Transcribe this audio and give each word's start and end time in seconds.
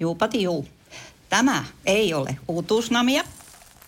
Juupati 0.00 0.42
juu. 0.42 0.66
Tämä 1.28 1.64
ei 1.86 2.14
ole 2.14 2.36
uutuusnamia. 2.48 3.24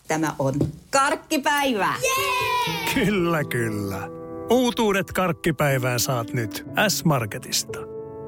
Tämä 0.08 0.34
on 0.38 0.54
karkkipäivää. 0.90 1.94
Yeah! 2.02 2.94
Kyllä, 2.94 3.44
kyllä. 3.44 4.08
Uutuudet 4.50 5.12
karkkipäivää 5.12 5.98
saat 5.98 6.32
nyt 6.32 6.66
S-Marketista. 6.88 7.78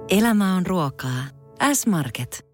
Elämä 0.09 0.57
on 0.57 0.67
ruokaa. 0.67 1.25
S-Market. 1.73 2.50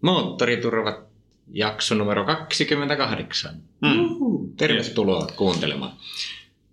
Moottoriturvat 0.00 1.10
jakso 1.52 1.94
numero 1.94 2.24
28. 2.24 3.54
Mm. 3.80 4.52
Tervetuloa 4.56 5.24
yes. 5.24 5.36
kuuntelemaan. 5.36 5.92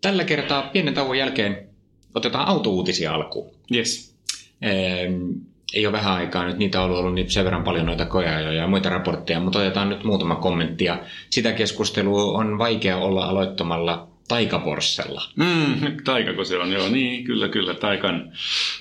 Tällä 0.02 0.23
kertaa 0.23 0.62
pienen 0.62 0.94
tauon 0.94 1.17
jälkeen 1.17 1.70
otetaan 2.16 2.48
autouutisia 2.48 3.13
alkuun. 3.13 3.52
Yes. 3.76 4.16
Ehm, 4.62 5.31
ei 5.73 5.86
ole 5.86 5.94
vähän 5.94 6.13
aikaa 6.13 6.45
nyt, 6.45 6.58
niitä 6.58 6.81
on 6.81 6.91
ollut 6.91 7.13
niin 7.13 7.31
sen 7.31 7.45
verran 7.45 7.63
paljon 7.63 7.86
noita 7.86 8.05
kojajoja 8.05 8.53
ja 8.53 8.67
muita 8.67 8.90
raportteja, 8.90 9.39
mutta 9.39 9.59
otetaan 9.59 9.89
nyt 9.89 10.03
muutama 10.03 10.36
kommentti. 10.36 10.86
Ja 10.86 11.00
sitä 11.30 11.52
keskustelua 11.52 12.23
on 12.23 12.58
vaikea 12.58 12.97
olla 12.97 13.25
aloittamalla 13.25 14.08
taikaporssella. 14.28 15.22
Mm, 15.36 15.81
taikako 16.03 16.44
se 16.44 16.58
on, 16.58 16.72
joo, 16.72 16.89
niin, 16.89 17.23
kyllä, 17.23 17.50
kyllä, 17.50 17.73
taikan. 17.73 18.31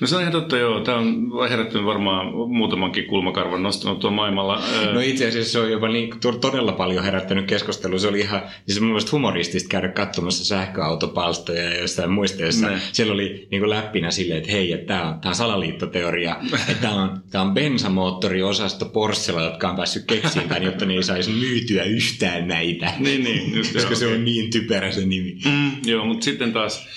No 0.00 0.06
se 0.06 0.14
on 0.16 0.20
ihan 0.20 0.33
totta, 0.33 0.58
joo, 0.58 0.80
tämä 0.80 0.98
on 0.98 1.48
herättänyt 1.48 1.86
varmaan 1.86 2.27
muutamankin 2.34 3.06
kulmakarvan 3.06 3.62
nostanut 3.62 4.00
tuon 4.00 4.12
maailmalla. 4.12 4.62
No 4.92 5.00
itse 5.00 5.28
asiassa 5.28 5.53
se 5.53 5.58
on 5.58 5.70
jopa 5.70 5.88
niin, 5.88 6.11
todella 6.41 6.72
paljon 6.72 7.05
herättänyt 7.05 7.47
keskustelua. 7.47 7.98
Se 7.98 8.08
oli 8.08 8.20
ihan, 8.20 8.42
siis 8.66 8.80
mun 8.80 8.88
mielestä 8.88 9.11
humoristista 9.12 9.69
käydä 9.69 9.88
katsomassa 9.88 10.44
sähköautopalstoja 10.44 11.62
ja 11.62 11.81
jostain 11.81 12.10
muista, 12.10 12.42
jossa 12.42 12.70
ne. 12.70 12.81
siellä 12.92 13.14
oli 13.14 13.48
niin 13.50 13.60
kuin 13.60 13.70
läppinä 13.70 14.10
silleen, 14.10 14.38
että 14.38 14.53
hei, 14.53 14.72
että 14.72 14.86
tämä 14.86 15.08
on, 15.08 15.20
tämä 15.20 15.31
on 15.31 15.34
salaliittoteoria, 15.34 16.36
että 16.69 16.83
tämä 16.83 17.03
on, 17.03 17.20
tämä 17.31 17.44
on 17.44 17.55
bensamoottoriosasto 17.55 18.84
Porschella, 18.84 19.42
jotka 19.42 19.70
on 19.70 19.77
päässyt 19.77 20.05
keksiin 20.05 20.47
jotta 20.62 20.86
ne 20.86 20.94
ei 20.94 21.03
saisi 21.03 21.31
myytyä 21.31 21.83
yhtään 21.83 22.48
näitä. 22.48 22.92
niin, 22.98 23.25
niin, 23.25 23.56
just, 23.56 23.72
koska 23.72 23.91
joo, 23.91 23.98
se 23.98 24.06
okay. 24.06 24.19
on 24.19 24.25
niin 24.25 24.50
typerä 24.50 24.92
se 24.92 25.06
nimi. 25.06 25.35
Mm, 25.44 25.70
joo, 25.86 26.04
mutta 26.04 26.24
sitten 26.24 26.52
taas 26.52 26.88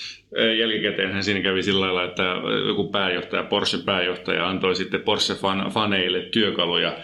jälkikäteen 0.58 1.22
siinä 1.22 1.40
kävi 1.40 1.62
sillä 1.62 1.80
lailla, 1.80 2.04
että 2.04 2.22
joku 2.66 2.90
pääjohtaja, 2.90 3.42
Porsche-pääjohtaja 3.42 4.48
antoi 4.48 4.76
sitten 4.76 5.00
Porsche-faneille 5.00 6.28
työkaluja 6.30 6.96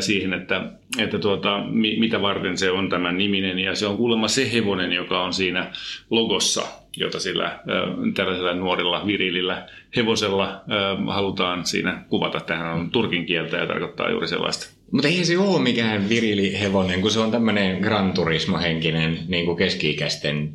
siihen, 0.00 0.32
että, 0.32 0.62
että 0.98 1.18
tuota, 1.18 1.62
mitä 1.98 2.22
varten 2.22 2.58
se 2.58 2.70
on 2.70 2.88
tämän 2.88 3.18
niminen. 3.18 3.58
Ja 3.58 3.74
se 3.74 3.86
on 3.86 3.96
kuulemma 3.96 4.28
se 4.28 4.52
hevonen, 4.52 4.92
joka 4.92 5.22
on 5.22 5.32
siinä 5.32 5.70
logossa, 6.10 6.62
jota 6.96 7.20
sillä 7.20 7.58
tällaisella 8.14 8.54
nuorilla 8.54 9.06
virilillä 9.06 9.66
hevosella 9.96 10.60
halutaan 11.06 11.66
siinä 11.66 12.04
kuvata. 12.08 12.40
Tähän 12.40 12.74
on 12.74 12.90
turkin 12.90 13.26
kieltä 13.26 13.56
ja 13.56 13.66
tarkoittaa 13.66 14.10
juuri 14.10 14.28
sellaista. 14.28 14.75
Mutta 14.90 15.08
ei 15.08 15.24
se 15.24 15.38
ole 15.38 15.62
mikään 15.62 16.08
virilihevonen, 16.08 17.00
kun 17.00 17.10
se 17.10 17.20
on 17.20 17.30
tämmöinen 17.30 17.80
Gran 17.80 18.12
Turismo-henkinen 18.12 19.18
niin 19.28 19.44
kuin 19.44 19.56
keski-ikäisten 19.56 20.52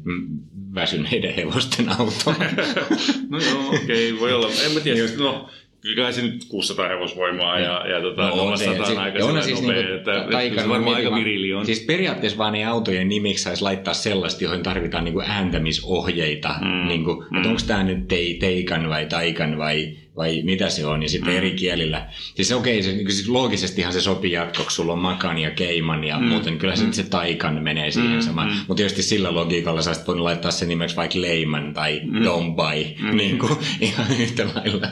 väsyneiden 0.75 1.35
hevosten 1.35 1.89
auto. 1.89 2.35
no 3.29 3.39
joo, 3.39 3.67
okei, 3.83 4.11
okay, 4.11 4.19
voi 4.19 4.33
olla. 4.33 4.47
En 4.65 4.71
mä 4.71 4.79
tiedä, 4.79 4.99
no, 5.17 5.49
kyllä 5.81 6.11
se 6.11 6.21
nyt 6.21 6.45
600 6.49 6.87
hevosvoimaa 6.87 7.59
ja, 7.59 7.87
ja 7.87 8.01
tota, 8.01 8.27
no, 8.27 8.33
on 8.33 8.57
se, 8.57 8.65
siis, 8.65 8.97
aika 8.97 9.25
on 9.25 9.43
siis 9.43 9.61
nopea, 9.61 9.75
niinku, 9.75 9.93
että, 9.93 10.25
että 10.39 10.61
se 10.61 10.69
varmaan 10.69 10.95
aika 10.95 11.15
virili 11.15 11.53
on. 11.53 11.65
Siis 11.65 11.79
periaatteessa 11.79 12.37
vaan 12.37 12.53
ne 12.53 12.65
autojen 12.65 13.09
nimiksi 13.09 13.43
saisi 13.43 13.61
laittaa 13.61 13.93
sellaista, 13.93 14.43
johon 14.43 14.63
tarvitaan 14.63 15.03
niinku 15.03 15.21
ääntämisohjeita, 15.21 16.55
mm, 16.61 16.87
niinku, 16.87 17.25
mm. 17.31 17.45
onko 17.45 17.61
tämä 17.67 17.83
nyt 17.83 18.07
tei, 18.07 18.33
teikan 18.33 18.89
vai 18.89 19.05
taikan 19.05 19.57
vai 19.57 19.97
vai 20.21 20.41
mitä 20.43 20.69
se 20.69 20.85
on, 20.85 21.03
ja 21.03 21.09
sitten 21.09 21.33
mm. 21.33 21.37
eri 21.37 21.51
kielillä. 21.51 22.07
Siis 22.35 22.51
okei, 22.51 22.79
okay, 22.79 22.91
se, 22.91 22.97
niin 22.97 23.11
siis 23.11 23.29
loogisestihan 23.29 23.93
se 23.93 24.01
sopii 24.01 24.31
jatkoksi, 24.31 24.75
sulla 24.75 24.93
on 24.93 24.99
Makan 24.99 25.37
ja 25.37 25.51
Keiman 25.51 26.03
ja 26.03 26.19
mm. 26.19 26.25
muuten, 26.25 26.57
kyllä 26.57 26.75
se, 26.75 26.85
mm. 26.85 26.91
se 26.91 27.03
Taikan 27.03 27.63
menee 27.63 27.91
siihen 27.91 28.15
mm. 28.15 28.21
samaan. 28.21 28.47
Mm. 28.49 28.55
Mutta 28.67 28.75
tietysti 28.75 29.03
sillä 29.03 29.33
logiikalla 29.33 29.81
sä 29.81 29.95
voinut 30.07 30.23
laittaa 30.23 30.51
sen 30.51 30.67
nimeksi 30.67 30.95
vaikka 30.95 31.21
Leiman 31.21 31.73
tai 31.73 32.01
mm. 32.03 32.23
Dombai, 32.23 32.95
mm. 33.01 33.17
niin 33.17 33.39
kuin, 33.39 33.51
ihan 33.81 34.07
yhtä 34.19 34.47
lailla. 34.55 34.87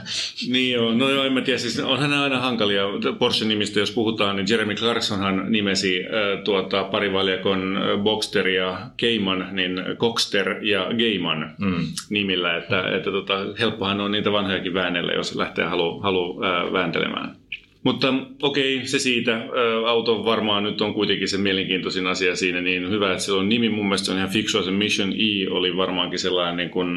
Niin 0.50 0.72
joo, 0.74 0.94
no 0.94 1.10
joo, 1.10 1.24
en 1.24 1.34
mä 1.34 1.42
tiedä, 1.42 1.60
siis 1.60 1.80
onhan 1.80 2.14
aina 2.14 2.40
hankalia 2.40 2.84
Porsche-nimistä, 3.20 3.80
jos 3.80 3.92
puhutaan, 3.92 4.36
niin 4.36 4.48
Jeremy 4.50 4.76
Clarksonhan 4.76 5.46
nimesi 5.52 6.00
äh, 6.04 6.44
tuota, 6.44 6.84
parivaljakon 6.84 7.78
äh, 7.78 8.04
Boxster 8.04 8.48
ja 8.48 8.80
Keiman, 8.98 9.50
niin 9.52 9.72
Coxter 9.98 10.66
ja 10.66 10.88
Geiman 10.98 11.56
mm. 11.58 11.86
nimillä, 12.10 12.58
että, 12.58 12.96
että 12.98 13.12
tota, 13.12 13.34
helppohan 13.60 14.02
on 14.02 14.12
niitä 14.12 14.32
vanhojakin 14.32 14.74
väännellä 14.74 15.14
jos 15.20 15.36
lähtee 15.36 15.66
halu, 15.66 16.00
halu 16.00 16.44
ää, 16.44 16.74
vääntelemään. 16.74 17.36
Mutta 17.84 18.14
okei, 18.42 18.76
okay, 18.76 18.88
se 18.88 19.00
siitä. 19.00 19.46
Auto 19.88 20.26
varmaan 20.26 20.64
nyt 20.64 20.82
on 20.82 20.94
kuitenkin 20.94 21.28
se 21.28 21.38
mielenkiintoisin 21.38 22.08
asia 22.08 22.36
siinä, 22.36 22.62
niin 22.62 22.90
hyvä, 22.90 23.12
että 23.12 23.24
se 23.24 23.32
on 23.32 23.50
nimi. 23.50 23.70
Mun 23.70 23.86
mielestä 23.86 24.12
on 24.12 24.18
ihan 24.18 24.30
fiksua. 24.30 24.64
Se 24.64 24.72
Mission 24.72 25.14
E 25.14 25.50
oli 25.50 25.78
varmaankin 25.78 26.20
sellainen, 26.20 26.58
niin 26.58 26.70
kuin, 26.70 26.88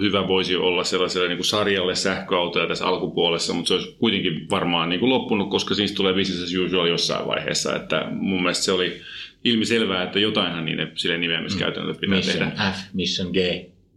hyvä 0.00 0.28
voisi 0.28 0.56
olla 0.56 0.84
sellaiselle 0.84 1.28
niin 1.28 1.38
kuin 1.38 1.46
sarjalle 1.46 1.94
sähköautoja 1.94 2.66
tässä 2.66 2.86
alkupuolessa, 2.86 3.54
mutta 3.54 3.68
se 3.68 3.74
olisi 3.74 3.96
kuitenkin 3.98 4.46
varmaan 4.50 4.88
niin 4.88 5.00
kuin 5.00 5.10
loppunut, 5.10 5.50
koska 5.50 5.74
siitä 5.74 5.94
tulee 5.94 6.14
business 6.14 6.42
as 6.42 6.58
usual 6.66 6.86
jossain 6.86 7.26
vaiheessa. 7.26 7.76
Että 7.76 8.08
mun 8.10 8.42
mielestä 8.42 8.64
se 8.64 8.72
oli 8.72 8.92
ilmiselvää, 9.44 10.02
että 10.02 10.18
jotainhan 10.18 10.64
niiden 10.64 10.92
sille 10.94 11.18
nimeämiskäytännölle 11.18 11.98
pitää 12.00 12.16
Mission 12.16 12.48
tehdä. 12.48 12.72
F, 12.72 12.94
Mission 12.94 13.30
G. 13.32 13.36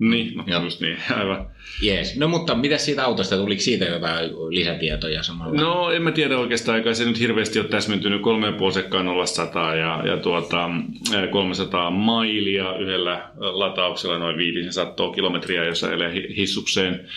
Niin, 0.01 0.37
no, 0.37 0.43
Joo. 0.47 0.63
just 0.63 0.81
niin, 0.81 0.97
aivan. 1.19 1.47
Yes. 1.83 2.17
No 2.17 2.27
mutta 2.27 2.55
mitä 2.55 2.77
siitä 2.77 3.05
autosta, 3.05 3.37
tuliko 3.37 3.61
siitä 3.61 3.85
jotain 3.85 4.29
lisätietoja 4.49 5.23
samalla? 5.23 5.61
No 5.61 5.91
en 5.91 6.01
mä 6.01 6.11
tiedä 6.11 6.37
oikeastaan, 6.37 6.77
eikä 6.77 6.93
se 6.93 7.05
nyt 7.05 7.19
hirveästi 7.19 7.59
ole 7.59 7.67
täsmentynyt, 7.67 8.21
kolme 8.21 8.53
sekkaan 8.73 9.07
olla 9.07 9.25
sataa 9.25 9.75
ja, 9.75 10.01
ja 10.05 10.17
tuota, 10.17 10.69
300 11.31 11.91
mailia 11.91 12.77
yhdellä 12.77 13.29
latauksella, 13.37 14.17
noin 14.17 14.37
500 14.37 15.11
kilometriä, 15.11 15.65
jos 15.65 15.83
elee 15.83 16.13
hissukseen. 16.37 17.07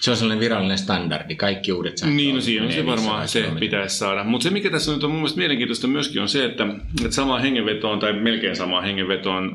Se 0.00 0.10
on 0.10 0.16
sellainen 0.16 0.40
virallinen 0.40 0.78
standardi, 0.78 1.34
kaikki 1.34 1.72
uudet 1.72 1.98
sähköautot. 1.98 2.16
Niin, 2.16 2.34
no 2.34 2.40
siinä 2.40 2.66
on 2.66 2.72
se 2.72 2.86
varmaan 2.86 3.28
se 3.28 3.44
pitäisi 3.60 3.98
saada. 3.98 4.24
Mutta 4.24 4.44
se, 4.44 4.50
mikä 4.50 4.70
tässä 4.70 4.92
nyt 4.92 5.04
on 5.04 5.10
mun 5.10 5.18
mielestä 5.18 5.38
mielenkiintoista 5.38 5.86
myöskin 5.86 6.22
on 6.22 6.28
se, 6.28 6.44
että, 6.44 6.66
että 7.04 7.14
samaan 7.14 7.42
hengenvetoon 7.42 7.98
tai 7.98 8.12
melkein 8.12 8.56
samaan 8.56 8.84
hengenvetoon 8.84 9.52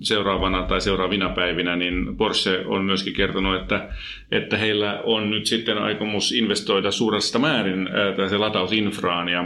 seuraavana 0.00 0.62
tai 0.62 0.80
seuraavina 0.80 1.28
päivinä, 1.28 1.76
niin 1.76 2.16
Porsche 2.16 2.64
on 2.66 2.84
myöskin 2.84 3.14
kertonut, 3.14 3.60
että, 3.60 3.88
että 4.30 4.56
heillä 4.56 5.00
on 5.04 5.30
nyt 5.30 5.46
sitten 5.46 5.78
aikomus 5.78 6.32
investoida 6.32 6.90
suuresta 6.90 7.38
määrin 7.38 7.88
se 8.28 8.38
latausinfraan. 8.38 9.28
Ja 9.28 9.44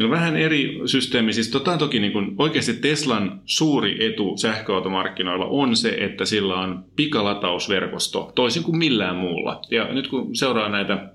on 0.00 0.10
vähän 0.10 0.36
eri 0.36 0.80
systeemi. 0.86 1.32
Siis 1.32 1.50
tota 1.50 1.78
toki 1.78 2.00
niin 2.00 2.12
kuin 2.12 2.34
oikeasti 2.38 2.74
Teslan 2.74 3.40
suuri 3.46 4.06
etu 4.06 4.36
sähköautomarkkinoilla 4.36 5.44
on 5.44 5.76
se, 5.76 5.88
että 5.88 6.24
sillä 6.24 6.54
on 6.54 6.84
pikalatausverkosto, 6.96 8.32
toisin 8.34 8.62
kuin 8.62 8.78
millään 8.78 9.16
muulla. 9.16 9.60
Ja 9.70 9.77
ja 9.78 9.92
nyt 9.92 10.08
kun 10.08 10.36
seuraa 10.36 10.68
näitä 10.68 11.08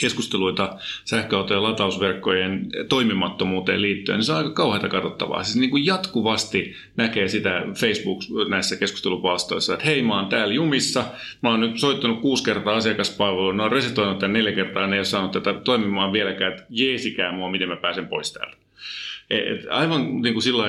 keskusteluita 0.00 0.76
sähköautojen 1.04 1.62
latausverkkojen 1.62 2.68
toimimattomuuteen 2.88 3.82
liittyen, 3.82 4.18
niin 4.18 4.24
se 4.24 4.32
on 4.32 4.38
aika 4.38 4.50
kauheata 4.50 4.88
katsottavaa. 4.88 5.42
Siis 5.42 5.56
niin 5.56 5.70
kuin 5.70 5.86
jatkuvasti 5.86 6.74
näkee 6.96 7.28
sitä 7.28 7.62
Facebook 7.74 8.18
näissä 8.48 8.76
keskustelupalstoissa, 8.76 9.72
että 9.74 9.86
hei, 9.86 10.02
mä 10.02 10.16
oon 10.16 10.28
täällä 10.28 10.54
jumissa, 10.54 11.04
mä 11.42 11.50
oon 11.50 11.60
nyt 11.60 11.78
soittanut 11.78 12.20
kuusi 12.20 12.44
kertaa 12.44 12.76
asiakaspalveluun, 12.76 13.56
ne 13.56 13.62
on 13.62 13.72
resetoinut 13.72 14.18
tämän 14.18 14.32
neljä 14.32 14.52
kertaa, 14.52 14.86
ne 14.86 14.96
ei 14.96 15.00
ole 15.00 15.04
saanut 15.04 15.32
tätä 15.32 15.54
toimimaan 15.54 16.12
vieläkään, 16.12 16.52
että 16.52 16.66
jeesikää 16.70 17.32
mua, 17.32 17.50
miten 17.50 17.68
mä 17.68 17.76
pääsen 17.76 18.08
pois 18.08 18.32
täältä. 18.32 18.61
Et 19.30 19.66
aivan 19.70 20.22
niin 20.22 20.34
kuin 20.34 20.42
sillä 20.42 20.64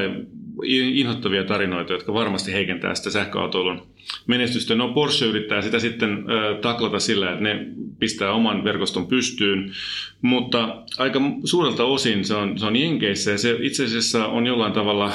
inhottavia 0.68 1.44
tarinoita, 1.44 1.94
jotka 1.94 2.14
varmasti 2.14 2.54
heikentää 2.54 2.96
sitä 2.96 3.10
sähköautoilun 3.10 3.88
menestystä. 4.28 4.76
No 4.76 4.94
Porsche 4.94 5.26
yrittää 5.26 5.62
sitä 5.62 5.80
sitten 5.80 6.12
äh, 6.12 6.60
taklata 6.62 7.00
sillä, 7.00 7.32
että 7.32 7.44
ne 7.44 7.66
pistää 8.00 8.32
oman 8.32 8.64
verkoston 8.64 9.08
pystyyn, 9.08 9.72
mutta 10.22 10.84
aika 10.98 11.22
suurelta 11.44 11.84
osin 11.84 12.26
se 12.26 12.36
on, 12.36 12.60
se 12.60 12.66
on 12.66 12.76
Jenkeissä 12.76 13.32
ja 13.32 13.38
se 13.38 13.58
itse 13.60 13.86
asiassa 13.86 14.26
on 14.26 14.46
jollain 14.46 14.74
tavalla 14.74 15.06
äh, 15.06 15.14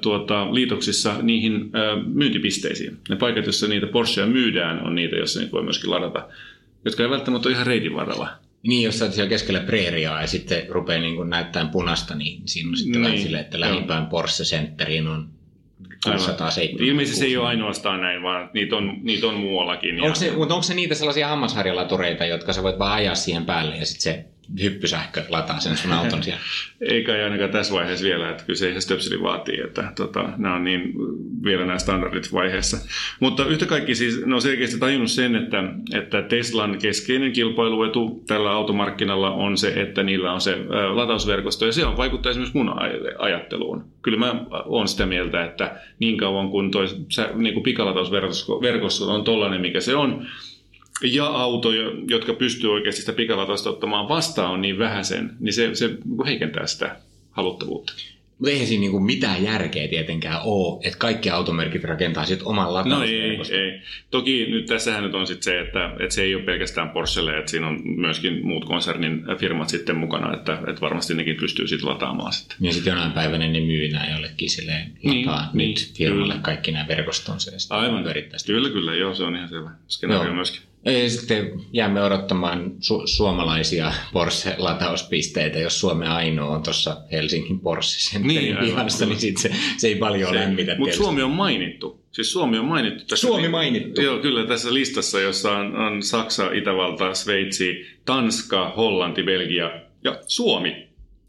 tuota, 0.00 0.54
liitoksissa 0.54 1.14
niihin 1.22 1.54
äh, 1.54 2.04
myyntipisteisiin. 2.06 2.96
Ne 3.08 3.16
paikat, 3.16 3.44
joissa 3.44 3.68
niitä 3.68 3.86
Porscheja 3.86 4.26
myydään, 4.26 4.86
on 4.86 4.94
niitä, 4.94 5.16
joissa 5.16 5.40
niitä 5.40 5.52
voi 5.52 5.62
myöskin 5.62 5.90
ladata, 5.90 6.28
jotka 6.84 7.02
ei 7.02 7.10
välttämättä 7.10 7.48
ole 7.48 7.54
ihan 7.54 7.66
reitin 7.66 7.94
varrella. 7.94 8.45
Niin, 8.66 8.82
jos 8.82 9.02
oot 9.02 9.12
siellä 9.12 9.28
keskellä 9.28 9.60
preeriaa 9.60 10.20
ja 10.20 10.26
sitten 10.26 10.68
rupeaa 10.68 11.00
niin 11.00 11.30
näyttämään 11.30 11.70
punasta, 11.70 12.14
niin 12.14 12.42
siinä 12.44 12.70
on 12.70 12.76
sitten 12.76 13.02
niin. 13.02 13.22
silleen, 13.22 13.44
että 13.44 13.60
lähimpään 13.60 14.06
Porsche 14.06 14.44
Centeriin 14.44 15.08
on 15.08 15.28
670. 16.04 16.84
Ilmeisesti 16.84 17.18
se 17.18 17.24
ei 17.24 17.36
ole 17.36 17.46
ainoastaan 17.48 18.00
näin, 18.00 18.22
vaan 18.22 18.50
niitä 18.54 18.76
on, 18.76 18.98
niitä 19.02 19.26
on 19.26 19.34
muuallakin. 19.34 20.02
Onko 20.02 20.14
se, 20.14 20.32
mutta 20.32 20.54
onko 20.54 20.62
se 20.62 20.74
niitä 20.74 20.94
sellaisia 20.94 21.28
hammasharjalatureita, 21.28 22.24
jotka 22.24 22.52
sä 22.52 22.62
voit 22.62 22.78
vaan 22.78 22.92
ajaa 22.92 23.14
siihen 23.14 23.46
päälle 23.46 23.76
ja 23.76 23.86
sitten 23.86 24.02
se 24.02 24.24
hyppysähkö 24.62 25.24
lataa 25.28 25.60
sen 25.60 25.76
sun 25.76 25.92
auton 25.92 26.22
siellä. 26.22 26.40
Eikä 26.80 27.12
ainakaan 27.12 27.50
tässä 27.50 27.74
vaiheessa 27.74 28.04
vielä, 28.04 28.30
että 28.30 28.44
kyllä 28.44 28.58
se 28.58 28.68
ihan 28.68 28.82
stöpseli 28.82 29.22
vaatii, 29.22 29.60
että 29.60 29.92
tota, 29.96 30.28
nämä 30.36 30.54
on 30.54 30.64
niin 30.64 30.92
vielä 31.44 31.66
nämä 31.66 31.78
standardit 31.78 32.32
vaiheessa. 32.32 32.78
Mutta 33.20 33.44
yhtä 33.44 33.66
kaikki 33.66 33.94
siis 33.94 34.26
ne 34.26 34.34
on 34.34 34.42
selkeästi 34.42 34.78
tajunnut 34.78 35.10
sen, 35.10 35.36
että, 35.36 35.64
että 35.94 36.22
Teslan 36.22 36.78
keskeinen 36.78 37.32
kilpailuetu 37.32 38.22
tällä 38.26 38.50
automarkkinalla 38.50 39.30
on 39.30 39.58
se, 39.58 39.68
että 39.68 40.02
niillä 40.02 40.32
on 40.32 40.40
se 40.40 40.56
latausverkosto 40.94 41.66
ja 41.66 41.72
se 41.72 41.86
on 41.86 41.96
vaikuttaa 41.96 42.30
esimerkiksi 42.30 42.58
mun 42.58 42.74
ajatteluun. 43.18 43.84
Kyllä 44.02 44.18
mä 44.18 44.44
oon 44.64 44.88
sitä 44.88 45.06
mieltä, 45.06 45.44
että 45.44 45.80
niin 45.98 46.18
kauan 46.18 46.50
kuin 46.50 46.70
toi 46.70 46.86
niin 47.34 47.62
pikalatausverkosto 47.62 49.14
on 49.14 49.24
tollainen, 49.24 49.60
mikä 49.60 49.80
se 49.80 49.96
on, 49.96 50.26
ja 51.02 51.26
auto, 51.26 51.68
jotka 52.08 52.32
pystyy 52.32 52.72
oikeasti 52.72 53.00
sitä 53.00 53.12
pikalatausta 53.12 53.70
ottamaan 53.70 54.08
vastaan, 54.08 54.50
on 54.50 54.60
niin 54.60 54.78
vähäisen, 54.78 55.30
niin 55.40 55.52
se, 55.52 55.74
se 55.74 55.90
heikentää 56.26 56.66
sitä 56.66 56.96
haluttavuutta. 57.30 57.92
Mutta 58.38 58.50
eihän 58.50 58.66
siinä 58.66 58.80
niinku 58.80 59.00
mitään 59.00 59.44
järkeä 59.44 59.88
tietenkään 59.88 60.40
ole, 60.44 60.80
että 60.84 60.98
kaikki 60.98 61.30
automerkit 61.30 61.84
rakentaa 61.84 62.26
sitten 62.26 62.46
oman 62.46 62.74
latausverkoston. 62.74 63.58
No 63.58 63.64
ei, 63.64 63.70
ei. 63.70 63.80
Toki 64.10 64.46
nyt 64.50 64.66
tässähän 64.66 65.02
nyt 65.02 65.14
on 65.14 65.26
sitten 65.26 65.42
se, 65.42 65.60
että, 65.60 65.90
että 66.00 66.14
se 66.14 66.22
ei 66.22 66.34
ole 66.34 66.42
pelkästään 66.42 66.90
Porschelle, 66.90 67.38
että 67.38 67.50
siinä 67.50 67.68
on 67.68 67.80
myöskin 67.84 68.46
muut 68.46 68.64
konsernin 68.64 69.24
firmat 69.38 69.68
sitten 69.68 69.96
mukana, 69.96 70.34
että, 70.34 70.58
että 70.68 70.80
varmasti 70.80 71.14
nekin 71.14 71.36
pystyy 71.36 71.68
sitten 71.68 71.88
lataamaan 71.88 72.32
sitten. 72.32 72.56
Ja 72.60 72.72
sitten 72.72 72.90
jonain 72.90 73.12
päivänä 73.12 73.48
ne 73.48 73.60
myy 73.60 73.88
nämä 73.88 74.10
jollekin 74.10 74.50
silleen 74.50 74.92
lataa 75.02 75.50
niin, 75.52 75.68
nyt 75.68 75.76
niin, 75.76 75.94
firmalle 75.94 76.32
kyllä. 76.32 76.42
kaikki 76.42 76.72
nämä 76.72 76.88
verkostonsa. 76.88 77.50
Aivan, 77.70 78.04
kyllä, 78.46 78.70
kyllä, 78.70 78.94
joo, 78.94 79.14
se 79.14 79.24
on 79.24 79.36
ihan 79.36 79.48
selvä 79.48 79.70
skenaario 79.88 80.34
myöskin. 80.34 80.60
Sitten 81.08 81.52
jäämme 81.72 82.02
odottamaan 82.02 82.70
su- 82.70 83.06
suomalaisia 83.06 83.92
Porsche-latauspisteitä, 84.12 85.58
jos 85.58 85.80
Suomen 85.80 86.08
ainoa 86.08 86.54
on 86.54 86.62
tuossa 86.62 86.96
Helsingin 87.12 87.60
Porsche 87.60 88.18
niin, 88.18 88.56
pihassa, 88.56 89.06
niin 89.06 89.20
sit 89.20 89.36
se, 89.36 89.50
se 89.76 89.88
ei 89.88 89.94
paljon 89.94 90.30
se, 90.30 90.40
lämmitä. 90.40 90.76
Mutta 90.78 90.96
Suomi 90.96 91.22
on 91.22 91.30
mainittu. 91.30 92.04
Siis 92.12 92.32
Suomi 92.32 92.58
on 92.58 92.64
mainittu 92.64 93.04
tässä. 93.04 93.26
Suomi 93.26 93.48
mainittu. 93.48 94.00
Joo, 94.00 94.18
kyllä 94.18 94.46
tässä 94.46 94.74
listassa, 94.74 95.20
jossa 95.20 95.52
on, 95.52 95.76
on 95.76 96.02
Saksa, 96.02 96.52
Itävalta, 96.52 97.14
Sveitsi, 97.14 97.86
Tanska, 98.04 98.72
Hollanti, 98.76 99.22
Belgia 99.22 99.70
ja 100.04 100.18
Suomi. 100.26 100.88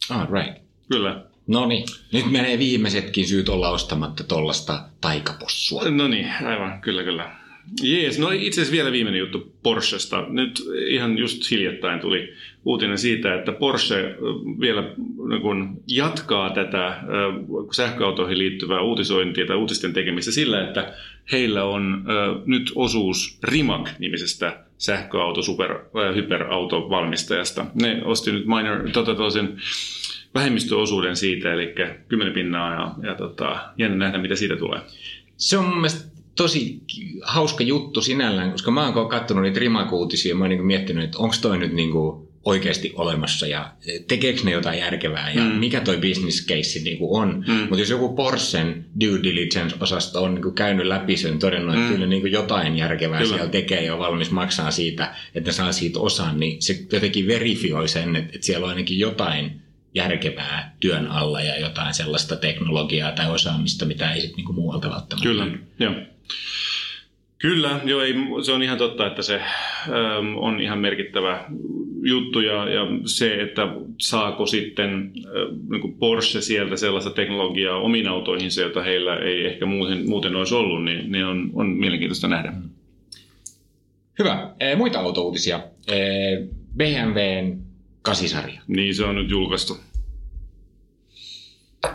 Ah, 0.10 0.28
right. 0.32 0.64
Kyllä. 0.92 1.24
No 1.48 1.66
niin, 1.66 1.86
nyt 2.14 2.32
menee 2.32 2.60
viimeisetkin 2.60 3.28
syyt 3.28 3.50
olla 3.50 3.70
ostamatta 3.70 4.24
tuollaista 4.24 4.84
taikapossua. 5.02 5.84
No 5.90 6.08
niin, 6.08 6.28
aivan, 6.46 6.82
kyllä, 6.82 7.04
kyllä. 7.04 7.47
Jees, 7.84 8.20
no 8.20 8.32
itse 8.32 8.62
asiassa 8.62 8.72
vielä 8.72 8.92
viimeinen 8.92 9.20
juttu 9.20 9.54
Porschesta. 9.64 10.26
Nyt 10.30 10.64
ihan 10.88 11.18
just 11.18 11.52
hiljattain 11.52 12.00
tuli 12.00 12.34
uutinen 12.66 12.98
siitä, 12.98 13.36
että 13.36 13.52
Porsche 13.52 14.16
vielä 14.60 14.82
niin 15.30 15.42
kun 15.42 15.82
jatkaa 15.88 16.50
tätä 16.50 16.98
sähköautoihin 17.72 18.38
liittyvää 18.38 18.82
uutisointia 18.82 19.46
tai 19.46 19.56
uutisten 19.56 19.94
tekemistä 19.94 20.32
sillä, 20.32 20.68
että 20.68 20.94
heillä 21.32 21.64
on 21.64 22.04
nyt 22.46 22.72
osuus 22.76 23.40
Rimac-nimisestä 23.44 24.58
sähköauto, 24.78 25.42
super, 25.42 25.80
hyperautovalmistajasta. 26.16 27.66
Ne 27.82 28.02
osti 28.06 28.32
nyt 28.32 28.46
minor, 28.46 28.90
tota, 28.92 29.16
vähemmistöosuuden 30.34 31.16
siitä, 31.16 31.54
eli 31.54 31.76
10 32.08 32.34
pinnaa 32.34 32.74
ja, 32.74 33.10
ja 33.10 33.16
tota, 33.16 33.60
jännä 33.78 33.98
nähdä, 33.98 34.18
mitä 34.18 34.36
siitä 34.36 34.56
tulee. 34.56 34.80
Se 35.38 35.58
on 35.58 35.66
mun 35.66 35.76
mielestä 35.76 36.17
tosi 36.38 36.82
hauska 37.22 37.64
juttu 37.64 38.02
sinällään, 38.02 38.52
koska 38.52 38.72
mä 38.72 38.88
oon 38.88 39.10
katsonut 39.10 39.44
niitä 39.44 39.60
rimakuutisia 39.60 40.32
ja 40.32 40.36
mä 40.36 40.44
oon 40.44 40.50
niin 40.50 40.66
miettinyt, 40.66 41.04
että 41.04 41.18
onko 41.18 41.36
toi 41.42 41.58
nyt 41.58 41.74
niin 41.74 41.92
kuin 41.92 42.28
oikeasti 42.48 42.94
olemassa 42.96 43.48
ja 43.48 43.74
tekeekö 44.08 44.42
ne 44.44 44.52
jotain 44.52 44.80
järkevää 44.80 45.32
ja 45.32 45.42
mm. 45.42 45.48
mikä 45.48 45.82
toi 45.82 45.98
business 45.98 46.48
case 46.48 46.80
niin 46.80 46.98
kuin 46.98 47.22
on. 47.22 47.46
Mm. 47.48 47.54
Mutta 47.54 47.80
jos 47.80 47.90
joku 47.90 48.16
Porschen 48.16 48.86
due 49.02 49.24
diligence-osasto 49.24 50.24
on 50.24 50.34
niin 50.34 50.44
kuin 50.44 50.56
käynyt 50.56 50.86
läpi 50.86 51.18
sen, 51.18 51.40
todennut, 51.40 51.76
että 51.76 51.88
mm. 51.88 51.94
kyllä 51.94 52.06
niin 52.06 52.22
kuin 52.22 52.34
jotain 52.34 52.78
järkevää 52.78 53.20
kyllä. 53.20 53.36
siellä 53.36 53.52
tekee 53.52 53.86
ja 53.86 53.94
on 53.94 54.00
valmis 54.00 54.32
maksaa 54.32 54.72
siitä, 54.72 55.16
että 55.36 55.50
ne 55.50 55.54
saa 55.54 55.72
siitä 55.72 56.00
osan, 56.00 56.40
niin 56.40 56.62
se 56.62 56.86
jotenkin 56.92 57.28
verifioi 57.28 57.88
sen, 57.88 58.16
että, 58.16 58.32
että 58.36 58.46
siellä 58.46 58.66
on 58.66 58.70
ainakin 58.70 59.00
jotain 59.00 59.62
järkevää 59.94 60.76
työn 60.80 61.08
alla 61.08 61.42
ja 61.42 61.60
jotain 61.60 61.94
sellaista 61.94 62.36
teknologiaa 62.36 63.12
tai 63.12 63.32
osaamista, 63.32 63.86
mitä 63.86 64.12
ei 64.12 64.22
sitten 64.22 64.46
niin 64.46 64.56
muualta 64.56 64.90
välttämättä. 64.90 65.30
Kyllä, 65.30 65.48
joo. 65.80 65.94
Kyllä, 67.40 67.80
joo, 67.84 68.02
ei, 68.02 68.16
se 68.46 68.52
on 68.52 68.64
ihan 68.64 68.78
totta, 68.78 69.08
että 69.08 69.22
se 69.22 69.36
ähm, 69.36 70.38
on 70.38 70.60
ihan 70.60 70.80
merkittävä 70.80 71.46
juttu 72.02 72.40
ja, 72.40 72.70
ja 72.70 72.82
se, 73.06 73.42
että 73.42 73.68
saako 73.98 74.46
sitten 74.46 74.90
äh, 74.90 75.58
niin 75.70 75.94
Porsche 75.94 76.42
sieltä 76.42 76.78
sellaista 76.78 77.10
teknologiaa 77.10 77.78
omiin 77.78 78.08
autoihinsa, 78.08 78.62
jota 78.62 78.84
heillä 78.84 79.16
ei 79.16 79.46
ehkä 79.46 79.66
muuten, 79.66 80.10
muuten 80.10 80.36
olisi 80.36 80.56
ollut, 80.56 80.84
niin, 80.84 81.12
niin 81.12 81.26
on, 81.26 81.50
on 81.54 81.68
mielenkiintoista 81.70 82.28
nähdä. 82.28 82.54
Hyvä. 84.20 84.50
E, 84.60 84.76
muita 84.76 85.00
autouutisia. 85.00 85.60
E, 85.88 85.98
BMWn 86.78 87.62
kasisarja. 88.02 88.62
Niin, 88.68 88.96
se 88.96 89.06
on 89.06 89.16
nyt 89.16 89.30
julkaistu 89.30 89.78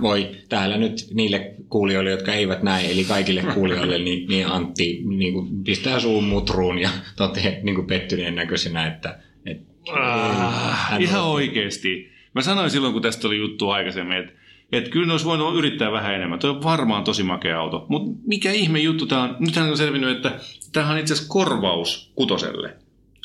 voi 0.01 0.31
täällä 0.49 0.77
nyt 0.77 1.07
niille 1.15 1.55
kuulijoille, 1.69 2.11
jotka 2.11 2.33
eivät 2.33 2.63
näe, 2.63 2.93
eli 2.93 3.05
kaikille 3.05 3.43
kuulijoille, 3.55 3.99
niin, 3.99 4.29
niin 4.29 4.47
Antti 4.47 5.03
niin 5.05 5.33
kuin 5.33 5.65
pistää 5.65 6.01
suun 6.01 6.25
mutruun 6.25 6.79
ja 6.79 6.91
toteaa 7.17 7.55
niin 7.63 7.75
kuin 7.75 7.87
pettyneen 7.87 8.35
näköisenä, 8.35 8.87
että, 8.87 9.19
että 9.47 9.73
ah, 9.93 11.01
ihan 11.01 11.23
on... 11.23 11.31
oikeasti. 11.31 12.13
Mä 12.35 12.43
sanoin 12.43 12.71
silloin, 12.71 12.93
kun 12.93 13.03
tästä 13.03 13.29
oli 13.29 13.39
juttu 13.39 13.71
aikaisemmin, 13.71 14.19
että, 14.19 14.33
että 14.73 14.91
kyllä 14.91 15.07
ne 15.07 15.13
olisi 15.13 15.27
voinut 15.27 15.57
yrittää 15.57 15.93
vähän 15.93 16.15
enemmän. 16.15 16.39
Tuo 16.39 16.51
on 16.51 16.63
varmaan 16.63 17.05
tosi 17.05 17.23
makea 17.23 17.61
auto. 17.61 17.87
Mutta 17.89 18.21
mikä 18.27 18.53
ihme 18.53 18.79
juttu 18.79 19.07
tämä 19.07 19.23
on? 19.23 19.37
Nythän 19.39 19.71
on 19.71 19.77
selvinnyt, 19.77 20.17
että 20.17 20.33
tämä 20.73 20.91
on 20.91 20.99
itse 20.99 21.15
asiassa 21.15 21.33
korvaus 21.33 22.13
kutoselle, 22.15 22.77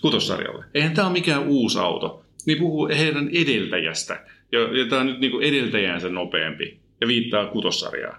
kutossarjalle. 0.02 0.66
Eihän 0.74 0.94
tämä 0.94 1.08
ole 1.08 1.14
mikään 1.14 1.48
uusi 1.48 1.80
auto. 1.80 2.24
Niin 2.46 2.58
puhuu 2.58 2.88
heidän 2.88 3.30
edeltäjästä 3.34 4.24
ja, 4.52 4.60
ja 4.78 4.86
tämä 4.90 5.02
on 5.02 5.08
nyt 5.08 5.20
niin 5.20 5.32
kuin 5.32 5.44
edeltäjänsä 5.44 6.10
nopeampi 6.10 6.80
ja 7.02 7.08
viittaa 7.08 7.46
kutossarjaa. 7.46 8.18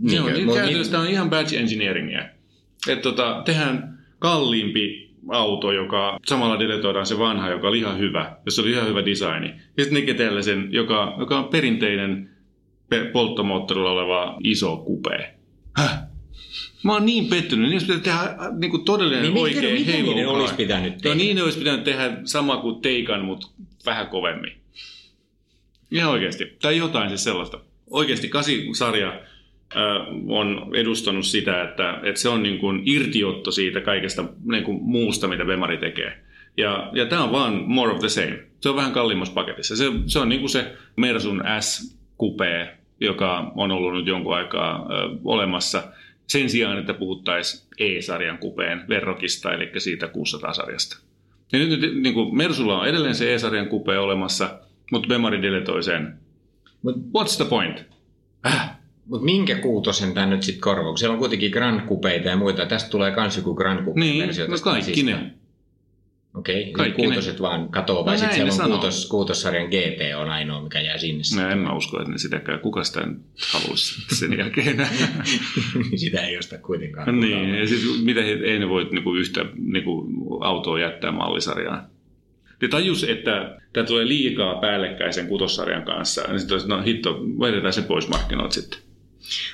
Niin, 0.00 0.16
Joo, 0.16 0.28
niin 0.28 0.52
käytännössä 0.54 0.92
tämä 0.92 1.02
on 1.02 1.10
ihan 1.10 1.30
badge 1.30 1.56
engineeringia. 1.56 2.24
Että 2.88 3.02
tota, 3.02 3.42
tehdään 3.44 3.98
kalliimpi 4.18 5.10
auto, 5.28 5.72
joka 5.72 6.18
samalla 6.26 6.58
deletoidaan 6.58 7.06
se 7.06 7.18
vanha, 7.18 7.48
joka 7.48 7.68
oli 7.68 7.78
ihan 7.78 7.98
hyvä, 7.98 8.36
jos 8.46 8.58
oli 8.58 8.70
ihan 8.70 8.88
hyvä 8.88 9.04
designi. 9.04 9.48
Ja 9.76 9.84
sitten 9.84 10.00
tekee 10.00 10.14
tällaisen, 10.14 10.68
joka, 10.72 11.16
joka 11.18 11.38
on 11.38 11.48
perinteinen 11.48 12.30
polttomoottorilla 13.12 13.90
oleva 13.90 14.36
iso 14.44 14.76
kupe. 14.76 15.34
Häh? 15.76 16.10
Mä 16.82 16.92
oon 16.92 17.06
niin 17.06 17.26
pettynyt, 17.26 17.68
niin 17.68 17.74
olisi 17.74 17.86
pitänyt 17.86 18.02
tehdä 18.02 18.18
äh, 18.18 18.58
niin 18.58 18.70
kuin 18.70 18.84
todellinen 18.84 19.22
niin 19.22 19.38
oikea 19.38 19.60
niin 19.60 20.28
olisi 20.28 20.54
pitänyt 20.54 20.98
tehdä? 20.98 21.08
No 21.08 21.18
niin 21.18 21.36
ne 21.36 21.42
olisi 21.42 21.58
pitänyt 21.58 21.84
tehdä 21.84 22.16
sama 22.24 22.56
kuin 22.56 22.80
Teikan, 22.82 23.24
mutta 23.24 23.46
vähän 23.86 24.06
kovemmin. 24.06 24.59
Ihan 25.90 26.12
oikeasti. 26.12 26.56
Tai 26.62 26.76
jotain 26.76 27.08
siis 27.08 27.24
sellaista. 27.24 27.60
Oikeasti 27.90 28.28
kasisarja 28.28 29.20
on 30.28 30.70
edustanut 30.74 31.26
sitä, 31.26 31.62
että, 31.62 32.00
että 32.02 32.20
se 32.20 32.28
on 32.28 32.42
niin 32.42 32.58
kuin 32.58 32.82
irtiotto 32.84 33.50
siitä 33.50 33.80
kaikesta 33.80 34.24
niin 34.44 34.64
kuin 34.64 34.82
muusta, 34.82 35.28
mitä 35.28 35.46
Vemari 35.46 35.76
tekee. 35.76 36.24
Ja, 36.56 36.90
ja 36.94 37.06
tämä 37.06 37.24
on 37.24 37.32
vaan 37.32 37.62
more 37.66 37.92
of 37.92 37.98
the 37.98 38.08
same. 38.08 38.38
Se 38.60 38.68
on 38.68 38.76
vähän 38.76 38.92
kalliimmassa 38.92 39.34
paketissa. 39.34 39.76
Se, 39.76 39.84
se 40.06 40.18
on 40.18 40.28
niin 40.28 40.40
kuin 40.40 40.50
se 40.50 40.72
Mersun 40.96 41.44
S-kupee, 41.60 42.76
joka 43.00 43.52
on 43.56 43.70
ollut 43.70 43.94
nyt 43.94 44.06
jonkun 44.06 44.34
aikaa 44.34 44.86
ö, 44.90 45.18
olemassa. 45.24 45.82
Sen 46.26 46.50
sijaan, 46.50 46.78
että 46.78 46.94
puhuttaisiin 46.94 47.68
E-sarjan 47.78 48.38
kupeen 48.38 48.84
verrokista, 48.88 49.54
eli 49.54 49.70
siitä 49.78 50.06
600-sarjasta. 50.06 51.00
Ja 51.52 51.58
nyt, 51.58 51.80
niin 52.02 52.14
kuin 52.14 52.36
Mersulla 52.36 52.80
on 52.80 52.88
edelleen 52.88 53.14
se 53.14 53.34
E-sarjan 53.34 53.68
kupee 53.68 53.98
olemassa– 53.98 54.50
mutta 54.90 55.08
Bemari 55.08 55.42
deletoi 55.42 55.82
sen. 55.82 56.18
Mut, 56.82 56.96
What's 56.96 57.36
the 57.36 57.44
point? 57.44 57.84
Äh. 58.46 58.80
Mutta 59.06 59.24
minkä 59.24 59.58
kuutosen 59.58 60.14
tämä 60.14 60.26
nyt 60.26 60.42
sitten 60.42 60.60
korvaa? 60.60 60.96
Siellä 60.96 61.12
on 61.12 61.18
kuitenkin 61.18 61.50
Grand 61.50 61.80
Coupeita 61.88 62.28
ja 62.28 62.36
muita. 62.36 62.66
Tästä 62.66 62.90
tulee 62.90 63.10
kans 63.10 63.36
joku 63.36 63.54
Grand 63.54 63.84
Coupe 63.84 64.00
Niin, 64.00 64.28
no 64.48 64.56
kaikki 64.62 65.02
ne. 65.02 65.34
Okei, 66.34 66.70
okay. 66.70 66.92
kuutoset 66.92 67.34
ne. 67.34 67.40
vaan 67.40 67.68
katoaa, 67.68 68.04
vai 68.04 68.14
no 68.14 68.18
sitten 68.18 68.52
siellä 68.52 68.64
on 68.64 68.70
kuutos, 68.70 69.08
kuutossarjan 69.08 69.66
GT 69.66 70.16
on 70.16 70.28
ainoa, 70.28 70.62
mikä 70.62 70.80
jää 70.80 70.98
sinne. 70.98 71.22
No 71.36 71.50
en 71.50 71.58
mä 71.58 71.76
usko, 71.76 72.00
että 72.00 72.12
ne 72.12 72.18
sitäkään. 72.18 72.60
Kuka 72.60 72.84
sitä 72.84 73.08
haluaisi 73.52 74.16
sen 74.18 74.38
jälkeen 74.38 74.88
Sitä 75.96 76.20
ei 76.20 76.38
osta 76.38 76.58
kuitenkaan. 76.58 77.20
Niin, 77.20 77.54
ja 77.54 77.66
siis 77.66 78.02
mitä 78.04 78.22
he, 78.22 78.30
ei 78.30 78.58
ne 78.58 78.68
voi 78.68 78.88
niinku 78.92 79.14
yhtä 79.14 79.44
niinku 79.56 80.08
autoa 80.40 80.80
jättää 80.80 81.12
mallisarjaan. 81.12 81.89
Ne 82.62 82.68
tajus, 82.68 83.04
että 83.04 83.56
tämä 83.72 83.86
tulee 83.86 84.08
liikaa 84.08 84.54
päällekkäisen 84.60 85.26
kutossarjan 85.26 85.82
kanssa. 85.82 86.20
Ja 86.20 86.38
sitten 86.38 86.58
no 86.66 86.82
hitto, 86.82 87.20
vedetään 87.40 87.72
se 87.72 87.82
pois 87.82 88.08
markkinoilta 88.08 88.54
sitten. 88.54 88.78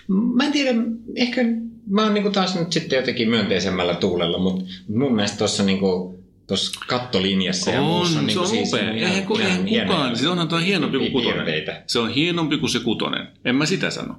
Mä 0.08 0.44
en 0.44 0.52
tiedä, 0.52 0.78
ehkä 1.16 1.42
mä 1.90 2.02
oon 2.04 2.14
niinku 2.14 2.30
taas 2.30 2.54
nyt 2.58 2.72
sitten 2.72 2.96
jotenkin 2.96 3.28
myönteisemmällä 3.30 3.94
tuulella, 3.94 4.38
mutta 4.38 4.64
mun 4.88 5.14
mielestä 5.14 5.38
tuossa 5.38 5.62
niinku, 5.62 6.18
tuossa 6.46 6.80
kattolinjassa 6.86 7.70
ja 7.70 7.80
on, 7.80 7.86
muussa 7.86 8.18
on, 8.18 8.26
niinku 8.26 8.32
se 8.46 8.50
on 8.50 8.56
siis 8.56 8.68
upea. 8.72 8.82
ihan- 8.82 8.96
Eihän, 8.96 9.12
ihan 9.22 9.40
eihän 9.40 9.66
hienoja 9.66 9.86
kukaan, 9.96 10.16
siis 10.16 10.28
onhan 10.30 10.48
tuo 10.48 10.58
hienompi 10.58 10.98
kuin 10.98 11.12
kutonen. 11.12 11.46
Se 11.86 11.98
on 11.98 12.10
hienompi 12.10 12.58
kuin 12.58 12.70
se 12.70 12.78
kutonen. 12.80 13.26
En 13.44 13.56
mä 13.56 13.66
sitä 13.66 13.90
sano. 13.90 14.16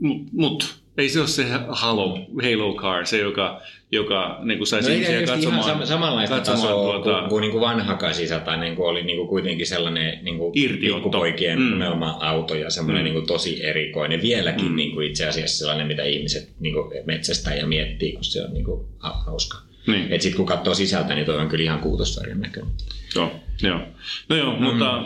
Mut, 0.00 0.22
mut 0.32 0.83
ei 0.98 1.08
se 1.08 1.18
ole 1.20 1.28
se 1.28 1.44
Halo, 1.68 2.18
Halo 2.42 2.74
Car, 2.74 3.06
se 3.06 3.18
joka, 3.18 3.60
joka 3.92 4.38
niin 4.42 4.58
kuin 4.58 4.66
saisi 4.68 4.88
No 4.88 4.94
ihmisiä 4.94 5.20
just 5.20 5.32
katsomaan, 5.32 5.64
ihan 5.70 5.80
sam- 5.82 5.86
samanlaista 5.86 6.34
katsomaan 6.36 6.62
tasoa 6.62 7.02
tuota, 7.02 7.18
kuin, 7.20 7.28
kuin, 7.28 7.40
niin 7.40 7.50
kuin 7.50 7.60
vanha 7.60 7.94
800 7.96 8.56
niin 8.56 8.76
kuin 8.76 8.88
oli 8.88 9.02
niin 9.02 9.16
kuin 9.16 9.28
kuitenkin 9.28 9.66
sellainen 9.66 10.24
niin 10.24 10.38
kuin 10.38 10.52
pikkupoikien 10.52 11.58
Mm. 11.60 11.72
unelma-auto 11.72 12.54
ja 12.54 12.70
semmoinen 12.70 13.02
Mm. 13.02 13.04
niin 13.04 13.14
kuin 13.14 13.26
tosi 13.26 13.64
erikoinen. 13.66 14.22
Vieläkin 14.22 14.68
Mm. 14.70 14.76
niin 14.76 14.92
kuin 14.94 15.06
itse 15.06 15.26
asiassa 15.26 15.58
sellainen, 15.58 15.86
mitä 15.86 16.02
ihmiset 16.04 16.52
niin 16.60 16.74
kuin 16.74 17.06
metsästää 17.06 17.54
ja 17.54 17.66
miettii, 17.66 18.12
kun 18.12 18.24
se 18.24 18.42
on 18.42 18.52
niin 18.52 18.64
kuin 18.64 18.86
ha- 18.98 19.22
hauska. 19.26 19.58
Niin. 19.86 20.12
Et 20.12 20.22
sitten 20.22 20.36
kun 20.36 20.46
katsoo 20.46 20.74
sisältä, 20.74 21.14
niin 21.14 21.26
toi 21.26 21.36
on 21.36 21.48
kyllä 21.48 21.64
ihan 21.64 21.80
kuutossarjan 21.80 22.40
näköinen. 22.40 22.72
Joo, 23.14 23.40
joo. 23.62 23.80
No 24.28 24.36
joo, 24.36 24.56
mm. 24.56 24.62
mutta 24.62 25.04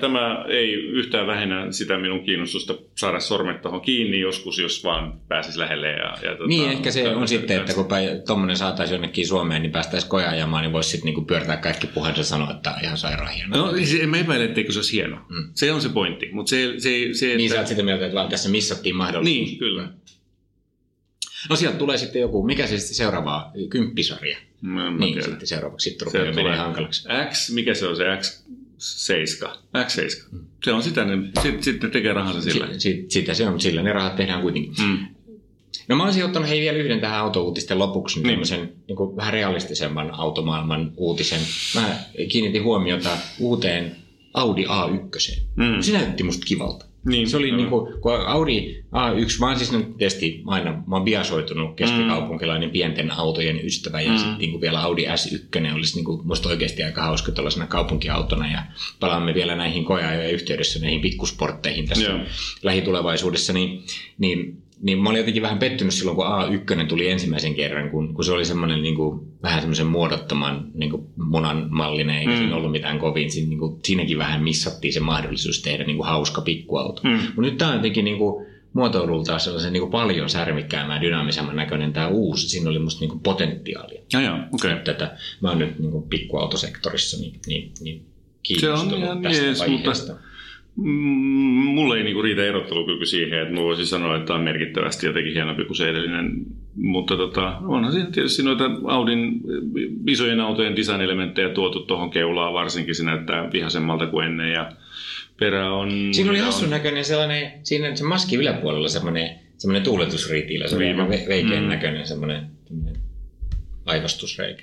tämä 0.00 0.44
ei 0.48 0.72
yhtään 0.72 1.26
vähennä 1.26 1.72
sitä 1.72 1.98
minun 1.98 2.24
kiinnostusta 2.24 2.74
saada 2.94 3.20
sormet 3.20 3.62
tuohon 3.62 3.80
kiinni 3.80 4.20
joskus, 4.20 4.58
jos 4.58 4.84
vaan 4.84 5.20
pääsisi 5.28 5.58
lähelle. 5.58 5.90
Ja, 5.90 6.16
ja 6.22 6.30
tota, 6.30 6.46
Niin, 6.46 6.70
ehkä 6.70 6.90
se 6.90 7.08
on 7.08 7.28
sitten, 7.28 7.60
että 7.60 7.74
kun 7.74 7.86
tuommoinen 8.26 8.56
saataisiin 8.56 8.94
jonnekin 8.94 9.26
Suomeen, 9.26 9.62
niin 9.62 9.72
päästäisiin 9.72 10.10
koja 10.10 10.30
ajamaan, 10.30 10.62
niin 10.62 10.72
voisi 10.72 10.90
sitten 10.90 11.06
niinku 11.06 11.24
pyörtää 11.24 11.56
kaikki 11.56 11.86
puheensa 11.86 12.20
ja 12.20 12.24
sanoa, 12.24 12.50
että 12.50 12.70
on 12.70 12.84
ihan 12.84 12.98
sairaan 12.98 13.32
hieno. 13.32 13.56
No, 13.56 13.76
siis 13.76 14.00
en 14.02 14.08
mä 14.08 14.16
epäile, 14.16 14.44
etteikö 14.44 14.72
se 14.72 14.78
olisi 14.78 14.92
hieno. 14.92 15.16
Mm. 15.16 15.48
Se 15.54 15.72
on 15.72 15.82
se 15.82 15.88
pointti. 15.88 16.28
Mutta 16.32 16.50
se, 16.50 16.74
se, 16.78 16.90
se, 17.12 17.26
että... 17.26 17.36
Niin 17.36 17.50
sä 17.50 17.58
oot 17.58 17.66
sitä 17.66 17.82
mieltä, 17.82 18.06
että 18.06 18.16
vaan 18.16 18.28
tässä 18.28 18.48
missattiin 18.48 18.96
mahdollisuus. 18.96 19.36
Niin, 19.36 19.58
kyllä. 19.58 19.88
No 21.50 21.56
sieltä 21.56 21.78
tulee 21.78 21.98
sitten 21.98 22.20
joku, 22.22 22.42
mikä 22.42 22.66
se 22.66 22.78
sitten 22.78 22.96
seuraava, 22.96 23.50
kymppisarja. 23.70 24.36
Mä 24.60 24.90
Niin, 24.90 25.12
tiedän. 25.12 25.30
sitten 25.30 25.46
seuraavaksi 25.48 25.90
sitten 25.90 26.10
Se 26.10 26.18
rupeaa 26.18 26.34
menee 26.34 26.56
hankalaksi. 26.56 27.08
X, 27.32 27.50
mikä 27.50 27.74
se 27.74 27.86
on 27.86 27.96
se 27.96 28.04
X7? 28.04 29.48
X7. 29.76 30.36
Se 30.64 30.72
on 30.72 30.82
sitä, 30.82 31.04
niin 31.04 31.30
sitten 31.42 31.62
sit 31.62 31.82
ne 31.82 31.88
tekee 31.88 32.12
rahansa 32.12 32.42
sillä. 32.42 32.66
Si- 32.72 32.80
si- 32.80 33.06
sitä 33.08 33.34
se 33.34 33.48
on, 33.48 33.60
sillä 33.60 33.82
ne 33.82 33.92
rahat 33.92 34.16
tehdään 34.16 34.42
kuitenkin. 34.42 34.74
Mm. 34.86 34.98
No 35.88 35.96
mä 35.96 36.04
olisin 36.04 36.24
ottanut 36.24 36.48
hei 36.48 36.60
vielä 36.60 36.78
yhden 36.78 37.00
tähän 37.00 37.20
autouutisten 37.20 37.78
lopuksi, 37.78 38.16
niin. 38.18 38.22
Niin. 38.22 38.32
tämmöisen 38.34 38.72
niin 38.88 38.96
kuin 38.96 39.16
vähän 39.16 39.32
realistisemman 39.32 40.10
automaailman 40.14 40.92
uutisen. 40.96 41.40
Mä 41.74 41.98
kiinnitin 42.28 42.62
huomiota 42.62 43.10
uuteen 43.38 43.96
Audi 44.34 44.64
A1. 44.64 45.40
Mm. 45.56 45.80
Se 45.82 45.92
näytti 45.92 46.22
musta 46.22 46.46
kivalta. 46.46 46.85
Niin, 47.06 47.30
se 47.30 47.36
oli 47.36 47.50
niin 47.50 47.68
kuin, 47.68 48.00
kun 48.00 48.12
Audi 48.26 48.82
A1, 48.84 49.40
mä 49.40 49.46
oon 49.46 49.56
siis 49.58 49.72
nyt 49.72 49.96
tietysti 49.96 50.42
aina, 50.46 50.82
mä 50.86 50.96
oon 50.96 51.04
biasoitunut 51.04 51.76
keskikaupunkilainen 51.76 52.70
pienten 52.70 53.10
autojen 53.10 53.66
ystävä 53.66 54.00
ja 54.00 54.08
Mm. 54.08 54.12
mm. 54.14 54.18
sitten 54.18 54.38
niin 54.38 54.50
kuin 54.50 54.60
vielä 54.60 54.80
Audi 54.82 55.04
S1 55.04 55.74
olisi 55.74 55.94
niin 55.94 56.04
kuin, 56.04 56.26
musta 56.26 56.48
oikeasti 56.48 56.82
aika 56.82 57.02
hauska 57.02 57.32
tuollaisena 57.32 57.66
kaupunkiautona 57.66 58.52
ja 58.52 58.62
palaamme 59.00 59.34
vielä 59.34 59.56
näihin 59.56 59.84
koja 59.84 60.28
yhteydessä 60.28 60.78
näihin 60.80 61.00
pikkusportteihin 61.00 61.88
tässä 61.88 62.04
Joo. 62.10 62.18
lähitulevaisuudessa, 62.62 63.52
niin, 63.52 63.82
niin, 64.18 64.62
niin 64.82 64.98
mä 64.98 65.08
olin 65.08 65.18
jotenkin 65.18 65.42
vähän 65.42 65.58
pettynyt 65.58 65.94
silloin, 65.94 66.16
kun 66.16 66.26
A1 66.26 66.86
tuli 66.86 67.10
ensimmäisen 67.10 67.54
kerran, 67.54 67.90
kun, 67.90 68.14
kun 68.14 68.24
se 68.24 68.32
oli 68.32 68.44
semmoinen 68.44 68.82
niin 68.82 68.94
kuin, 68.96 69.20
vähän 69.42 69.60
semmoisen 69.60 69.86
muodottoman 69.86 70.66
niin 70.74 70.90
kuin 70.90 71.06
munan 71.16 71.66
mallinen, 71.70 72.16
eikä 72.16 72.30
Mm. 72.30 72.36
siinä 72.36 72.56
ollut 72.56 72.72
mitään 72.72 72.98
kovin. 72.98 73.30
Siinä, 73.30 73.48
niin 73.48 73.58
kuin, 73.58 73.80
siinäkin 73.84 74.18
vähän 74.18 74.42
missattiin 74.42 74.92
se 74.92 75.00
mahdollisuus 75.00 75.62
tehdä 75.62 75.84
niin 75.84 75.96
kuin 75.96 76.06
hauska 76.06 76.40
pikkuauto. 76.40 77.00
Mm. 77.04 77.10
Mutta 77.10 77.40
nyt 77.40 77.58
tämä 77.58 77.70
on 77.70 77.76
jotenkin 77.76 78.04
niin 78.04 78.18
kuin, 78.18 78.46
muotoilultaan 78.72 79.40
sellaisen 79.40 79.72
niin 79.72 79.80
kuin 79.80 79.90
paljon 79.92 80.30
särmikkäämään, 80.30 81.00
dynaamisemman 81.00 81.56
näköinen 81.56 81.92
tämä 81.92 82.08
uusi. 82.08 82.48
Siinä 82.48 82.70
oli 82.70 82.78
musta 82.78 83.00
niin 83.00 83.10
kuin 83.10 83.20
potentiaalia. 83.20 84.02
Ja 84.12 84.20
joo. 84.20 84.38
Okay. 84.52 84.76
Tätä, 84.84 85.16
mä 85.40 85.48
oon 85.48 85.58
nyt 85.58 85.78
niin 85.78 85.90
kuin 85.90 86.08
pikkuautosektorissa, 86.08 87.20
niin, 87.20 87.40
niin, 87.46 87.72
niin 87.80 87.96
Se 88.44 88.70
on 88.70 88.78
kiinnostunut 88.78 88.98
ihan 88.98 89.22
tästä 89.22 89.42
jees, 89.44 89.58
vaiheesta. 89.58 90.12
mutta 90.12 90.26
mulle 90.76 91.96
ei 91.96 92.04
niinku 92.04 92.22
riitä 92.22 92.44
erottelukyky 92.44 93.06
siihen, 93.06 93.42
että 93.42 93.54
mä 93.54 93.60
voisin 93.60 93.86
sanoa, 93.86 94.16
että 94.16 94.26
tämä 94.26 94.38
on 94.38 94.44
merkittävästi 94.44 95.06
jotenkin 95.06 95.32
hienompi 95.32 95.64
kuin 95.64 95.76
se 95.76 95.88
edellinen. 95.88 96.32
Mutta 96.74 97.16
tota, 97.16 97.58
onhan 97.66 97.92
siinä 97.92 98.10
tietysti 98.10 98.42
noita 98.42 98.64
Audin 98.84 99.40
isojen 100.06 100.40
autojen 100.40 100.76
design-elementtejä 100.76 101.48
tuotu 101.48 101.80
tuohon 101.80 102.10
keulaan 102.10 102.52
varsinkin. 102.52 102.94
Se 102.94 103.04
näyttää 103.04 103.52
vihaisemmalta 103.52 104.06
kuin 104.06 104.26
ennen 104.26 104.52
ja 104.52 104.72
perä 105.40 105.72
on... 105.72 106.08
Siinä 106.12 106.30
oli 106.30 106.38
on- 106.40 106.44
hassun 106.46 106.70
näköinen 106.70 107.04
sellainen, 107.04 107.52
siinä 107.62 107.94
se 107.96 108.04
maski 108.04 108.36
yläpuolella 108.36 108.88
semmoinen, 108.88 109.30
semmoinen 109.58 109.82
tuuletusriitilä, 109.82 110.68
se 110.68 110.76
oli 110.76 110.86
aivan 110.86 111.08
ve- 111.08 111.28
veikeän 111.28 111.62
Mm. 111.62 111.68
näköinen 111.68 112.06
semmoinen, 112.06 112.46
semmoinen 112.68 112.96
aivastusreikä. 113.86 114.62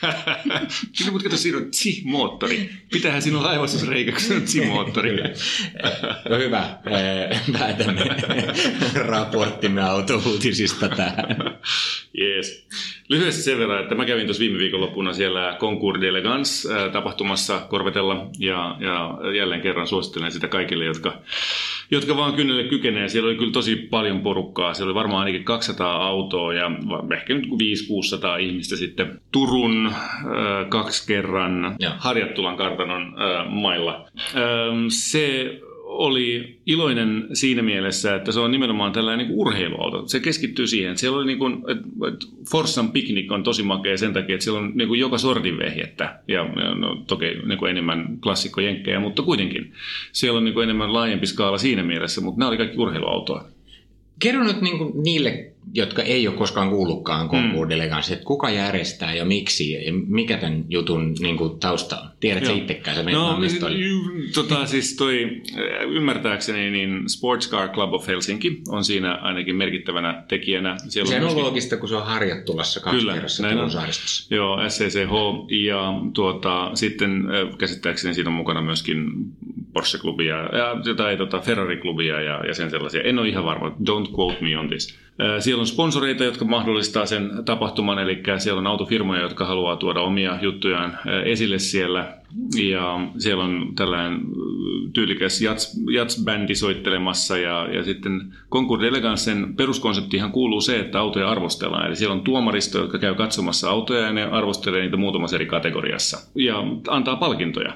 Kyllä, 0.98 1.10
mutta 1.10 1.24
kato, 1.24 1.36
siinä 1.36 1.58
on 1.58 1.70
tsi-moottori. 1.70 2.70
Pitäähän 2.92 3.22
siinä 3.22 3.38
olla 3.38 3.48
aivastusreikä, 3.48 4.12
kun 4.12 4.20
se 4.20 4.34
on 4.34 4.42
tsi-moottori. 4.42 5.16
No 6.28 6.38
hyvä, 6.38 6.78
eh, 6.86 7.40
päätämme 7.58 8.04
raporttimme 8.94 9.82
autouutisista 9.82 10.88
tähän. 10.88 11.36
Jees. 12.18 12.66
Lyhyesti 13.08 13.42
sen 13.42 13.58
verran, 13.58 13.82
että 13.82 13.94
mä 13.94 14.04
kävin 14.04 14.26
tuossa 14.26 14.40
viime 14.40 14.58
viikonloppuna 14.58 15.12
siellä 15.12 15.56
Concours 15.60 16.00
d'Elegance 16.00 16.90
tapahtumassa 16.92 17.58
Korvetella 17.58 18.30
ja, 18.38 18.76
ja 18.80 19.18
jälleen 19.36 19.60
kerran 19.60 19.86
suosittelen 19.86 20.32
sitä 20.32 20.48
kaikille, 20.48 20.84
jotka, 20.84 21.18
jotka 21.90 22.16
vaan 22.16 22.34
kynnelle 22.34 22.64
kykenee. 22.64 23.08
Siellä 23.08 23.28
oli 23.28 23.36
kyllä 23.36 23.52
tosi 23.52 23.76
paljon 23.76 24.20
porukkaa. 24.20 24.74
Siellä 24.74 24.88
oli 24.90 24.94
varmaan 24.94 25.20
ainakin 25.20 25.44
200 25.44 26.06
autoa 26.06 26.54
ja 26.54 26.70
ehkä 27.16 27.34
nyt 27.34 27.44
500-600 27.46 28.40
ihmistä 28.40 28.76
sitten 28.76 29.20
Turun 29.32 29.86
äh, 29.86 29.94
kaksi 30.68 31.06
kerran 31.06 31.76
Joo. 31.78 31.92
Harjattulan 31.98 32.56
kartanon 32.56 33.02
äh, 33.02 33.52
mailla. 33.52 34.08
Ähm, 34.36 34.86
se 34.88 35.50
oli 35.90 36.58
iloinen 36.66 37.28
siinä 37.32 37.62
mielessä, 37.62 38.14
että 38.14 38.32
se 38.32 38.40
on 38.40 38.50
nimenomaan 38.50 38.92
tällainen 38.92 39.26
niin 39.26 39.38
urheiluauto. 39.38 40.08
Se 40.08 40.20
keskittyy 40.20 40.66
siihen, 40.66 40.90
että 40.90 41.00
siellä 41.00 41.18
oli 41.18 41.26
niin 41.26 41.38
kuin, 41.38 41.54
että 42.12 42.26
Forssan 42.50 42.92
Picnic 42.92 43.32
on 43.32 43.42
tosi 43.42 43.62
makea 43.62 43.96
sen 43.96 44.12
takia, 44.12 44.34
että 44.34 44.44
siellä 44.44 44.60
on 44.60 44.72
niin 44.74 44.88
kuin 44.88 45.00
joka 45.00 45.18
sortin 45.18 45.58
vehjettä. 45.58 46.20
Ja 46.28 46.44
no, 46.74 47.02
toki 47.06 47.26
niin 47.46 47.58
kuin 47.58 47.70
enemmän 47.70 48.18
klassikkojenkkejä, 48.22 49.00
mutta 49.00 49.22
kuitenkin. 49.22 49.72
Siellä 50.12 50.38
on 50.38 50.44
niin 50.44 50.54
kuin 50.54 50.64
enemmän 50.64 50.92
laajempi 50.92 51.26
skaala 51.26 51.58
siinä 51.58 51.82
mielessä, 51.82 52.20
mutta 52.20 52.38
nämä 52.38 52.48
oli 52.48 52.56
kaikki 52.56 52.78
urheiluautoa. 52.78 53.44
Kerro 54.18 54.44
nyt 54.44 54.60
niin 54.60 54.78
kuin 54.78 55.02
niille, 55.02 55.49
jotka 55.74 56.02
ei 56.02 56.28
ole 56.28 56.36
koskaan 56.36 56.70
kuullutkaan 56.70 57.28
Concours 57.28 57.70
d'Elegance, 57.70 58.12
että 58.12 58.24
kuka 58.24 58.50
järjestää 58.50 59.14
ja 59.14 59.24
miksi 59.24 59.72
ja 59.72 59.92
mikä 60.06 60.36
tämän 60.36 60.64
jutun 60.68 61.14
niin 61.20 61.36
kuin 61.36 61.58
tausta 61.60 61.96
on? 62.00 62.08
Tiedät 62.20 62.44
sä 62.44 62.50
Joo. 62.50 62.58
itsekään, 62.60 62.96
menet 63.04 63.12
No, 63.14 63.38
ju- 63.68 64.32
tota, 64.34 64.66
siis 64.66 64.96
toi, 64.96 65.40
äh, 65.54 65.90
ymmärtääkseni 65.90 66.70
niin 66.70 67.08
Sports 67.10 67.50
Car 67.50 67.68
Club 67.68 67.92
of 67.92 68.06
Helsinki 68.06 68.62
on 68.68 68.84
siinä 68.84 69.14
ainakin 69.14 69.56
merkittävänä 69.56 70.22
tekijänä. 70.28 70.76
Siellä 70.88 71.08
Se 71.10 71.16
on 71.16 71.22
myöskin- 71.22 71.42
loogista, 71.42 71.76
kun 71.76 71.88
se 71.88 71.96
on 71.96 72.06
harjattulassa 72.06 72.80
kaksi 72.80 72.98
Kyllä, 73.00 73.14
kerrassa 73.14 73.42
näin 73.42 73.58
on. 73.58 73.70
Saaristossa. 73.70 74.34
Joo, 74.34 74.58
SCCH 74.68 75.10
ja 75.66 75.92
tuota, 76.14 76.70
sitten 76.74 77.10
äh, 77.10 77.58
käsittääkseni 77.58 78.14
siinä 78.14 78.30
on 78.30 78.36
mukana 78.36 78.62
myöskin 78.62 79.06
Porsche-klubia 79.72 80.36
ja, 80.56 80.94
tai 80.96 81.16
tota 81.16 81.38
Ferrari-klubia 81.40 82.20
ja, 82.20 82.46
ja 82.46 82.54
sen 82.54 82.70
sellaisia. 82.70 83.02
En 83.02 83.18
ole 83.18 83.28
ihan 83.28 83.44
varma, 83.44 83.68
don't 83.68 84.14
quote 84.18 84.36
me 84.40 84.58
on 84.58 84.68
this. 84.68 84.98
Siellä 85.38 85.60
on 85.60 85.66
sponsoreita, 85.66 86.24
jotka 86.24 86.44
mahdollistaa 86.44 87.06
sen 87.06 87.30
tapahtuman, 87.44 87.98
eli 87.98 88.22
siellä 88.38 88.58
on 88.58 88.66
autofirmoja, 88.66 89.22
jotka 89.22 89.44
haluaa 89.44 89.76
tuoda 89.76 90.00
omia 90.00 90.38
juttujaan 90.42 90.98
esille 91.24 91.58
siellä. 91.58 92.20
Ja 92.70 93.00
siellä 93.18 93.44
on 93.44 93.72
tällainen 93.76 94.20
tyylikäs 94.92 95.40
jats, 95.40 95.80
jats-bändi 95.90 96.54
soittelemassa 96.54 97.38
ja, 97.38 97.68
ja 97.74 97.84
sitten 97.84 98.34
Concours 98.50 98.82
d'Elegancen 98.82 99.54
peruskonseptihan 99.56 100.32
kuuluu 100.32 100.60
se, 100.60 100.80
että 100.80 101.00
autoja 101.00 101.30
arvostellaan. 101.30 101.86
Eli 101.86 101.96
siellä 101.96 102.14
on 102.14 102.20
tuomaristo, 102.20 102.78
jotka 102.78 102.98
käy 102.98 103.14
katsomassa 103.14 103.70
autoja 103.70 104.00
ja 104.00 104.12
ne 104.12 104.24
arvostelee 104.24 104.82
niitä 104.82 104.96
muutamassa 104.96 105.36
eri 105.36 105.46
kategoriassa 105.46 106.30
ja 106.34 106.56
antaa 106.88 107.16
palkintoja. 107.16 107.72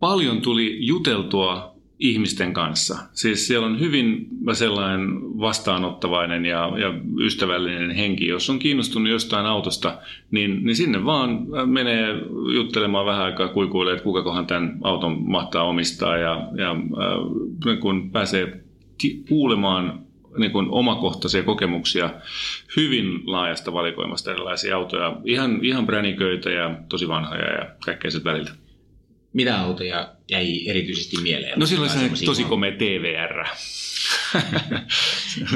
Paljon 0.00 0.40
tuli 0.40 0.86
juteltua 0.86 1.71
ihmisten 2.02 2.52
kanssa. 2.52 2.98
Siis 3.12 3.46
siellä 3.46 3.66
on 3.66 3.80
hyvin 3.80 4.26
sellainen 4.52 5.20
vastaanottavainen 5.22 6.44
ja, 6.44 6.72
ja 6.78 6.94
ystävällinen 7.20 7.90
henki. 7.90 8.26
Jos 8.26 8.50
on 8.50 8.58
kiinnostunut 8.58 9.12
jostain 9.12 9.46
autosta, 9.46 9.98
niin, 10.30 10.64
niin 10.64 10.76
sinne 10.76 11.04
vaan 11.04 11.46
menee 11.66 12.06
juttelemaan 12.54 13.06
vähän 13.06 13.24
aikaa, 13.24 13.48
kuikuilee, 13.48 13.92
että 13.92 14.04
kukakohan 14.04 14.46
tämän 14.46 14.78
auton 14.82 15.22
mahtaa 15.30 15.62
omistaa. 15.62 16.16
Ja, 16.16 16.48
ja 16.56 16.70
äh, 16.70 17.78
kun 17.80 18.10
pääsee 18.10 18.60
kuulemaan 19.28 20.00
niin 20.38 20.52
kuin 20.52 20.66
omakohtaisia 20.70 21.42
kokemuksia 21.42 22.10
hyvin 22.76 23.20
laajasta 23.24 23.72
valikoimasta 23.72 24.30
erilaisia 24.30 24.76
autoja. 24.76 25.16
Ihan, 25.24 25.58
ihan 25.62 25.86
bräniköitä 25.86 26.50
ja 26.50 26.74
tosi 26.88 27.08
vanhoja 27.08 27.52
ja 27.52 27.66
kaikkea 27.84 28.10
sieltä 28.10 28.30
väliltä. 28.30 28.61
Mitä 29.32 29.60
autoja 29.60 30.12
jäi 30.30 30.68
erityisesti 30.68 31.16
mieleen? 31.22 31.58
No 31.58 31.66
silloin 31.66 31.90
se 31.90 32.24
tosi 32.24 32.44
komea 32.44 32.72
TVR. 32.72 33.44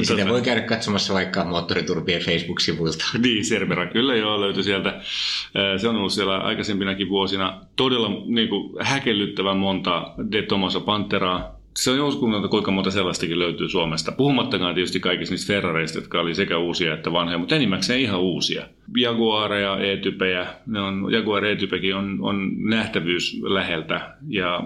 sitä 0.02 0.28
voi 0.28 0.42
käydä 0.42 0.60
katsomassa 0.60 1.14
vaikka 1.14 1.44
Moottoriturpien 1.44 2.22
Facebook-sivuilta. 2.22 3.04
Niin, 3.18 3.44
Cerbera 3.44 3.86
kyllä 3.86 4.16
joo 4.16 4.40
löytyi 4.40 4.62
sieltä. 4.62 5.00
Se 5.80 5.88
on 5.88 5.96
ollut 5.96 6.12
siellä 6.12 6.38
aikaisempinakin 6.38 7.08
vuosina 7.08 7.60
todella 7.76 8.08
niin 8.26 8.48
kuin, 8.48 8.84
häkellyttävän 8.84 9.56
monta 9.56 10.14
De 10.32 10.42
Tomaso 10.42 10.80
Panteraa. 10.80 11.55
Se 11.76 11.90
on 11.90 11.96
jouskunnalta 11.96 12.48
kuinka 12.48 12.70
monta 12.70 12.90
sellaistakin 12.90 13.38
löytyy 13.38 13.68
Suomesta. 13.68 14.12
Puhumattakaan 14.12 14.74
tietysti 14.74 15.00
kaikista 15.00 15.32
niistä 15.32 15.52
Ferrareista, 15.52 15.98
jotka 15.98 16.20
oli 16.20 16.34
sekä 16.34 16.58
uusia 16.58 16.94
että 16.94 17.12
vanhoja, 17.12 17.38
mutta 17.38 17.56
enimmäkseen 17.56 18.00
ihan 18.00 18.20
uusia. 18.20 18.68
Jaguareja, 18.96 19.78
E-typejä, 19.78 20.46
ne 20.66 20.80
on, 20.80 21.12
Jaguar 21.12 21.44
E-typekin 21.44 21.94
on, 21.94 22.18
on 22.20 22.50
nähtävyys 22.56 23.40
läheltä 23.42 24.16
ja 24.28 24.62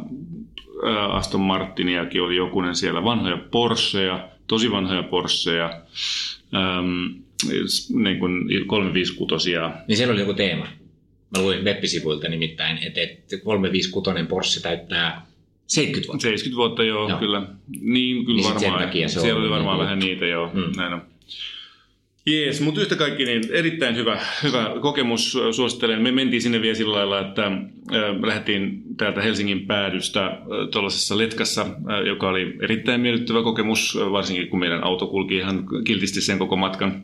Aston 1.11 1.41
Martiniakin 1.41 2.23
oli 2.23 2.37
jokunen 2.37 2.77
siellä, 2.77 3.05
vanhoja 3.05 3.39
Porscheja, 3.51 4.29
tosi 4.47 4.71
vanhoja 4.71 5.03
Porscheja, 5.03 5.81
ähm, 6.55 7.07
niin 7.89 8.19
kuin 8.19 8.67
356. 8.67 9.51
Niin 9.89 9.97
siellä 9.97 10.13
oli 10.13 10.21
joku 10.21 10.35
teema. 10.35 10.67
Mä 11.37 11.43
luin 11.43 11.65
web-sivuilta 11.65 12.29
nimittäin, 12.29 12.79
että 12.83 13.01
356 13.45 14.27
Porsche 14.29 14.61
täyttää 14.61 15.30
70 15.71 16.09
vuotta. 16.09 16.23
70 16.23 16.57
vuotta, 16.57 16.85
joo, 16.85 17.09
joo. 17.09 17.19
kyllä. 17.19 17.43
Niin, 17.81 18.25
kyllä 18.25 18.41
niin 18.41 18.55
varmaan. 18.55 18.93
Siellä 19.09 19.41
oli 19.41 19.51
varmaan 19.51 19.79
niin 19.79 19.85
vähän 19.85 19.99
niitä, 19.99 20.27
joo. 20.27 20.51
Mm. 20.55 20.73
Näin 20.77 20.93
on. 20.93 21.03
Jees, 22.27 22.61
mutta 22.61 22.81
yhtä 22.81 22.97
kaikki 22.97 23.25
niin 23.25 23.43
erittäin 23.53 23.97
hyvä, 23.97 24.21
hyvä 24.43 24.75
kokemus 24.81 25.39
suosittelen. 25.53 26.03
Me 26.03 26.13
mentiin 26.13 26.43
sinne 26.43 26.63
vielä 26.63 26.75
sillä 26.75 26.97
lailla, 26.97 27.21
että 27.21 27.47
äh, 27.47 27.61
lähdettiin 28.27 28.83
täältä 28.97 29.23
Helsingin 29.23 29.67
päädystä 29.67 30.27
äh, 30.27 30.37
tuollaisessa 30.71 31.19
letkassa, 31.19 31.63
äh, 31.63 32.07
joka 32.07 32.29
oli 32.29 32.57
erittäin 32.61 33.01
miellyttävä 33.01 33.43
kokemus, 33.43 33.99
varsinkin 34.13 34.49
kun 34.49 34.61
meidän 34.61 34.85
auto 34.85 35.07
kulki 35.07 35.37
ihan 35.37 35.67
kiltisti 35.85 36.21
sen 36.21 36.39
koko 36.39 36.57
matkan. 36.57 37.03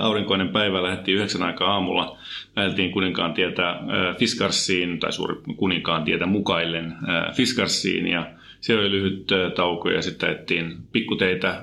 Aurinkoinen 0.00 0.48
päivä 0.48 0.82
lähdettiin 0.82 1.16
yhdeksän 1.16 1.42
aikaa 1.42 1.72
aamulla. 1.72 2.18
Lähdettiin 2.56 2.92
kuninkaan 2.92 3.34
tietä 3.34 3.76
Fiskarsiin, 4.18 5.00
tai 5.00 5.12
suuri 5.12 5.36
kuninkaan 5.56 6.04
tietä 6.04 6.26
mukaillen 6.26 6.94
Fiskarsiin, 7.36 8.06
ja 8.08 8.26
siellä 8.60 8.80
oli 8.80 8.90
lyhyt 8.90 9.26
tauko, 9.54 9.90
ja 9.90 10.02
sitten 10.02 10.28
ajettiin 10.28 10.76
pikkuteitä 10.92 11.62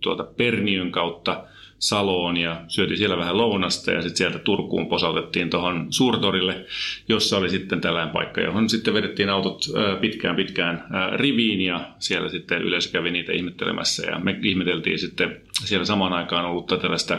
tuota 0.00 0.24
Perniön 0.36 0.90
kautta– 0.90 1.40
Saloon 1.78 2.36
ja 2.36 2.64
syötiin 2.68 2.98
siellä 2.98 3.16
vähän 3.16 3.36
lounasta 3.36 3.92
ja 3.92 4.02
sitten 4.02 4.16
sieltä 4.16 4.38
Turkuun 4.38 4.88
posautettiin 4.88 5.50
tuohon 5.50 5.86
Suurtorille, 5.90 6.64
jossa 7.08 7.36
oli 7.36 7.50
sitten 7.50 7.80
tällainen 7.80 8.12
paikka, 8.12 8.40
johon 8.40 8.68
sitten 8.68 8.94
vedettiin 8.94 9.30
autot 9.30 9.64
pitkään 10.00 10.36
pitkään 10.36 10.84
riviin 11.16 11.60
ja 11.60 11.80
siellä 11.98 12.28
sitten 12.28 12.62
yleisö 12.62 12.90
kävi 12.92 13.10
niitä 13.10 13.32
ihmettelemässä 13.32 14.06
ja 14.10 14.18
me 14.18 14.38
ihmeteltiin 14.42 14.98
sitten 14.98 15.40
siellä 15.64 15.84
samaan 15.84 16.12
aikaan 16.12 16.44
ollut 16.44 16.66
tällaista 16.66 17.18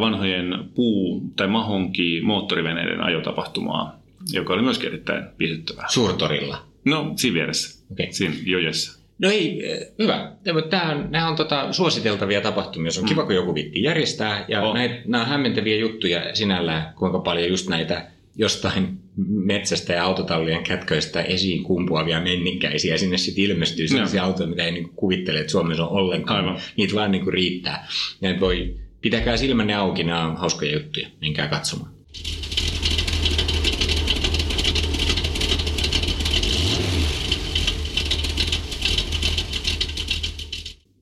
vanhojen 0.00 0.64
puu- 0.74 1.32
tai 1.36 1.48
mahonki 1.48 2.20
moottoriveneiden 2.20 3.00
ajotapahtumaa, 3.00 3.98
joka 4.32 4.54
oli 4.54 4.62
myöskin 4.62 4.88
erittäin 4.88 5.24
viihdyttävää. 5.38 5.86
Suurtorilla? 5.88 6.66
No, 6.84 7.12
siinä 7.16 7.34
vieressä, 7.34 7.84
okay. 7.92 8.06
siinä 8.10 8.34
jojessa. 8.44 9.03
No 9.18 9.30
ei, 9.30 9.72
eh, 9.72 9.88
hyvä. 9.98 10.32
Tämä 10.70 10.90
on, 10.90 11.06
nämä 11.10 11.28
on 11.28 11.36
tota, 11.36 11.72
suositeltavia 11.72 12.40
tapahtumia. 12.40 12.90
Se 12.90 13.00
on 13.00 13.04
mm. 13.04 13.08
kiva, 13.08 13.24
kun 13.24 13.34
joku 13.34 13.54
vitti 13.54 13.82
järjestää. 13.82 14.44
Ja 14.48 14.62
oh. 14.62 14.74
näitä, 14.74 14.94
nämä 15.06 15.22
on 15.22 15.28
hämmentäviä 15.28 15.76
juttuja 15.76 16.34
sinällään, 16.34 16.94
kuinka 16.94 17.18
paljon 17.18 17.48
just 17.48 17.68
näitä 17.68 18.06
jostain 18.36 18.98
metsästä 19.28 19.92
ja 19.92 20.04
autotallien 20.04 20.62
kätköistä 20.62 21.22
esiin 21.22 21.62
kumpuavia 21.62 22.20
menninkäisiä. 22.20 22.98
Sinne 22.98 23.18
sitten 23.18 23.44
ilmestyy 23.44 23.88
sellaisia 23.88 24.22
no. 24.22 24.26
autoja, 24.26 24.48
mitä 24.48 24.64
ei 24.64 24.72
niin 24.72 24.90
kuvittele, 24.96 25.40
että 25.40 25.52
Suomessa 25.52 25.86
on 25.86 25.92
ollenkaan. 25.92 26.44
Aivan. 26.44 26.60
Niitä 26.76 26.94
vaan 26.94 27.12
niin 27.12 27.32
riittää. 27.32 27.86
Ja 28.20 28.40
voi, 28.40 28.74
pitäkää 29.00 29.36
silmänne 29.36 29.74
auki, 29.74 30.04
nämä 30.04 30.26
on 30.26 30.36
hauskoja 30.36 30.72
juttuja. 30.72 31.08
Menkää 31.20 31.48
katsomaan. 31.48 31.90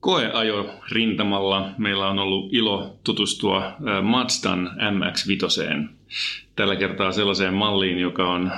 Koeajo 0.03 0.75
rintamalla 0.91 1.71
meillä 1.77 2.09
on 2.09 2.19
ollut 2.19 2.53
ilo 2.53 2.99
tutustua 3.03 3.71
Mazdan 4.01 4.71
MX-5. 4.77 5.89
Tällä 6.55 6.75
kertaa 6.75 7.11
sellaiseen 7.11 7.53
malliin, 7.53 7.99
joka 7.99 8.33
on 8.33 8.51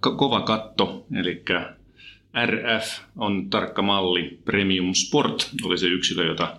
kova 0.00 0.40
katto, 0.40 1.06
eli 1.20 1.42
RF 2.46 3.00
on 3.16 3.50
tarkka 3.50 3.82
malli, 3.82 4.38
Premium 4.44 4.94
Sport 4.94 5.50
oli 5.64 5.78
se 5.78 5.86
yksilö, 5.86 6.26
jota, 6.26 6.56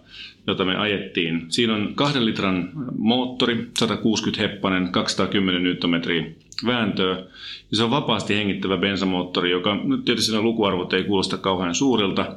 jota 0.47 0.65
me 0.65 0.75
ajettiin. 0.75 1.45
Siinä 1.49 1.75
on 1.75 1.91
kahden 1.95 2.25
litran 2.25 2.71
moottori, 2.97 3.67
160 3.79 4.41
heppanen, 4.41 4.91
210 4.91 5.63
Nm 5.63 6.25
vääntöä. 6.65 7.15
Ja 7.71 7.77
se 7.77 7.83
on 7.83 7.91
vapaasti 7.91 8.35
hengittävä 8.35 8.77
bensamoottori, 8.77 9.51
joka 9.51 9.75
nyt 9.83 10.05
tietysti 10.05 10.39
lukuarvot 10.39 10.93
ei 10.93 11.03
kuulosta 11.03 11.37
kauhean 11.37 11.75
suurilta, 11.75 12.35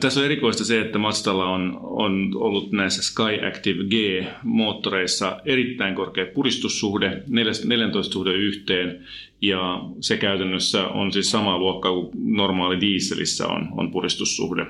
tässä 0.00 0.20
on 0.20 0.26
erikoista 0.26 0.64
se, 0.64 0.80
että 0.80 0.98
Mazdalla 0.98 1.44
on, 1.44 1.78
on 1.82 2.30
ollut 2.34 2.72
näissä 2.72 3.02
Sky 3.02 3.46
Active 3.48 3.84
G-moottoreissa 3.84 5.40
erittäin 5.44 5.94
korkea 5.94 6.26
puristussuhde, 6.34 7.22
14 7.64 8.12
suhde 8.12 8.32
yhteen, 8.32 9.04
ja 9.42 9.80
se 10.00 10.16
käytännössä 10.16 10.86
on 10.86 11.12
siis 11.12 11.30
sama 11.30 11.58
luokka 11.58 11.92
kuin 11.92 12.10
normaali 12.36 12.80
dieselissä 12.80 13.46
on, 13.46 13.68
on 13.76 13.90
puristussuhde. 13.90 14.66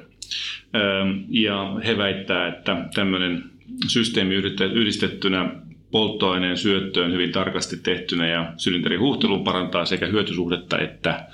Ja 1.29 1.77
he 1.87 1.99
väittää, 1.99 2.49
että 2.49 2.88
tämmöinen 2.95 3.45
systeemi 3.87 4.35
yhdistettynä 4.75 5.51
polttoaineen 5.91 6.57
syöttöön 6.57 7.12
hyvin 7.12 7.33
tarkasti 7.33 7.77
tehtynä 7.77 8.29
ja 8.29 8.53
sylinterihuhtelun 8.57 9.45
parantaa 9.45 9.85
sekä 9.85 10.07
hyötysuhdetta 10.07 10.79
että 10.79 11.27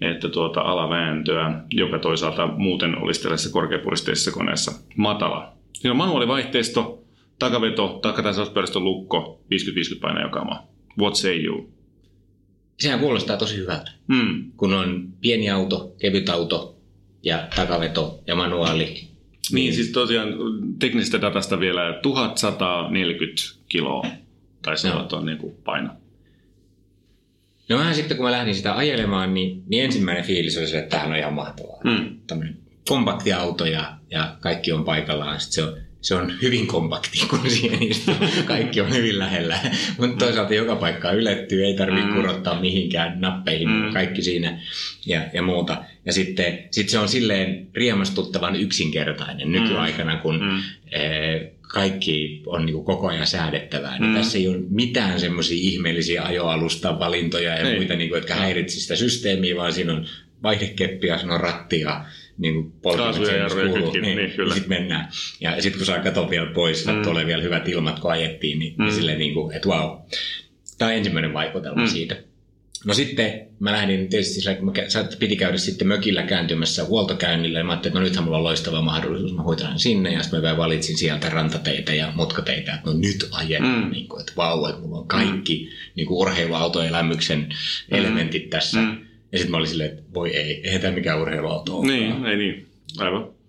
että 0.00 0.28
tuota 0.28 0.60
alavääntöä, 0.60 1.62
joka 1.70 1.98
toisaalta 1.98 2.46
muuten 2.46 3.02
olisi 3.02 3.22
tällaisessa 3.22 3.52
korkeapuristeisessa 3.52 4.32
koneessa 4.32 4.72
matala. 4.96 5.52
Siinä 5.72 5.90
on 5.90 5.96
manuaalivaihteisto, 5.96 7.04
takaveto, 7.38 7.98
takatasauspörstön 8.02 8.84
lukko, 8.84 9.40
50-50 9.96 10.00
paino 10.00 10.20
jakama. 10.20 10.62
What 10.98 11.14
say 11.14 11.44
you? 11.44 11.70
Sehän 12.78 13.00
kuulostaa 13.00 13.36
tosi 13.36 13.56
hyvältä. 13.56 13.90
Mm. 14.06 14.52
Kun 14.56 14.74
on 14.74 15.08
pieni 15.20 15.50
auto, 15.50 15.92
kevyt 15.98 16.28
auto 16.28 16.76
ja 17.22 17.48
takaveto 17.56 18.18
ja 18.26 18.36
manuaali. 18.36 18.84
Niin, 18.84 19.08
niin 19.52 19.74
siis 19.74 19.92
tosiaan 19.92 20.28
teknistä 20.78 21.20
datasta 21.20 21.60
vielä 21.60 21.98
1140 22.02 23.42
kiloa 23.68 24.06
taisi 24.62 24.88
olla 24.88 25.04
tuon 25.04 25.26
niin 25.26 25.38
paino. 25.64 25.90
No 27.70 27.78
vähän 27.78 27.94
sitten 27.94 28.16
kun 28.16 28.26
mä 28.26 28.32
lähdin 28.32 28.54
sitä 28.54 28.76
ajelemaan, 28.76 29.34
niin, 29.34 29.62
niin 29.68 29.84
ensimmäinen 29.84 30.24
fiilis 30.24 30.58
oli 30.58 30.66
se, 30.66 30.78
että 30.78 30.90
tämähän 30.90 31.12
on 31.12 31.18
ihan 31.18 31.32
mahtavaa. 31.32 31.80
Mm. 31.84 32.16
Tämmöinen 32.26 32.56
kompakti 32.88 33.32
auto 33.32 33.66
ja, 33.66 33.96
ja 34.10 34.36
kaikki 34.40 34.72
on 34.72 34.84
paikallaan. 34.84 35.40
Sitten 35.40 35.54
se 35.54 35.70
on, 35.70 35.76
se 36.00 36.14
on 36.14 36.32
hyvin 36.42 36.66
kompakti, 36.66 37.18
kun 37.30 37.50
siihen 37.50 37.82
istuu. 37.82 38.14
Kaikki 38.44 38.80
on 38.80 38.94
hyvin 38.94 39.18
lähellä. 39.18 39.58
Mutta 39.98 40.24
toisaalta 40.24 40.54
joka 40.54 40.76
paikka 40.76 41.12
ylettyy, 41.12 41.64
ei 41.64 41.76
tarvitse 41.76 42.08
mm. 42.08 42.14
kurottaa 42.14 42.60
mihinkään 42.60 43.20
nappeihin, 43.20 43.68
mm. 43.68 43.92
kaikki 43.92 44.22
siinä 44.22 44.60
ja, 45.06 45.20
ja 45.32 45.42
muuta. 45.42 45.84
Ja 46.06 46.12
sitten 46.12 46.58
sit 46.70 46.88
se 46.88 46.98
on 46.98 47.08
silleen 47.08 47.68
riemastuttavan 47.74 48.56
yksinkertainen 48.56 49.52
nykyaikana, 49.52 50.16
kun 50.16 50.40
mm. 50.40 50.58
eh, 50.92 51.52
kaikki 51.72 52.42
on 52.46 52.66
niin 52.66 52.74
kuin 52.74 52.84
koko 52.84 53.08
ajan 53.08 53.26
säädettävää. 53.26 53.98
Niin 53.98 54.10
mm. 54.10 54.16
Tässä 54.16 54.38
ei 54.38 54.48
ole 54.48 54.58
mitään 54.70 55.20
semmoisia 55.20 55.58
ihmeellisiä 55.60 56.22
ajoalusta 56.22 56.98
valintoja 56.98 57.50
ja 57.50 57.68
ei. 57.68 57.76
muita, 57.76 57.96
niin 57.96 58.08
kuin, 58.08 58.18
jotka 58.18 58.34
häiritsevät 58.34 58.82
sitä 58.82 58.96
systeemiä, 58.96 59.56
vaan 59.56 59.72
siinä 59.72 59.92
on 59.92 60.06
vaihdekeppiä, 60.42 61.18
siinä 61.18 61.34
on 61.34 61.40
rattia, 61.40 62.04
niin 62.38 62.54
kuin 62.54 62.72
polkimet 62.82 63.38
ja 63.38 63.48
kuuluu, 63.48 63.92
niin, 63.92 64.16
niin, 64.16 64.30
kyllä. 64.30 64.54
sitten 64.54 64.78
mennään. 64.78 65.08
Ja 65.40 65.62
sitten 65.62 65.78
kun 65.78 65.86
saa 65.86 65.98
kato 65.98 66.30
vielä 66.30 66.46
pois, 66.46 66.86
mm. 66.86 66.96
että 66.96 67.10
oli 67.10 67.26
vielä 67.26 67.42
hyvät 67.42 67.68
ilmat, 67.68 67.98
kun 67.98 68.10
ajettiin, 68.10 68.58
niin, 68.58 68.68
niin 68.68 68.78
mm. 68.78 68.84
niin 68.84 68.94
silleen, 68.94 69.18
niin 69.18 69.34
kuin, 69.34 69.56
että 69.56 69.68
wow. 69.68 69.98
Tämä 70.78 70.88
on 70.88 70.96
ensimmäinen 70.96 71.32
vaikutelma 71.32 71.82
mm. 71.82 71.88
siitä. 71.88 72.16
No 72.84 72.94
sitten 72.94 73.48
mä 73.58 73.72
lähdin 73.72 74.08
tietysti 74.08 74.54
kun 74.56 74.66
mä 74.66 74.72
piti 75.18 75.36
käydä 75.36 75.58
sitten 75.58 75.88
mökillä 75.88 76.22
kääntymässä 76.22 76.84
huoltokäynnillä, 76.84 77.58
ja 77.58 77.64
mä 77.64 77.72
ajattelin, 77.72 77.92
että 77.92 78.00
no 78.00 78.04
nythän 78.04 78.24
mulla 78.24 78.38
on 78.38 78.44
loistava 78.44 78.82
mahdollisuus, 78.82 79.34
mä 79.34 79.42
hoitan 79.42 79.78
sinne, 79.78 80.12
ja 80.12 80.22
sitten 80.22 80.42
mä 80.42 80.56
valitsin 80.56 80.98
sieltä 80.98 81.28
rantateitä 81.28 81.94
ja 81.94 82.12
mutkateitä, 82.14 82.74
että 82.74 82.90
no 82.90 82.96
nyt 82.96 83.28
ajetaan, 83.32 83.84
mm. 83.84 83.90
niin 83.90 84.08
kuin, 84.08 84.20
että 84.20 84.32
vau, 84.36 84.66
että 84.66 84.80
mulla 84.80 84.98
on 84.98 85.08
kaikki 85.08 85.64
mm. 85.64 85.92
niin 85.96 86.06
kuin 86.06 86.18
urheiluautoelämyksen 86.18 87.38
mm. 87.38 87.96
elementit 87.96 88.50
tässä. 88.50 88.80
Mm. 88.80 88.98
Ja 89.32 89.38
sitten 89.38 89.50
mä 89.50 89.56
olin 89.56 89.68
silleen, 89.68 89.90
että 89.90 90.02
voi 90.14 90.36
ei, 90.36 90.60
eihän 90.64 90.80
tämä 90.80 90.94
mikään 90.94 91.20
urheiluauto 91.20 91.78
ole. 91.78 91.86
Niin, 91.86 92.26
ei 92.26 92.36
niin, 92.36 92.66
aivan. 92.98 93.39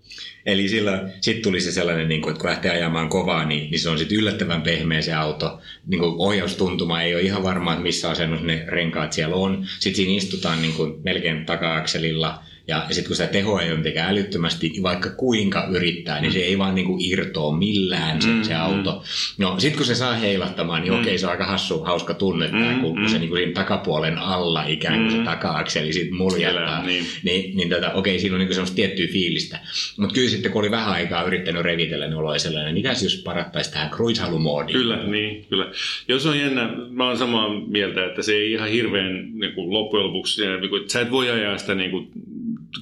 Eli 0.45 0.67
silloin 0.67 0.99
sitten 1.21 1.43
tuli 1.43 1.61
se 1.61 1.71
sellainen, 1.71 2.09
niin 2.09 2.21
kuin, 2.21 2.31
että 2.31 2.41
kun 2.41 2.49
lähtee 2.49 2.71
ajamaan 2.71 3.09
kovaa, 3.09 3.45
niin, 3.45 3.71
niin 3.71 3.79
se 3.79 3.89
on 3.89 3.97
sitten 3.97 4.17
yllättävän 4.17 4.61
pehmeä 4.61 5.01
se 5.01 5.13
auto. 5.13 5.59
Niin 5.87 5.99
kuin 5.99 6.15
ohjaustuntuma 6.17 7.01
ei 7.01 7.15
ole 7.15 7.21
ihan 7.21 7.43
varma, 7.43 7.71
että 7.71 7.83
missä 7.83 8.09
asennus 8.09 8.41
ne 8.41 8.65
renkaat 8.67 9.13
siellä 9.13 9.35
on. 9.35 9.65
Sitten 9.79 9.95
siinä 9.95 10.17
istutaan 10.17 10.61
niin 10.61 10.73
kuin 10.73 10.93
melkein 11.03 11.45
taka-akselilla– 11.45 12.39
ja, 12.71 12.85
sitten 12.89 13.07
kun 13.07 13.15
sitä 13.15 13.27
tehoa 13.27 13.61
ei 13.61 13.69
ole 13.69 13.77
mitenkään 13.77 14.09
älyttömästi, 14.09 14.69
niin 14.69 14.83
vaikka 14.83 15.09
kuinka 15.09 15.67
yrittää, 15.71 16.21
niin 16.21 16.31
se 16.31 16.39
ei 16.39 16.57
vaan 16.57 16.75
niinku 16.75 16.97
irtoa 16.99 17.57
millään 17.57 18.21
se, 18.21 18.27
mm, 18.27 18.43
se 18.43 18.55
auto. 18.55 19.03
No 19.37 19.55
sitten 19.59 19.77
kun 19.77 19.85
se 19.85 19.95
saa 19.95 20.13
heilahtamaan, 20.13 20.81
niin 20.81 20.93
mm. 20.93 20.99
okei, 20.99 21.17
se 21.17 21.25
on 21.25 21.31
aika 21.31 21.45
hassu, 21.45 21.79
hauska 21.79 22.13
tunne, 22.13 22.47
mm, 22.47 22.81
kun 22.81 22.99
mm. 22.99 23.07
se 23.07 23.19
niinku 23.19 23.35
siinä 23.35 23.51
takapuolen 23.51 24.17
alla 24.17 24.63
ikään 24.63 24.99
kuin 24.99 25.13
mm. 25.13 25.17
se 25.17 25.23
taka-akseli 25.25 25.93
sit 25.93 26.11
muljattaa. 26.11 26.85
Niin, 26.85 27.05
niin, 27.23 27.57
niin 27.57 27.69
tota, 27.69 27.93
okei, 27.93 28.19
siinä 28.19 28.35
on 28.35 28.39
niinku 28.39 28.53
semmoista 28.53 28.75
tiettyä 28.75 29.07
fiilistä. 29.07 29.59
Mutta 29.97 30.13
kyllä 30.13 30.29
sitten 30.29 30.51
kun 30.51 30.61
oli 30.61 30.71
vähän 30.71 30.93
aikaa 30.93 31.23
yrittänyt 31.23 31.61
revitellä, 31.61 32.07
niin 32.07 32.17
oli 32.17 32.39
sellainen, 32.39 32.73
mitä 32.73 32.89
jos 32.89 33.21
parattaisi 33.25 33.71
tähän 33.71 33.91
cruise-halumoodiin? 33.91 34.73
Kyllä, 34.73 35.03
niin, 35.03 35.45
kyllä. 35.49 35.71
Jos 36.07 36.25
on 36.25 36.39
jännä, 36.39 36.69
mä 36.89 37.07
oon 37.07 37.17
samaa 37.17 37.49
mieltä, 37.67 38.05
että 38.05 38.21
se 38.21 38.33
ei 38.33 38.51
ihan 38.51 38.69
hirveän 38.69 39.39
niin 39.39 39.53
kuin 39.53 39.73
loppujen 39.73 40.07
lopuksi, 40.07 40.41
niin 40.47 40.69
kuin, 40.69 40.81
että 40.81 40.93
sä 40.93 41.01
et 41.01 41.11
voi 41.11 41.29
ajaa 41.29 41.57
sitä 41.57 41.75
niin 41.75 41.91
kuin, 41.91 42.07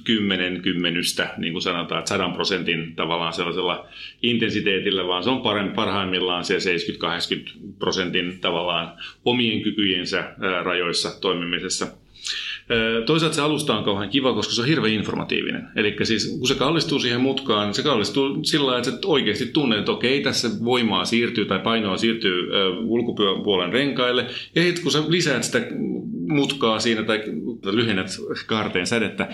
kymmenen 0.04 0.62
kymmenystä, 0.62 1.34
niin 1.38 1.52
kuin 1.52 1.62
sanotaan, 1.62 1.98
että 1.98 2.08
sadan 2.08 2.32
prosentin 2.32 2.94
tavallaan 2.96 3.32
sellaisella 3.32 3.88
intensiteetillä, 4.22 5.06
vaan 5.06 5.24
se 5.24 5.30
on 5.30 5.42
parhaimmillaan 5.76 6.44
se 6.44 6.56
70-80 6.56 6.58
prosentin 7.78 8.38
tavallaan 8.40 8.92
omien 9.24 9.62
kykyjensä 9.62 10.34
rajoissa 10.62 11.20
toimimisessa. 11.20 11.86
Toisaalta 13.06 13.36
se 13.36 13.42
alusta 13.42 13.78
on 13.78 13.84
kauhean 13.84 14.10
kiva, 14.10 14.34
koska 14.34 14.52
se 14.52 14.60
on 14.60 14.66
hirveän 14.66 14.92
informatiivinen. 14.92 15.68
Eli 15.76 15.96
siis 16.02 16.36
kun 16.38 16.48
se 16.48 16.54
kallistuu 16.54 16.98
siihen 16.98 17.20
mutkaan, 17.20 17.66
niin 17.66 17.74
se 17.74 17.82
kallistuu 17.82 18.44
sillä 18.44 18.78
että 18.78 18.90
oikeasti 19.04 19.46
tunnet, 19.46 19.78
että 19.78 19.92
okei, 19.92 20.20
tässä 20.20 20.48
voimaa 20.64 21.04
siirtyy 21.04 21.44
tai 21.44 21.58
painoa 21.58 21.96
siirtyy 21.96 22.48
ulkopuolen 22.84 23.72
renkaille. 23.72 24.26
Ja 24.54 24.62
sitten 24.62 24.82
kun 24.82 24.92
sä 24.92 25.02
lisäät 25.08 25.44
sitä 25.44 25.60
mutkaa 26.30 26.80
siinä 26.80 27.02
tai 27.02 27.22
lyhennät 27.72 28.06
kaarteen 28.46 28.86
sädettä, 28.86 29.28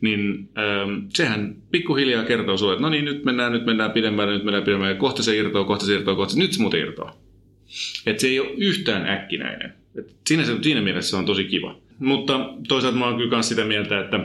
niin 0.00 0.48
ähm, 0.58 1.06
sehän 1.14 1.56
pikkuhiljaa 1.70 2.24
kertoo 2.24 2.56
sulle, 2.56 2.72
että 2.72 2.82
no 2.82 2.88
niin, 2.88 3.04
nyt 3.04 3.24
mennään, 3.24 3.52
nyt 3.52 3.66
mennään 3.66 3.90
pidemmälle, 3.90 4.32
nyt 4.32 4.44
mennään 4.44 4.64
pidemmälle, 4.64 4.94
kohta 4.94 5.22
se 5.22 5.36
irtoaa, 5.36 5.64
kohta 5.64 5.86
se 5.86 5.94
irtoaa, 5.94 6.16
kohta 6.16 6.34
se, 6.34 6.38
nyt 6.38 6.52
se 6.52 6.60
muuten 6.60 6.80
irtoaa. 6.80 7.16
Että 8.06 8.20
se 8.20 8.26
ei 8.26 8.40
ole 8.40 8.50
yhtään 8.56 9.08
äkkinäinen. 9.08 9.72
Et 9.98 10.16
siinä, 10.26 10.44
siinä 10.62 10.80
mielessä 10.80 11.10
se 11.10 11.16
on 11.16 11.26
tosi 11.26 11.44
kiva. 11.44 11.76
Mutta 11.98 12.50
toisaalta 12.68 12.98
mä 12.98 13.04
oon 13.04 13.16
kyllä 13.16 13.30
myös 13.30 13.48
sitä 13.48 13.64
mieltä, 13.64 14.00
että 14.00 14.20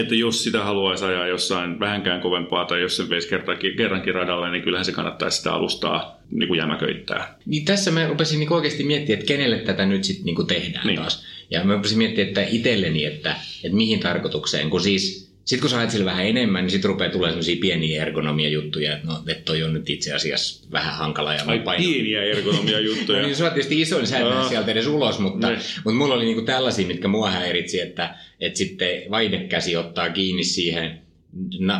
että 0.00 0.14
jos 0.14 0.44
sitä 0.44 0.64
haluaisi 0.64 1.04
ajaa 1.04 1.26
jossain 1.26 1.80
vähänkään 1.80 2.20
kovempaa 2.20 2.64
tai 2.64 2.80
jos 2.80 2.96
se 2.96 3.08
veisi 3.08 3.28
kerrankin, 3.28 3.76
kerrankin 3.76 4.14
radalle, 4.14 4.50
niin 4.50 4.62
kyllähän 4.62 4.84
se 4.84 4.92
kannattaisi 4.92 5.36
sitä 5.36 5.52
alustaa 5.52 6.20
niin 6.30 6.48
kuin 6.48 6.58
jämäköittää. 6.58 7.38
Niin 7.46 7.64
tässä 7.64 7.90
mä 7.90 8.06
rupesin 8.06 8.38
niin 8.38 8.52
oikeasti 8.52 8.84
miettimään, 8.84 9.20
että 9.20 9.28
kenelle 9.28 9.58
tätä 9.58 9.86
nyt 9.86 10.04
sitten 10.04 10.24
niin 10.24 10.46
tehdään 10.46 10.86
niin. 10.86 11.00
taas. 11.00 11.24
Ja 11.50 11.64
mä 11.64 11.74
rupesin 11.74 11.98
miettimään, 11.98 12.28
että 12.28 12.44
itselleni, 12.50 13.04
että, 13.04 13.36
että 13.64 13.76
mihin 13.76 14.00
tarkoitukseen, 14.00 14.70
kun 14.70 14.80
siis 14.80 15.33
sitten 15.44 15.60
kun 15.60 15.70
sä 15.70 15.78
ajat 15.78 15.90
sille 15.90 16.04
vähän 16.04 16.26
enemmän, 16.26 16.64
niin 16.64 16.70
sitten 16.70 16.88
rupeaa 16.88 17.10
tulemaan 17.10 17.32
sellaisia 17.32 17.60
pieniä 17.60 18.02
ergonomia-juttuja, 18.02 18.94
että 18.94 19.06
no, 19.06 19.22
että 19.28 19.44
toi 19.44 19.62
on 19.62 19.72
nyt 19.72 19.90
itse 19.90 20.12
asiassa 20.12 20.68
vähän 20.72 20.94
hankala. 20.94 21.34
Ja 21.34 21.44
Ai 21.46 21.58
paino... 21.58 21.84
pieniä 21.84 22.22
ergonomia-juttuja. 22.22 23.18
no 23.20 23.26
niin, 23.26 23.36
se 23.36 23.44
on 23.44 23.50
tietysti 23.50 23.80
isoin, 23.80 24.06
sä 24.06 24.18
et 24.18 24.48
sieltä 24.48 24.70
edes 24.70 24.86
ulos, 24.86 25.18
mutta, 25.18 25.50
ne. 25.50 25.58
mutta 25.84 25.98
mulla 25.98 26.14
oli 26.14 26.24
niinku 26.24 26.42
tällaisia, 26.42 26.86
mitkä 26.86 27.08
mua 27.08 27.30
häiritsi, 27.30 27.80
että, 27.80 28.14
että 28.40 28.58
sitten 28.58 29.02
vaidekäsi 29.10 29.76
ottaa 29.76 30.10
kiinni 30.10 30.44
siihen 30.44 31.03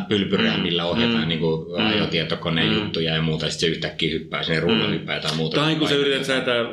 pylpyrää, 0.09 0.57
mm. 0.57 0.63
millä 0.63 0.85
ohjataan 0.85 1.23
mm. 1.23 1.27
niin 1.27 1.39
kuin 1.39 1.67
mm. 1.67 1.85
ajotietokoneen 1.85 2.69
mm. 2.69 2.75
juttuja 2.75 3.15
ja 3.15 3.21
muuta, 3.21 3.49
sitten 3.49 3.69
se 3.69 3.75
yhtäkkiä 3.75 4.11
hyppää 4.11 4.43
sinne 4.43 4.61
mm. 4.61 4.91
hyppää 4.91 5.19
tai 5.19 5.35
muuta. 5.35 5.55
Tai 5.57 5.75
kun 5.75 5.87
sä 5.87 5.95
yrität 5.95 6.25
säätää 6.25 6.65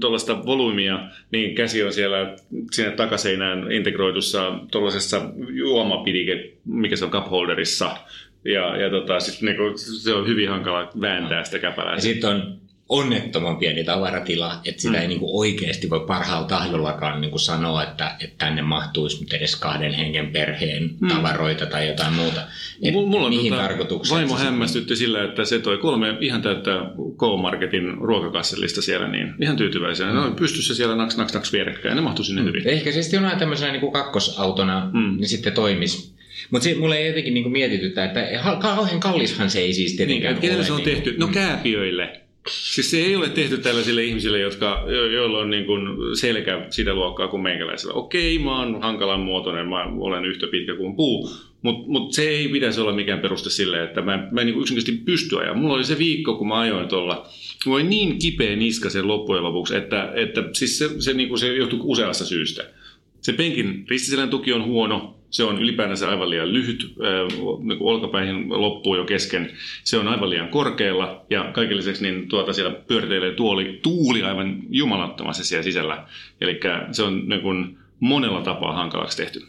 tuollaista 0.00 0.34
tota, 0.34 0.46
volyymia, 0.46 1.00
niin 1.32 1.54
käsi 1.54 1.82
on 1.82 1.92
siellä 1.92 2.36
sinne 2.70 2.90
takaseinään 2.90 3.72
integroidussa 3.72 4.58
tuollaisessa 4.70 5.22
juomapidike, 5.52 6.52
mikä 6.64 6.96
se 6.96 7.04
on 7.04 7.10
cup 7.10 7.30
holderissa, 7.30 7.96
ja, 8.44 8.76
ja 8.76 8.90
tota, 8.90 9.20
sit 9.20 9.42
niinku, 9.42 9.62
se 9.76 10.14
on 10.14 10.26
hyvin 10.26 10.48
hankala 10.48 10.90
vääntää 11.00 11.44
sitä 11.44 11.58
käpälää. 11.58 11.94
Ja 11.94 12.00
sitten 12.00 12.30
on 12.30 12.59
onnettoman 12.90 13.56
pieni 13.56 13.84
tavaratila, 13.84 14.60
että 14.64 14.82
sitä 14.82 14.94
mm. 14.96 15.00
ei 15.00 15.08
niin 15.08 15.20
kuin 15.20 15.30
oikeasti 15.34 15.90
voi 15.90 16.06
parhaalla 16.06 16.48
tahdollakaan 16.48 17.20
niin 17.20 17.30
kuin 17.30 17.40
sanoa, 17.40 17.82
että, 17.82 18.16
että 18.20 18.46
tänne 18.46 18.62
mahtuisi 18.62 19.20
nyt 19.20 19.32
edes 19.32 19.56
kahden 19.56 19.92
hengen 19.92 20.32
perheen 20.32 20.90
mm. 21.00 21.08
tavaroita 21.08 21.66
tai 21.66 21.88
jotain 21.88 22.12
muuta. 22.12 22.40
Et 22.82 22.94
Mulla 22.94 23.26
on 23.26 23.34
mihin 23.34 23.52
tota, 23.88 24.14
vaimo 24.14 24.36
hämmästytti 24.36 24.96
sillä, 24.96 25.24
että 25.24 25.44
se 25.44 25.58
toi 25.58 25.78
kolme 25.78 26.16
ihan 26.20 26.42
täyttä 26.42 26.70
K-Marketin 27.16 27.98
ruokakassellista 28.00 28.82
siellä, 28.82 29.08
niin 29.08 29.34
ihan 29.40 29.56
tyytyväisenä. 29.56 30.10
Mm. 30.10 30.16
No, 30.16 30.30
pystyssä 30.30 30.74
siellä 30.74 30.96
naks, 30.96 31.16
naks, 31.16 31.34
naks 31.34 31.52
vierekkäin, 31.52 31.96
ne 31.96 32.02
mahtuu 32.02 32.24
sinne 32.24 32.42
mm. 32.42 32.48
hyvin. 32.48 32.68
Ehkä 32.68 32.92
se 32.92 33.02
sitten 33.02 33.24
on 33.24 33.38
tämmöisenä 33.38 33.72
niin 33.72 33.80
kuin 33.80 33.92
kakkosautona, 33.92 34.90
mm. 34.92 35.16
niin 35.16 35.28
sitten 35.28 35.52
toimisi. 35.52 36.12
Mutta 36.50 36.68
mulle 36.78 36.96
ei 36.96 37.06
jotenkin 37.06 37.34
niin 37.34 37.52
mietitytä, 37.52 38.04
että 38.04 38.20
kauhean 38.60 39.00
kallishan 39.00 39.50
se 39.50 39.58
ei 39.58 39.72
siis 39.72 39.96
tietenkään 39.96 40.38
niin, 40.40 40.56
ole. 40.56 40.64
se 40.64 40.72
on 40.72 40.82
niin 40.82 40.94
tehty? 40.94 41.14
No 41.18 41.28
kääpiöille. 41.28 42.20
Siis 42.48 42.90
se 42.90 42.96
ei 42.96 43.16
ole 43.16 43.28
tehty 43.28 43.58
tällaisille 43.58 44.04
ihmisille, 44.04 44.38
jotka, 44.38 44.84
jo, 44.86 45.06
joilla 45.06 45.38
on 45.38 45.50
niin 45.50 45.66
kuin 45.66 46.16
selkä 46.16 46.66
sitä 46.70 46.94
luokkaa 46.94 47.28
kuin 47.28 47.42
meikäläisellä. 47.42 47.94
Okei, 47.94 48.38
mä 48.38 48.58
oon 48.58 48.82
hankalan 48.82 49.20
muotoinen, 49.20 49.68
mä 49.68 49.84
olen 49.84 50.24
yhtä 50.24 50.46
pitkä 50.46 50.76
kuin 50.76 50.96
puu, 50.96 51.30
mutta 51.62 51.88
mut 51.88 52.12
se 52.12 52.28
ei 52.28 52.48
pitäisi 52.48 52.80
olla 52.80 52.92
mikään 52.92 53.20
peruste 53.20 53.50
sille, 53.50 53.84
että 53.84 54.02
mä, 54.02 54.28
mä 54.30 54.40
en 54.40 54.46
niin 54.46 54.60
yksinkertaisesti 54.60 55.04
pysty 55.04 55.38
ajaa. 55.38 55.54
Mulla 55.54 55.74
oli 55.74 55.84
se 55.84 55.98
viikko, 55.98 56.34
kun 56.34 56.48
mä 56.48 56.58
ajoin 56.58 56.88
tuolla, 56.88 57.26
mulla 57.66 57.80
oli 57.80 57.88
niin 57.88 58.18
kipeä 58.18 58.56
niska 58.56 58.90
sen 58.90 59.08
loppujen 59.08 59.44
lopuksi, 59.44 59.76
että, 59.76 60.12
että 60.14 60.44
siis 60.52 60.78
se, 60.78 60.90
se, 60.98 61.12
niin 61.12 61.28
kuin 61.28 61.38
se 61.38 61.56
johtui 61.56 61.80
useasta 61.82 62.24
syystä. 62.24 62.64
Se 63.20 63.32
penkin 63.32 63.84
ristiselän 63.88 64.30
tuki 64.30 64.52
on 64.52 64.64
huono, 64.64 65.19
se 65.30 65.44
on 65.44 65.62
ylipäänsä 65.62 66.08
aivan 66.08 66.30
liian 66.30 66.52
lyhyt, 66.52 66.94
niin 67.62 67.78
olkapäihin 67.80 68.44
loppuu 68.48 68.96
jo 68.96 69.04
kesken. 69.04 69.50
Se 69.84 69.98
on 69.98 70.08
aivan 70.08 70.30
liian 70.30 70.48
korkealla 70.48 71.24
ja 71.30 71.50
kaiken 71.52 71.76
lisäksi 71.76 72.02
niin 72.02 72.28
tuota 72.28 72.52
siellä 72.52 72.72
pyöriteilee 72.72 73.32
tuoli, 73.32 73.78
tuuli 73.82 74.22
aivan 74.22 74.58
jumalattomasti 74.70 75.44
siellä 75.44 75.62
sisällä. 75.62 76.04
Eli 76.40 76.60
se 76.92 77.02
on 77.02 77.28
niin 77.28 77.40
kuin 77.40 77.78
monella 78.00 78.40
tapaa 78.40 78.72
hankalaksi 78.72 79.16
tehty. 79.16 79.40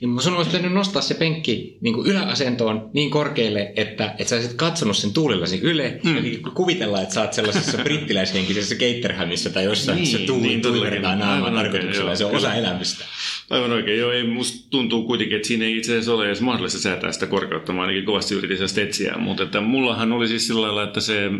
Ja 0.00 0.22
sun 0.22 0.36
olisi 0.36 0.50
pitänyt 0.50 0.72
nostaa 0.72 1.02
se 1.02 1.14
penkki 1.14 1.76
niin 1.80 1.94
kuin 1.94 2.06
yläasentoon 2.06 2.90
niin 2.92 3.10
korkealle, 3.10 3.72
että, 3.76 4.14
että 4.18 4.24
sä 4.24 4.36
olisit 4.36 4.52
katsonut 4.52 4.96
sen 4.96 5.12
tuulillasi 5.12 5.60
yle. 5.62 6.00
Mm. 6.04 6.16
Eli 6.16 6.42
kuvitella, 6.54 7.00
että 7.00 7.14
sä 7.14 7.20
oot 7.20 7.32
sellaisessa 7.32 7.78
brittiläishenkisessä 7.84 8.74
Caterhamissa 8.74 9.50
tai 9.50 9.64
jossain, 9.64 9.96
niin, 9.96 10.06
se 10.06 10.18
tuuli 10.18 10.46
niin, 10.46 10.62
tuuletetaan 10.62 11.18
naamaan 11.18 11.54
tarkoituksella. 11.54 12.14
Se 12.14 12.24
on 12.24 12.36
osa 12.36 12.54
elämistä. 12.54 13.04
Aivan 13.50 13.72
oikein. 13.72 13.98
Joo, 13.98 14.12
ei, 14.12 14.24
musta 14.24 14.70
tuntuu 14.70 15.06
kuitenkin, 15.06 15.36
että 15.36 15.48
siinä 15.48 15.64
ei 15.64 15.76
itse 15.76 15.92
asiassa 15.92 16.14
ole 16.14 16.26
edes 16.26 16.40
mahdollista 16.40 16.78
säätää 16.78 17.12
sitä 17.12 17.26
korkeutta. 17.26 17.72
Mä 17.72 17.80
ainakin 17.80 18.04
kovasti 18.04 18.34
yritin 18.34 18.68
sitä 18.68 18.82
etsiä. 18.82 19.14
Mutta 19.18 19.42
että 19.42 19.60
mullahan 19.60 20.12
oli 20.12 20.28
siis 20.28 20.46
sillä 20.46 20.62
lailla, 20.62 20.82
että 20.82 21.00
se 21.00 21.26
äh, 21.26 21.32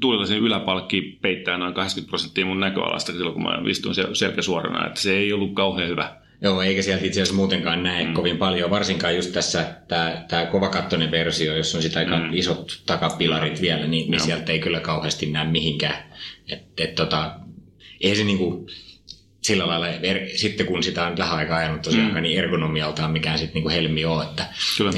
tuulilasin 0.00 0.38
yläpalkki 0.38 1.18
peittää 1.22 1.58
noin 1.58 1.74
80 1.74 2.10
prosenttia 2.10 2.46
mun 2.46 2.60
näköalasta 2.60 3.12
silloin, 3.12 3.34
kun 3.34 3.42
mä 3.42 3.62
istuin 3.70 3.94
selkä 4.12 4.42
suorana. 4.42 4.86
Että 4.86 5.00
se 5.00 5.16
ei 5.16 5.32
ollut 5.32 5.54
kauhean 5.54 5.88
hyvä. 5.88 6.25
Joo, 6.40 6.62
eikä 6.62 6.82
sieltä 6.82 7.04
itse 7.04 7.22
asiassa 7.22 7.36
muutenkaan 7.36 7.82
näe 7.82 8.04
mm. 8.04 8.14
kovin 8.14 8.38
paljon, 8.38 8.70
varsinkaan 8.70 9.16
just 9.16 9.32
tässä 9.32 9.74
tämä, 9.88 10.46
kovakattoinen 10.50 11.10
versio, 11.10 11.56
jos 11.56 11.74
on 11.74 11.82
sitä 11.82 11.98
aika 11.98 12.16
mm. 12.16 12.34
isot 12.34 12.82
takapilarit 12.86 13.60
vielä, 13.60 13.86
niin, 13.86 14.10
niin 14.10 14.20
sieltä 14.20 14.52
ei 14.52 14.58
kyllä 14.58 14.80
kauheasti 14.80 15.26
näe 15.26 15.44
mihinkään. 15.44 16.14
Et, 16.48 16.62
et, 16.80 16.94
tota, 16.94 17.30
eihän 18.00 18.16
se 18.16 18.24
niinku, 18.24 18.66
sillä 19.46 19.66
lailla, 19.66 19.88
er, 19.88 20.28
sitten 20.34 20.66
kun 20.66 20.82
sitä 20.82 21.06
on 21.06 21.16
vähän 21.16 21.38
aikaa 21.38 21.58
ajanut 21.58 21.82
tosiaan, 21.82 22.14
mm. 22.14 22.22
niin 22.22 22.38
ergonomialtaan 22.38 23.10
mikään 23.10 23.38
sitten 23.38 23.54
niinku 23.54 23.68
helmi 23.68 24.04
ole, 24.04 24.24
että 24.24 24.46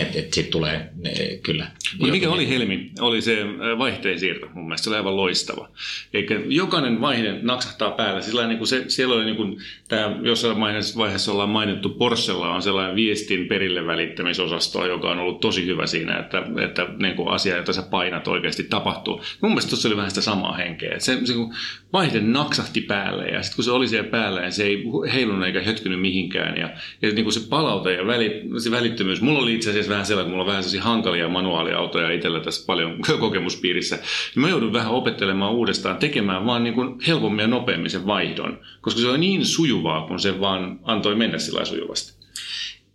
et, 0.01 0.17
et 0.17 0.33
sitten 0.33 0.53
tulee 0.53 0.91
ne, 0.97 1.13
kyllä. 1.43 1.67
Mutta 1.99 2.13
mikä 2.13 2.31
oli 2.31 2.49
helmi, 2.49 2.91
oli 3.01 3.23
se 3.23 3.45
vaihteen 3.79 4.19
siirto, 4.19 4.47
mun 4.55 4.65
mielestä 4.65 4.85
se 4.85 4.91
oli 4.91 4.97
aivan 4.97 5.17
loistava. 5.17 5.69
Eikä 6.15 6.41
jokainen 6.47 7.01
vaihe 7.01 7.39
naksahtaa 7.43 7.91
päällä, 7.91 8.21
sillä 8.21 8.47
niin 8.47 8.59
kuin 8.59 8.69
se, 8.69 8.85
siellä 8.89 9.15
oli 9.15 9.25
niin 9.25 9.37
kuin, 9.37 9.57
tämä 9.89 10.17
jossain 10.23 10.61
vaiheessa 10.97 11.33
ollaan 11.33 11.49
mainittu, 11.49 11.89
Porschella 11.89 12.55
on 12.55 12.63
sellainen 12.63 12.97
viestin 12.97 13.49
perille 13.49 13.87
välittämisosasto, 13.87 14.87
joka 14.87 15.11
on 15.11 15.19
ollut 15.19 15.41
tosi 15.41 15.67
hyvä 15.67 15.87
siinä, 15.87 16.19
että, 16.19 16.43
että 16.65 16.87
niin 16.99 17.17
kuin 17.17 17.29
asia, 17.29 17.57
jota 17.57 17.73
sä 17.73 17.83
painat 17.83 18.29
oikeasti 18.29 18.65
tapahtuu. 18.65 19.23
Mun 19.41 19.51
mielestä 19.51 19.71
tuossa 19.71 19.89
oli 19.89 19.97
vähän 19.97 20.11
sitä 20.11 20.21
samaa 20.21 20.57
henkeä, 20.57 20.91
että 20.93 21.05
se, 21.05 21.19
se 21.25 21.33
kun 21.33 21.55
vaihde 21.93 22.21
naksahti 22.21 22.81
päälle 22.81 23.25
ja 23.25 23.43
sitten 23.43 23.57
kun 23.57 23.65
se 23.65 23.71
oli 23.71 23.89
siellä 23.89 24.11
päällä, 24.11 24.38
niin 24.41 24.53
se 24.53 24.65
ei 24.65 24.85
heilunut 25.13 25.47
eikä 25.47 25.63
hötkynyt 25.63 26.01
mihinkään. 26.01 26.57
Ja, 26.57 26.71
ja 27.03 27.13
niin 27.13 27.25
kuin 27.25 27.33
se 27.33 27.49
palaute 27.49 27.93
ja 27.93 28.07
väli, 28.07 28.43
se 28.59 28.71
välittömyys. 28.71 29.21
Mulla 29.21 29.39
oli 29.39 29.55
itse 29.55 29.71
asiassa 29.71 29.91
vähän 29.91 30.07
sellainen, 30.07 30.27
että 30.27 30.31
mulla 30.31 30.43
on 30.43 30.49
vähän 30.49 30.63
sellaisia 30.63 30.91
hankalia 30.91 31.29
manuaaliautoja 31.29 32.11
itsellä 32.11 32.41
tässä 32.41 32.67
paljon 32.67 32.99
kokemuspiirissä. 33.21 33.97
Niin 33.97 34.41
mä 34.41 34.49
joudun 34.49 34.73
vähän 34.73 34.93
opettelemaan 34.93 35.53
uudestaan, 35.53 35.97
tekemään 35.97 36.47
vaan 36.47 36.65
niin 36.65 36.75
kuin 36.75 37.01
helpommin 37.07 37.43
ja 37.43 37.49
nopeammin 37.49 37.91
sen 37.91 38.07
vaihdon. 38.07 38.59
Koska 38.81 39.01
se 39.01 39.09
oli 39.09 39.19
niin 39.19 39.47
sujuvaa, 39.47 40.07
kun 40.07 40.21
se 40.21 40.41
vaan 40.41 40.81
antoi 40.83 41.15
mennä 41.15 41.39
sillä 41.39 41.65
sujuvasti. 41.65 42.19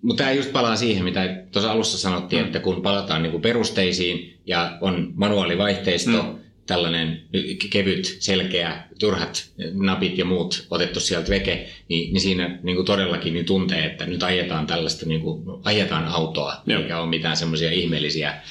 mutta 0.02 0.24
tämä 0.24 0.36
just 0.36 0.52
palaa 0.54 0.76
siihen, 0.76 1.04
mitä 1.04 1.44
tuossa 1.52 1.72
alussa 1.72 1.98
sanottiin, 1.98 2.42
mm. 2.42 2.46
että 2.46 2.60
kun 2.60 2.82
palataan 2.82 3.24
niin 3.24 3.32
kuin 3.32 3.42
perusteisiin 3.42 4.40
ja 4.46 4.78
on 4.82 5.14
manuaalivaihteisto, 5.16 6.24
mm 6.24 6.43
tällainen 6.66 7.22
kevyt, 7.70 8.18
selkeä, 8.20 8.84
turhat 9.00 9.50
napit 9.74 10.18
ja 10.18 10.26
muut 10.26 10.68
otettu 10.70 11.00
sieltä 11.00 11.30
veke, 11.30 11.70
niin, 11.90 12.14
niin 12.14 12.22
siinä 12.22 12.60
niin 12.64 12.76
kuin 12.76 12.86
todellakin 12.86 13.34
niin 13.34 13.46
tuntee, 13.46 13.86
että 13.86 14.06
nyt 14.06 14.24
ajetaan 14.24 14.68
tällaista, 14.68 15.06
niin 15.06 15.22
kuin, 15.22 15.44
ajetaan 15.64 16.06
autoa, 16.06 16.62
Joo. 16.66 16.82
eikä 16.82 17.00
ole 17.00 17.10
mitään 17.10 17.38
semmoisia 17.38 17.72
ihmeellisiä 17.72 18.42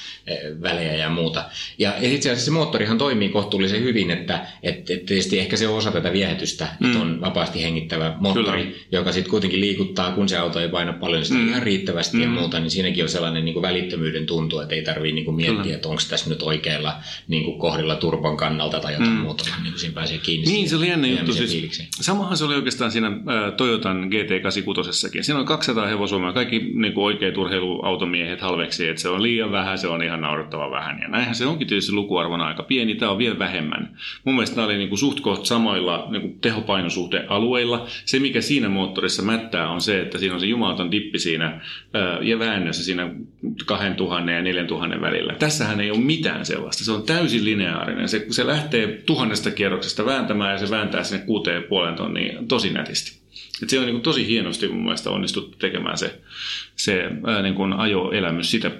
välejä 0.61 0.93
ja 0.93 1.09
muuta. 1.09 1.45
Ja 1.77 1.93
itse 2.01 2.29
asiassa 2.29 2.45
se 2.45 2.51
moottorihan 2.51 2.97
toimii 2.97 3.29
kohtuullisen 3.29 3.81
hyvin, 3.83 4.11
että 4.11 4.45
et, 4.63 4.89
et 4.89 5.05
tietysti 5.05 5.39
ehkä 5.39 5.57
se 5.57 5.67
on 5.67 5.77
osa 5.77 5.91
tätä 5.91 6.13
viehätystä, 6.13 6.67
mm. 6.79 6.87
että 6.87 6.99
on 6.99 7.21
vapaasti 7.21 7.63
hengittävä 7.63 8.15
moottori, 8.19 8.63
Kyllä. 8.63 8.77
joka 8.91 9.11
sitten 9.11 9.31
kuitenkin 9.31 9.61
liikuttaa, 9.61 10.11
kun 10.11 10.29
se 10.29 10.37
auto 10.37 10.59
ei 10.59 10.69
paina 10.69 10.93
paljon 10.93 11.25
sitä 11.25 11.39
mm. 11.39 11.49
ihan 11.49 11.63
riittävästi 11.63 12.17
mm. 12.17 12.23
ja 12.23 12.29
muuta, 12.29 12.59
niin 12.59 12.71
siinäkin 12.71 13.03
on 13.03 13.09
sellainen 13.09 13.45
niin 13.45 13.53
kuin 13.53 13.63
välittömyyden 13.63 14.25
tuntu, 14.25 14.59
että 14.59 14.75
ei 14.75 14.81
tarvitse 14.81 15.15
niin 15.15 15.35
miettiä, 15.35 15.63
Kyllä. 15.63 15.75
että 15.75 15.89
onko 15.89 16.01
tässä 16.09 16.29
nyt 16.29 16.43
oikealla 16.43 16.95
niin 17.27 17.43
kuin 17.43 17.59
kohdilla 17.59 17.95
turban 17.95 18.37
kannalta 18.37 18.79
tai 18.79 18.93
jotain 18.93 19.09
mm. 19.09 19.15
muuta, 19.15 19.43
niin 19.63 19.71
kuin 19.71 19.79
siinä 19.79 19.95
pääsee 19.95 20.17
kiinni. 20.17 20.47
Niin, 20.47 20.69
se 20.69 20.75
oli 20.75 20.87
jännä 20.87 21.07
juttu. 21.07 21.33
Siis, 21.33 21.83
samahan 22.01 22.37
se 22.37 22.45
oli 22.45 22.55
oikeastaan 22.55 22.91
siinä 22.91 23.07
äh, 23.07 23.53
Toyotan 23.57 24.09
GT86. 24.11 25.21
Siinä 25.21 25.39
on 25.39 25.45
200 25.45 25.87
hevosvoimaa. 25.87 26.33
Kaikki 26.33 26.59
niin 26.73 26.93
kuin 26.93 27.03
oikeat 27.03 27.37
urheiluautomiehet 27.37 28.41
halveksi, 28.41 28.87
että 28.87 29.01
se 29.01 29.09
on 29.09 29.23
liian 29.23 29.51
vähän, 29.51 29.77
se 29.77 29.87
on 29.87 30.03
ihan 30.03 30.12
naurettava 30.21 30.71
vähän. 30.71 30.99
Ja 31.01 31.07
näinhän 31.07 31.35
se 31.35 31.45
onkin 31.45 31.67
tietysti 31.67 31.91
lukuarvona 31.91 32.45
aika 32.45 32.63
pieni, 32.63 32.95
tämä 32.95 33.11
on 33.11 33.17
vielä 33.17 33.39
vähemmän. 33.39 33.97
Mun 34.23 34.35
mielestä 34.35 34.55
nämä 34.55 34.65
oli 34.65 34.77
niin 34.77 34.89
kuin 34.89 34.99
suht 34.99 35.19
koht 35.19 35.45
samoilla 35.45 36.07
niin 36.09 36.21
kuin 36.21 36.39
tehopainosuhdealueilla. 36.39 37.87
Se, 38.05 38.19
mikä 38.19 38.41
siinä 38.41 38.69
moottorissa 38.69 39.23
mättää, 39.23 39.69
on 39.69 39.81
se, 39.81 40.01
että 40.01 40.17
siinä 40.17 40.33
on 40.33 40.39
se 40.39 40.45
jumalaton 40.45 40.91
dippi 40.91 41.19
siinä 41.19 41.61
ja 42.21 42.39
väännössä 42.39 42.83
siinä 42.83 43.09
2000 43.65 44.31
ja 44.31 44.41
4000 44.41 45.01
välillä. 45.01 45.33
Tässähän 45.33 45.79
ei 45.79 45.91
ole 45.91 45.99
mitään 45.99 46.45
sellaista. 46.45 46.83
Se 46.83 46.91
on 46.91 47.03
täysin 47.03 47.45
lineaarinen. 47.45 48.09
Se, 48.09 48.25
se 48.29 48.47
lähtee 48.47 48.87
tuhannesta 49.05 49.51
kierroksesta 49.51 50.05
vääntämään 50.05 50.51
ja 50.51 50.57
se 50.57 50.69
vääntää 50.69 51.03
sinne 51.03 51.25
kuuteen 51.25 51.63
puolen 51.63 51.95
tonniin 51.95 52.47
tosi 52.47 52.69
nätisti. 52.69 53.22
Et 53.63 53.69
se 53.69 53.79
on 53.79 53.85
niin 53.85 53.93
kuin 53.93 54.03
tosi 54.03 54.27
hienosti 54.27 54.67
mun 54.67 54.83
mielestä 54.83 55.09
onnistuttu 55.09 55.57
tekemään 55.57 55.97
se, 55.97 56.19
se 56.75 57.03
ää, 57.27 57.41
niin 57.41 57.53
kuin 57.53 57.73
ajoelämys 57.73 58.51
sitä. 58.51 58.71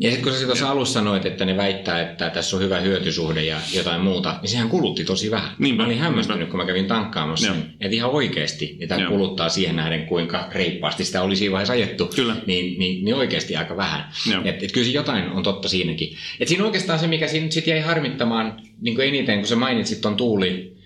Ja 0.00 0.10
sitten 0.10 0.22
kun 0.22 0.32
sä 0.32 0.46
tuossa 0.46 0.70
alussa 0.70 0.94
sanoit, 0.94 1.26
että 1.26 1.44
ne 1.44 1.56
väittää, 1.56 2.00
että 2.00 2.30
tässä 2.30 2.56
on 2.56 2.62
hyvä 2.62 2.80
hyötysuhde 2.80 3.44
ja 3.44 3.56
jotain 3.74 4.00
muuta, 4.00 4.38
niin 4.42 4.50
sehän 4.50 4.68
kulutti 4.68 5.04
tosi 5.04 5.30
vähän. 5.30 5.50
Niinpä, 5.58 5.82
mä 5.82 5.86
olin 5.86 5.98
hämmästynyt, 5.98 6.38
niinpä. 6.38 6.50
kun 6.50 6.60
mä 6.60 6.66
kävin 6.66 6.86
tankkaamassa, 6.86 7.52
niin, 7.52 7.64
että 7.80 7.94
ihan 7.94 8.10
oikeasti, 8.10 8.78
tämä 8.88 9.08
kuluttaa 9.08 9.48
siihen 9.48 9.76
nähden, 9.76 10.06
kuinka 10.06 10.48
reippaasti 10.52 11.04
sitä 11.04 11.22
oli 11.22 11.36
siinä 11.36 11.52
vaiheessa 11.52 11.72
ajettu, 11.72 12.06
kyllä. 12.16 12.36
Niin, 12.46 12.78
niin, 12.78 13.04
niin 13.04 13.14
oikeasti 13.14 13.56
aika 13.56 13.76
vähän. 13.76 14.04
Että 14.44 14.64
et 14.64 14.72
kyllä 14.72 14.86
se 14.86 14.92
jotain 14.92 15.30
on 15.30 15.42
totta 15.42 15.68
siinäkin. 15.68 16.16
Et 16.40 16.48
siinä 16.48 16.64
oikeastaan 16.64 16.98
se, 16.98 17.06
mikä 17.06 17.28
siinä 17.28 17.50
sitten 17.50 17.72
jäi 17.72 17.80
harmittamaan 17.80 18.60
niin 18.80 18.94
kuin 18.94 19.08
eniten, 19.08 19.38
kun 19.38 19.48
sä 19.48 19.56
mainitsit 19.56 20.06
on 20.06 20.16
tuuli, 20.16 20.78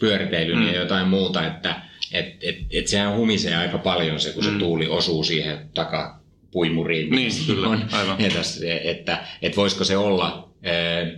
pyörteilyn 0.00 0.58
mm. 0.58 0.66
ja 0.66 0.74
jotain 0.74 1.08
muuta, 1.08 1.46
että 1.46 1.80
et, 2.12 2.36
et, 2.42 2.56
et 2.70 2.88
sehän 2.88 3.16
humisee 3.16 3.56
aika 3.56 3.78
paljon 3.78 4.20
se, 4.20 4.32
kun 4.32 4.44
se 4.44 4.50
mm. 4.50 4.58
tuuli 4.58 4.88
osuu 4.88 5.24
siihen 5.24 5.58
takapuimuriin. 5.74 7.10
Niin, 7.10 7.32
kyllä, 7.46 7.68
on. 7.68 7.84
aivan. 7.92 8.20
Että, 8.20 8.40
että, 8.84 9.24
että 9.42 9.56
voisiko 9.56 9.84
se 9.84 9.96
olla 9.96 10.52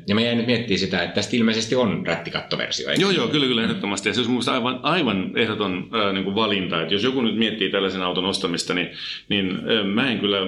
ja 0.09 0.15
me 0.15 0.25
jäin 0.25 0.39
nyt 0.39 0.47
miettimään 0.47 0.79
sitä, 0.79 1.03
että 1.03 1.15
tästä 1.15 1.37
ilmeisesti 1.37 1.75
on 1.75 2.07
rättikattoversio. 2.07 2.91
Joo, 2.99 3.11
joo, 3.11 3.29
kyllä, 3.29 3.47
kyllä, 3.47 3.63
ehdottomasti. 3.63 4.09
Ja 4.09 4.15
se 4.15 4.21
on 4.21 4.55
aivan, 4.55 4.81
aivan 4.83 5.33
ehdoton 5.37 5.89
ää, 5.93 6.13
niin 6.13 6.25
kuin 6.25 6.35
valinta. 6.35 6.83
Että 6.83 6.95
jos 6.95 7.03
joku 7.03 7.23
nyt 7.23 7.37
miettii 7.37 7.71
tällaisen 7.71 8.03
auton 8.03 8.25
ostamista, 8.25 8.75
niin, 8.75 8.89
niin 9.29 9.51
ää, 9.51 9.85
mä 9.85 10.11
en 10.11 10.19
kyllä 10.19 10.39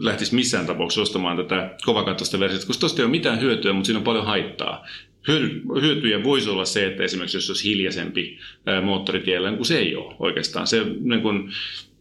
lähtisi 0.00 0.34
missään 0.34 0.66
tapauksessa 0.66 1.02
ostamaan 1.02 1.36
tätä 1.36 1.70
kovakattoista 1.84 2.40
versiota, 2.40 2.66
koska 2.66 2.80
tuosta 2.80 3.02
ei 3.02 3.04
ole 3.04 3.10
mitään 3.10 3.40
hyötyä, 3.40 3.72
mutta 3.72 3.86
siinä 3.86 3.98
on 3.98 4.04
paljon 4.04 4.26
haittaa 4.26 4.86
hyötyjä 5.82 6.24
voisi 6.24 6.50
olla 6.50 6.64
se, 6.64 6.86
että 6.86 7.02
esimerkiksi 7.02 7.36
jos 7.36 7.50
olisi 7.50 7.70
hiljaisempi 7.70 8.38
moottoritiellä, 8.82 9.48
niin 9.48 9.58
kuin 9.58 9.66
se 9.66 9.78
ei 9.78 9.96
ole 9.96 10.14
oikeastaan. 10.18 10.66
Se 10.66 10.86
niin 11.00 11.22
kuin, 11.22 11.50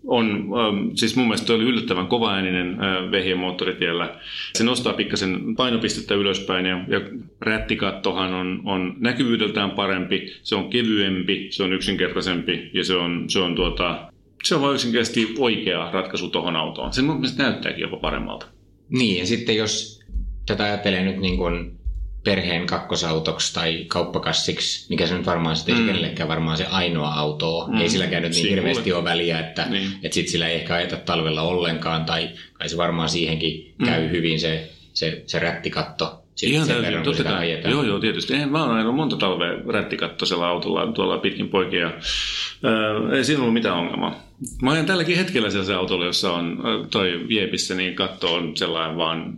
on, 0.07 0.53
siis 0.95 1.15
mun 1.15 1.27
mielestä 1.27 1.53
oli 1.53 1.63
yllättävän 1.63 2.07
kovaääninen 2.07 2.77
vehje 3.11 3.35
moottoritiellä. 3.35 4.19
Se 4.53 4.63
nostaa 4.63 4.93
pikkasen 4.93 5.55
painopistettä 5.55 6.15
ylöspäin 6.15 6.65
ja, 6.65 6.85
ja 6.87 7.01
rättikattohan 7.41 8.33
on, 8.33 8.61
on 8.65 8.95
näkyvyydeltään 8.99 9.71
parempi, 9.71 10.33
se 10.43 10.55
on 10.55 10.69
kevyempi, 10.69 11.47
se 11.51 11.63
on 11.63 11.73
yksinkertaisempi 11.73 12.69
ja 12.73 12.83
se 12.83 12.95
on, 12.95 13.25
se 13.27 13.39
on, 13.39 13.55
tuota, 13.55 14.11
se 14.43 14.55
on 14.55 14.61
vain 14.61 14.75
yksinkertaisesti 14.75 15.35
oikea 15.37 15.91
ratkaisu 15.91 16.29
tuohon 16.29 16.55
autoon. 16.55 16.93
Se 16.93 17.01
mun 17.01 17.15
mielestä 17.15 17.43
näyttääkin 17.43 17.81
jopa 17.81 17.97
paremmalta. 17.97 18.45
Niin, 18.89 19.19
ja 19.19 19.25
sitten 19.25 19.55
jos 19.55 20.03
tätä 20.45 20.63
ajattelee 20.63 21.03
nyt 21.03 21.17
niin 21.17 21.37
kuin 21.37 21.77
perheen 22.25 22.67
kakkosautoksi 22.67 23.53
tai 23.53 23.85
kauppakassiksi, 23.87 24.85
mikä 24.89 25.07
se 25.07 25.17
nyt 25.17 25.25
varmaan 25.25 25.55
sitten 25.55 25.77
mm. 25.77 25.85
kenellekään 25.85 26.29
varmaan 26.29 26.57
se 26.57 26.65
ainoa 26.65 27.13
auto 27.13 27.67
mm. 27.67 27.77
Ei 27.77 27.89
silläkään 27.89 28.23
nyt 28.23 28.31
niin 28.31 28.49
hirveästi 28.49 28.93
ole 28.93 29.03
väliä, 29.03 29.39
että 29.39 29.65
niin. 29.69 29.91
et 30.03 30.13
sitten 30.13 30.31
sillä 30.31 30.47
ei 30.47 30.55
ehkä 30.55 30.75
ajeta 30.75 30.97
talvella 30.97 31.41
ollenkaan, 31.41 32.05
tai 32.05 32.29
kai 32.53 32.69
se 32.69 32.77
varmaan 32.77 33.09
siihenkin 33.09 33.73
mm. 33.77 33.85
käy 33.85 34.09
hyvin 34.09 34.39
se, 34.39 34.69
se, 34.93 35.23
se 35.25 35.39
rättikatto. 35.39 36.21
Sitten 36.35 36.55
Ihan 36.55 36.67
täysin, 36.67 37.03
totta 37.03 37.23
kai. 37.23 37.61
Joo, 37.69 37.83
joo, 37.83 37.99
tietysti. 37.99 38.33
Eihän 38.33 38.51
mä 38.51 38.63
oon 38.63 38.75
ajanut 38.75 38.95
monta 38.95 39.15
talvea 39.17 39.73
rättikattoisella 39.73 40.47
autolla 40.47 40.91
tuolla 40.91 41.17
pitkin 41.17 41.49
poikia. 41.49 41.87
Äh, 41.87 43.13
ei 43.13 43.23
siinä 43.23 43.41
ollut 43.41 43.53
mitään 43.53 43.75
ongelmaa. 43.75 44.23
Mä 44.61 44.71
ajan 44.71 44.85
tälläkin 44.85 45.17
hetkellä 45.17 45.49
sellaisen 45.49 45.77
autolla, 45.77 46.05
jossa 46.05 46.33
on 46.33 46.63
toi 46.91 47.25
Viepissä, 47.27 47.75
niin 47.75 47.95
katto 47.95 48.33
on 48.33 48.57
sellainen 48.57 48.97
vaan 48.97 49.33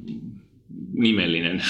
nimellinen. 0.97 1.63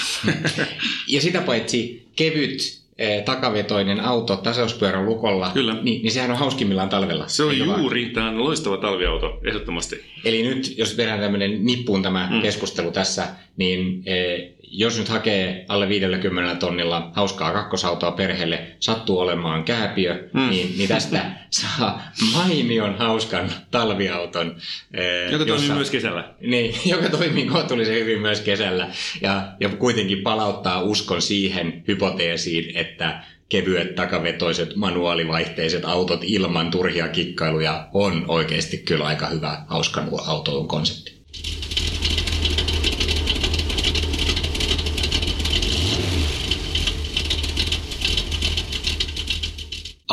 ja 1.14 1.20
sitä 1.20 1.40
paitsi 1.40 2.06
kevyt 2.16 2.78
eh, 2.98 3.24
takavetoinen 3.24 4.00
auto 4.00 4.36
tasauspyörän 4.36 5.06
lukolla, 5.06 5.50
Kyllä. 5.54 5.74
Niin, 5.82 6.02
niin 6.02 6.12
sehän 6.12 6.30
on 6.30 6.38
hauskimmillaan 6.38 6.88
talvella. 6.88 7.28
Se 7.28 7.42
on 7.42 7.58
juuri, 7.58 8.02
vaan? 8.02 8.14
tämä 8.14 8.28
on 8.28 8.44
loistava 8.44 8.76
talviauto, 8.76 9.40
ehdottomasti. 9.44 10.04
Eli 10.24 10.42
nyt, 10.42 10.78
jos 10.78 10.94
tehdään 10.94 11.20
tämmöinen 11.20 11.66
nippuun 11.66 12.02
tämä 12.02 12.28
mm. 12.30 12.42
keskustelu 12.42 12.90
tässä, 12.90 13.26
niin 13.56 14.02
eh, 14.06 14.57
jos 14.70 14.98
nyt 14.98 15.08
hakee 15.08 15.64
alle 15.68 15.88
50 15.88 16.54
tonnilla 16.54 17.10
hauskaa 17.14 17.52
kakkosautoa 17.52 18.12
perheelle, 18.12 18.66
sattuu 18.80 19.18
olemaan 19.18 19.64
kääpiö, 19.64 20.28
mm. 20.34 20.50
niin, 20.50 20.74
niin 20.78 20.88
tästä 20.88 21.24
saa 21.50 22.02
mainion 22.32 22.98
hauskan 22.98 23.52
talviauton. 23.70 24.56
Eh, 24.94 25.32
joka 25.32 25.44
jossa, 25.44 25.56
toimii 25.56 25.76
myös 25.76 25.90
kesällä. 25.90 26.34
Niin, 26.40 26.74
joka 26.92 27.08
toimii 27.08 27.46
kohtuullisen 27.46 27.94
hyvin 27.94 28.20
myös 28.20 28.40
kesällä. 28.40 28.88
Ja, 29.20 29.42
ja 29.60 29.68
kuitenkin 29.68 30.22
palauttaa 30.22 30.82
uskon 30.82 31.22
siihen 31.22 31.84
hypoteesiin, 31.88 32.76
että 32.76 33.22
kevyet 33.48 33.94
takavetoiset 33.94 34.76
manuaalivaihteiset 34.76 35.84
autot 35.84 36.20
ilman 36.22 36.70
turhia 36.70 37.08
kikkailuja 37.08 37.88
on 37.92 38.24
oikeasti 38.28 38.78
kyllä 38.78 39.04
aika 39.04 39.26
hyvä 39.26 39.62
hauskan 39.66 40.08
autoilun 40.26 40.68
konsepti. 40.68 41.17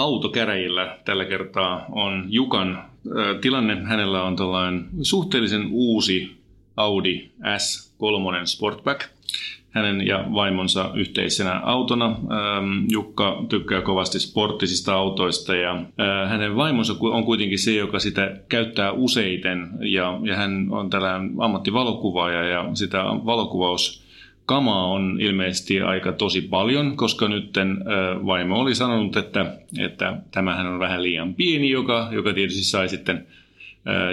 Autokäräjillä 0.06 0.98
tällä 1.06 1.26
kertaa 1.26 1.86
on 1.92 2.26
Jukan 2.28 2.84
tilanne. 3.42 3.76
Hänellä 3.76 4.24
on 4.24 4.36
tällainen 4.36 4.88
suhteellisen 5.02 5.68
uusi 5.72 6.38
Audi 6.78 7.30
S3 7.42 8.46
Sportback 8.46 9.02
hänen 9.70 10.08
ja 10.08 10.26
vaimonsa 10.34 10.92
yhteisenä 10.94 11.60
autona. 11.60 12.18
Jukka 12.92 13.46
tykkää 13.50 13.82
kovasti 13.82 14.20
sporttisista 14.20 14.94
autoista 14.94 15.56
ja 15.56 15.86
hänen 16.28 16.56
vaimonsa 16.56 16.96
on 17.00 17.24
kuitenkin 17.24 17.60
se, 17.60 17.76
joka 17.76 18.00
sitä 18.00 18.38
käyttää 18.50 18.92
useiten 18.92 19.70
ja, 19.82 20.36
hän 20.36 20.68
on 20.72 20.90
tällainen 20.90 21.32
ammattivalokuvaaja 21.40 22.44
ja 22.44 22.70
sitä 22.74 23.04
valokuvaus 23.04 24.05
kamaa 24.46 24.86
on 24.86 25.18
ilmeisesti 25.22 25.82
aika 25.82 26.12
tosi 26.12 26.42
paljon, 26.42 26.98
koska 26.98 27.28
nyt 27.28 27.54
vaimo 28.26 28.60
oli 28.60 28.76
sanonut, 28.76 29.18
että, 29.18 29.46
että 29.80 30.18
tämähän 30.32 30.68
on 30.68 30.80
vähän 30.80 31.04
liian 31.04 31.34
pieni, 31.34 31.70
joka, 31.70 32.10
joka 32.12 32.34
tietysti 32.34 32.64
sai 32.64 32.90
sitten 32.90 33.28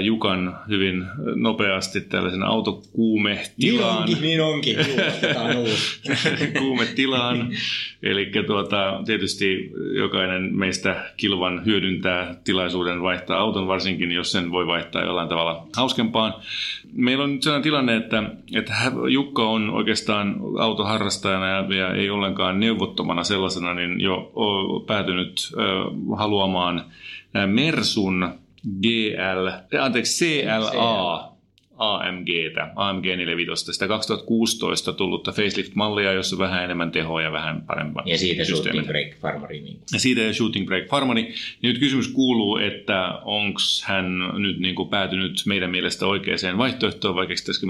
Jukan 0.00 0.58
hyvin 0.68 1.04
nopeasti 1.34 2.00
tällaisen 2.00 2.42
autokuumetilaan. 2.42 4.08
Niin 4.08 4.42
onkin, 4.42 4.76
niin 4.76 4.86
onkin. 4.86 6.58
kuumetilaan. 6.58 7.48
Eli 8.02 8.30
tuota, 8.46 9.02
tietysti 9.06 9.70
jokainen 9.96 10.58
meistä 10.58 11.12
kilvan 11.16 11.64
hyödyntää 11.64 12.34
tilaisuuden 12.44 13.02
vaihtaa 13.02 13.38
auton, 13.38 13.68
varsinkin 13.68 14.12
jos 14.12 14.32
sen 14.32 14.50
voi 14.50 14.66
vaihtaa 14.66 15.04
jollain 15.04 15.28
tavalla 15.28 15.66
hauskempaan. 15.76 16.34
Meillä 16.92 17.24
on 17.24 17.32
nyt 17.32 17.42
sellainen 17.42 17.62
tilanne, 17.62 17.96
että, 17.96 18.22
että 18.54 18.74
Jukka 19.08 19.48
on 19.48 19.70
oikeastaan 19.70 20.36
autoharrastajana 20.58 21.48
ja, 21.48 21.74
ja 21.74 21.94
ei 21.94 22.10
ollenkaan 22.10 22.60
neuvottomana 22.60 23.24
sellaisena, 23.24 23.74
niin 23.74 24.00
jo 24.00 24.32
päätynyt 24.86 25.52
haluamaan 26.16 26.84
Mersun 27.46 28.41
GL, 28.82 29.48
anteeksi 29.80 30.24
CLA 30.24 31.32
AMGtä, 31.76 32.72
AMG 32.76 33.04
45, 33.04 33.72
sitä 33.72 33.88
2016 33.88 34.92
tullutta 34.92 35.32
facelift-mallia, 35.32 36.12
jossa 36.12 36.36
on 36.36 36.40
vähän 36.40 36.64
enemmän 36.64 36.90
tehoa 36.90 37.22
ja 37.22 37.32
vähän 37.32 37.62
parempaa 37.62 38.02
Ja 38.06 38.18
siitä 38.18 38.44
Shooting 38.44 38.86
Brake 38.86 39.16
Farmari. 39.20 39.60
Niin. 39.60 39.78
Ja 39.92 40.00
siitä 40.00 40.20
ja 40.20 40.34
Shooting 40.34 40.66
Brake 40.66 40.86
Farmari. 40.86 41.34
Nyt 41.62 41.78
kysymys 41.78 42.08
kuuluu, 42.08 42.56
että 42.56 43.08
onko 43.24 43.60
hän 43.84 44.18
nyt 44.38 44.58
niin 44.58 44.74
kuin 44.74 44.88
päätynyt 44.88 45.42
meidän 45.46 45.70
mielestä 45.70 46.06
oikeaan 46.06 46.58
vaihtoehtoon, 46.58 47.14
vai 47.14 47.26
keksittäisikö 47.26 47.66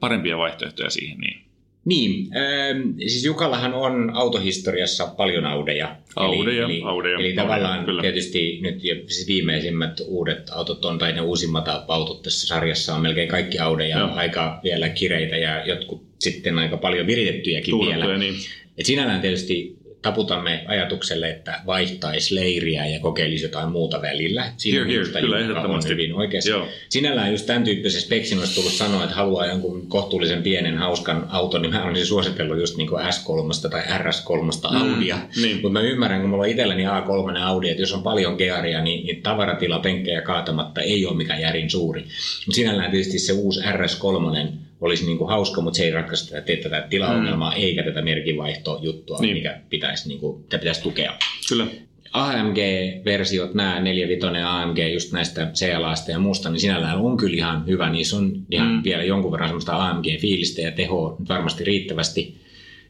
parempia 0.00 0.38
vaihtoehtoja 0.38 0.90
siihen? 0.90 1.18
Niin. 1.18 1.40
Niin, 1.86 2.28
ähm, 2.36 2.80
siis 2.98 3.24
Jukallahan 3.24 3.74
on 3.74 4.10
autohistoriassa 4.14 5.06
paljon 5.06 5.46
Audeja. 5.46 5.96
Audeja, 6.16 6.64
eli, 6.64 6.82
Audeja. 6.84 7.18
Eli, 7.18 7.26
eli 7.26 7.34
tavallaan 7.34 7.84
kyllä. 7.84 8.02
tietysti 8.02 8.58
nyt 8.62 8.80
siis 8.80 9.28
viimeisimmät 9.28 10.00
uudet 10.06 10.50
autot 10.50 10.84
on, 10.84 10.98
tai 10.98 11.12
ne 11.12 11.20
uusimmat 11.20 11.68
autot 11.88 12.22
tässä 12.22 12.46
sarjassa 12.46 12.94
on 12.94 13.02
melkein 13.02 13.28
kaikki 13.28 13.58
Audeja, 13.58 13.98
Joo. 13.98 14.10
aika 14.14 14.60
vielä 14.64 14.88
kireitä 14.88 15.36
ja 15.36 15.66
jotkut 15.66 16.02
sitten 16.18 16.58
aika 16.58 16.76
paljon 16.76 17.06
viritettyjäkin 17.06 17.70
Tuulettuja, 17.70 18.06
vielä. 18.06 18.18
Niin. 18.18 18.34
Et 18.78 18.86
sinällään 18.86 19.20
tietysti 19.20 19.75
taputamme 20.06 20.64
ajatukselle, 20.66 21.30
että 21.30 21.60
vaihtaisi 21.66 22.34
leiriä 22.34 22.86
ja 22.86 23.00
kokeilisi 23.00 23.44
jotain 23.44 23.68
muuta 23.68 24.02
välillä. 24.02 24.52
Siinä 24.56 24.84
here, 24.84 25.04
here, 25.04 25.20
kyllä 25.20 25.38
ehdottomasti. 25.38 25.90
Hyvin 25.90 26.14
oikeassa. 26.14 26.50
Joo. 26.50 26.68
Sinällään 26.88 27.30
just 27.30 27.46
tämän 27.46 27.64
tyyppisen 27.64 28.00
speksin 28.00 28.38
olisi 28.38 28.54
tullut 28.54 28.72
sanoa, 28.72 29.04
että 29.04 29.16
haluaa 29.16 29.46
jonkun 29.46 29.88
kohtuullisen 29.88 30.42
pienen 30.42 30.78
hauskan 30.78 31.26
auton, 31.28 31.62
niin 31.62 31.72
mä 31.72 31.84
olisin 31.84 32.06
suositellut 32.06 32.58
just 32.60 32.76
niin 32.76 32.88
kuin 32.88 33.04
S3 33.04 33.70
tai 33.70 33.82
RS3 33.82 34.70
mm, 34.70 34.92
Audia. 34.92 35.18
Niin. 35.42 35.56
Mutta 35.56 35.68
mä 35.68 35.80
ymmärrän, 35.80 36.20
kun 36.20 36.30
mulla 36.30 36.42
on 36.42 36.50
itselläni 36.50 36.84
A3 36.84 37.38
Audi, 37.42 37.68
että 37.68 37.82
jos 37.82 37.92
on 37.92 38.02
paljon 38.02 38.34
gearia, 38.34 38.82
niin, 38.82 39.06
niin 39.06 39.22
tavaratila 39.22 39.78
penkkejä 39.78 40.20
kaatamatta 40.20 40.80
ei 40.80 41.06
ole 41.06 41.16
mikään 41.16 41.40
järin 41.40 41.70
suuri. 41.70 42.00
Mutta 42.00 42.54
sinällään 42.54 42.90
tietysti 42.90 43.18
se 43.18 43.32
uusi 43.32 43.60
RS3 43.60 44.48
olisi 44.80 45.06
niin 45.06 45.18
kuin 45.18 45.28
hauska, 45.28 45.60
mutta 45.60 45.76
se 45.76 45.84
ei 45.84 45.90
ratkaista 45.90 46.36
tätä 46.62 46.86
tilaongelmaa 46.90 47.50
mm. 47.50 47.62
eikä 47.62 47.82
tätä 47.82 48.02
merkivaihtojuttua, 48.02 49.18
niin. 49.18 49.36
mikä 49.36 49.60
pitäisi, 49.70 50.08
niin 50.08 50.20
kuin, 50.20 50.42
pitäisi 50.42 50.82
tukea. 50.82 51.14
Kyllä. 51.48 51.66
AMG-versiot, 52.12 53.54
nämä 53.54 53.80
45 53.80 54.42
AMG 54.44 54.78
just 54.92 55.12
näistä 55.12 55.52
CLAsta 55.54 56.10
ja 56.10 56.18
muusta, 56.18 56.50
niin 56.50 56.60
sinällään 56.60 56.98
on 56.98 57.16
kyllä 57.16 57.36
ihan 57.36 57.66
hyvä. 57.66 57.90
Niissä 57.90 58.16
on 58.16 58.32
ihan 58.50 58.68
mm. 58.68 58.84
vielä 58.84 59.02
jonkun 59.02 59.32
verran 59.32 59.48
semmoista 59.48 59.76
AMG-fiilistä 59.76 60.60
ja 60.60 60.72
tehoa 60.72 61.16
nyt 61.18 61.28
varmasti 61.28 61.64
riittävästi. 61.64 62.36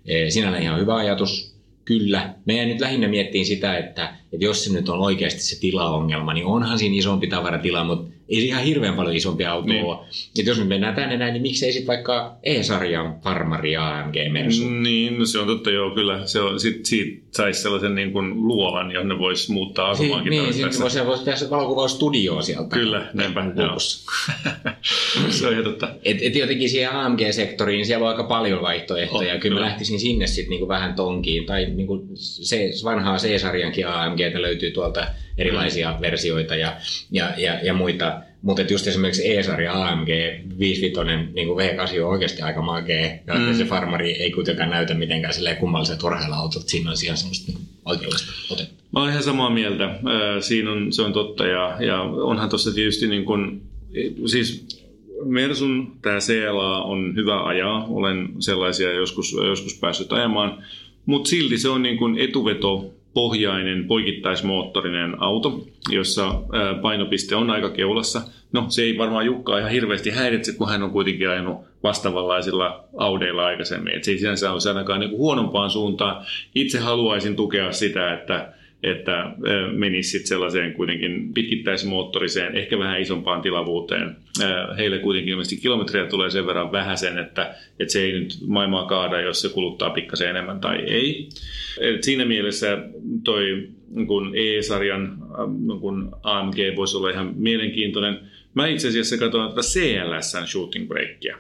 Eh, 0.07 0.31
sinällään 0.31 0.63
ihan 0.63 0.81
hyvä 0.81 0.97
ajatus. 0.97 1.57
Kyllä. 1.85 2.35
Meidän 2.45 2.69
nyt 2.69 2.81
lähinnä 2.81 3.09
miettii 3.09 3.45
sitä, 3.45 3.79
että, 3.79 4.15
että 4.33 4.45
jos 4.45 4.65
se 4.65 4.73
nyt 4.73 4.89
on 4.89 4.99
oikeasti 4.99 5.43
se 5.43 5.61
tilaongelma, 5.61 6.35
niin 6.35 6.47
onhan 6.47 6.79
siinä 6.79 6.97
isompi 6.97 7.27
tavaratila, 7.27 7.85
mutta 7.85 8.16
ei 8.29 8.41
se 8.41 8.47
ihan 8.47 8.65
hirveän 8.65 8.95
paljon 8.95 9.17
isompi 9.17 9.45
auto 9.45 9.69
niin. 9.69 9.85
ole. 9.85 9.99
Et 10.39 10.47
jos 10.47 10.59
me 10.59 10.65
mennään 10.65 10.95
tänne 10.95 11.17
näin, 11.17 11.33
niin 11.33 11.43
miksei 11.43 11.73
sitten 11.73 11.87
vaikka 11.87 12.37
E-sarjan 12.43 13.21
Farmari 13.21 13.77
AMG 13.77 14.15
Mersu? 14.31 14.69
Niin, 14.69 15.19
no 15.19 15.27
se 15.27 15.39
on 15.39 15.47
totta 15.47 15.71
joo, 15.71 15.91
kyllä. 15.91 16.27
Se 16.27 16.41
on, 16.41 16.61
sit, 16.61 16.87
siitä 16.87 17.27
saisi 17.31 17.63
sellaisen 17.63 17.95
niin 17.95 18.13
kuin 18.13 18.47
luolan, 18.47 18.91
jonne 18.91 19.19
voisi 19.19 19.53
muuttaa 19.53 19.91
asumaankin. 19.91 20.33
Si- 20.33 20.41
niin, 20.41 20.55
sitten 20.55 20.81
voisi, 20.81 21.07
voisi 21.07 21.25
tehdä 21.25 21.51
valokuvaustudioa 21.51 22.43
sieltä. 22.43 22.77
Kyllä, 22.77 23.11
näinpä. 23.15 23.45
se 25.31 25.47
on 25.47 25.53
ihan 25.53 25.65
totta. 25.65 25.89
Et, 26.05 26.19
et 26.21 26.37
jotenkin 26.37 26.71
siihen 26.71 26.93
AMG-sektoriin 26.93 27.87
siellä 27.87 28.05
on 28.05 28.11
aika 28.11 28.25
paljon 28.25 28.63
vaihtoehtoja. 28.63 29.35
Oh, 29.35 29.41
kyllä, 29.41 29.41
kyllä 29.41 29.61
mä 29.61 29.67
lähtisin 29.67 30.01
sinne 30.01 30.27
sitten 30.27 30.51
niinku 30.51 30.69
vähän 30.69 30.95
tonkiin. 30.95 31.47
Tai 31.47 31.67
niinku 31.67 32.09
se 32.15 32.71
vanhaa 32.85 33.17
C-sarjankin 33.17 33.89
AMGtä 33.89 34.43
löytyy 34.43 34.71
tuolta 34.71 35.07
erilaisia 35.39 35.93
mm. 35.93 36.01
versioita 36.01 36.57
ja, 36.57 36.77
ja, 37.11 37.33
ja, 37.37 37.59
ja 37.63 37.75
muita. 37.75 38.21
Mutta 38.43 38.63
just 38.63 38.87
esimerkiksi 38.87 39.37
E-sarja 39.37 39.89
AMG 39.89 40.09
55 40.59 40.93
niin 41.35 41.49
kuin 41.49 41.59
V8 41.59 42.01
on 42.03 42.11
oikeasti 42.11 42.43
aika 42.43 42.63
makea. 42.63 43.19
Ja 43.27 43.35
mm. 43.35 43.55
se 43.55 43.65
farmari 43.65 44.13
ei 44.13 44.31
kuitenkaan 44.31 44.71
näytä 44.71 44.95
mitenkään 44.95 45.35
kummalliset 45.61 46.03
urheilla 46.03 46.37
autot. 46.37 46.69
Siinä 46.69 46.91
on 46.91 46.97
ihan 47.05 47.17
semmoista 47.17 47.53
niin 47.53 47.69
oikeudesta 47.85 48.33
otetta. 48.51 48.75
Mä 48.93 49.01
olen 49.01 49.11
ihan 49.11 49.23
samaa 49.23 49.51
mieltä. 49.51 49.99
Siinä 50.41 50.73
on, 50.73 50.93
se 50.93 51.03
on 51.03 51.13
totta. 51.13 51.47
Ja, 51.47 51.77
ja 51.81 52.03
onhan 52.03 52.49
tuossa 52.49 52.75
tietysti 52.75 53.09
niin 53.09 53.25
kuin, 53.25 53.63
siis 54.27 54.67
Mersun 55.25 55.97
tämä 56.03 56.19
CLA 56.19 56.83
on 56.83 57.15
hyvä 57.17 57.45
ajaa. 57.47 57.87
Olen 57.89 58.29
sellaisia 58.39 58.93
joskus, 58.93 59.33
joskus 59.33 59.79
päässyt 59.79 60.13
ajamaan. 60.13 60.65
Mutta 61.07 61.31
silti 61.31 61.59
se 61.59 61.69
on 61.69 61.83
niin 61.83 61.97
kuin 61.97 62.19
etuveto 62.19 62.95
pohjainen 63.17 63.85
poikittaismoottorinen 63.85 65.23
auto, 65.23 65.65
jossa 65.91 66.43
painopiste 66.83 67.37
on 67.37 67.51
aika 67.51 67.71
keulassa. 67.71 68.23
No 68.53 68.65
se 68.69 68.83
ei 68.83 68.99
varmaan 68.99 69.27
Jukkaa 69.27 69.59
ihan 69.59 69.71
hirveästi 69.71 70.11
häiritse, 70.11 70.53
kun 70.53 70.69
hän 70.69 70.83
on 70.83 70.91
kuitenkin 70.91 71.29
ajanut 71.29 71.61
vastaavanlaisilla 71.83 72.85
Audeilla 72.97 73.47
aikaisemmin. 73.47 73.97
Et 73.97 74.05
se 74.05 74.11
ei 74.11 74.19
sinänsä 74.19 74.53
ole 74.53 74.61
ainakaan 74.69 75.01
niin 75.01 75.11
huonompaan 75.11 75.71
suuntaan. 75.71 76.25
Itse 76.55 76.79
haluaisin 76.79 77.37
tukea 77.37 77.73
sitä, 77.73 78.15
että 78.15 78.53
että 78.83 79.33
menisi 79.73 80.11
sitten 80.11 80.29
sellaiseen 80.29 80.73
kuitenkin 80.73 81.33
pitkittäismoottoriseen, 81.35 82.57
ehkä 82.57 82.79
vähän 82.79 83.01
isompaan 83.01 83.43
tilavuuteen. 83.43 84.17
Heille 84.77 84.99
kuitenkin 84.99 85.33
ilmeisesti 85.33 85.57
kilometriä 85.57 86.07
tulee 86.07 86.31
sen 86.31 86.47
verran 86.47 86.73
vähäisen, 86.73 87.19
että, 87.19 87.55
että 87.81 87.93
se 87.93 88.03
ei 88.03 88.13
nyt 88.13 88.39
maailmaa 88.47 88.87
kaada, 88.87 89.21
jos 89.21 89.41
se 89.41 89.49
kuluttaa 89.49 89.91
pikkasen 89.91 90.31
enemmän 90.31 90.61
tai 90.61 90.77
ei. 90.77 91.29
Et 91.81 92.05
siinä 92.05 92.25
mielessä 92.25 92.79
toi 93.25 93.69
kun 94.07 94.33
E-sarjan 94.35 95.19
kun 95.81 96.17
AMG 96.23 96.57
voisi 96.77 96.97
olla 96.97 97.11
ihan 97.11 97.35
mielenkiintoinen. 97.37 98.19
Mä 98.55 98.67
itse 98.67 98.89
asiassa 98.89 99.19
katsoin 99.19 99.49
tätä 99.49 99.61
CLSn 99.61 100.47
shooting 100.47 100.89
breakia 100.89 101.37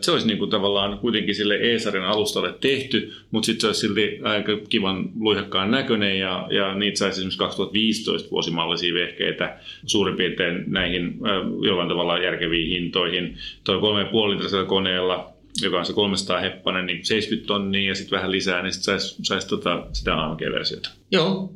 se 0.00 0.10
olisi 0.10 0.26
niin 0.26 0.38
kuin 0.38 0.50
tavallaan 0.50 0.98
kuitenkin 0.98 1.34
sille 1.34 1.58
E-sarjan 1.60 2.04
alustalle 2.04 2.54
tehty, 2.60 3.12
mutta 3.30 3.46
sitten 3.46 3.60
se 3.60 3.66
olisi 3.66 3.80
silti 3.80 4.20
aika 4.22 4.52
kivan 4.68 5.10
luihakkaan 5.18 5.70
näköinen 5.70 6.18
ja, 6.18 6.48
ja 6.50 6.74
niitä 6.74 6.98
saisi 6.98 7.20
esimerkiksi 7.20 7.38
2015 7.38 8.30
vuosimallisia 8.30 8.94
vehkeitä 8.94 9.58
suurin 9.86 10.16
piirtein 10.16 10.64
näihin 10.66 11.18
jollain 11.66 11.88
tavalla 11.88 12.18
järkeviin 12.18 12.68
hintoihin. 12.68 13.36
Tuo 13.64 13.74
3,5 13.74 14.30
litrasella 14.30 14.64
koneella 14.64 15.32
joka 15.62 15.78
on 15.78 15.86
se 15.86 15.92
300 15.92 16.40
heppanen, 16.40 16.86
niin 16.86 17.04
70 17.04 17.46
tonnia 17.46 17.88
ja 17.88 17.94
sitten 17.94 18.16
vähän 18.16 18.30
lisää, 18.30 18.62
niin 18.62 18.72
sitten 18.72 19.00
saisi 19.00 19.16
sais 19.22 19.44
tota, 19.44 19.86
sitä 19.92 20.24
AMG-versiota. 20.24 20.90
Joo, 21.10 21.52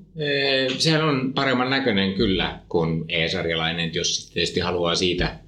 sehän 0.79 1.05
on 1.05 1.33
paremman 1.35 1.71
näköinen 1.71 2.15
kyllä 2.15 2.59
kuin 2.69 3.05
E-sarjalainen, 3.09 3.95
jos 3.95 4.31
tietysti 4.35 4.61
haluaa 4.61 4.95
siitä 4.95 5.39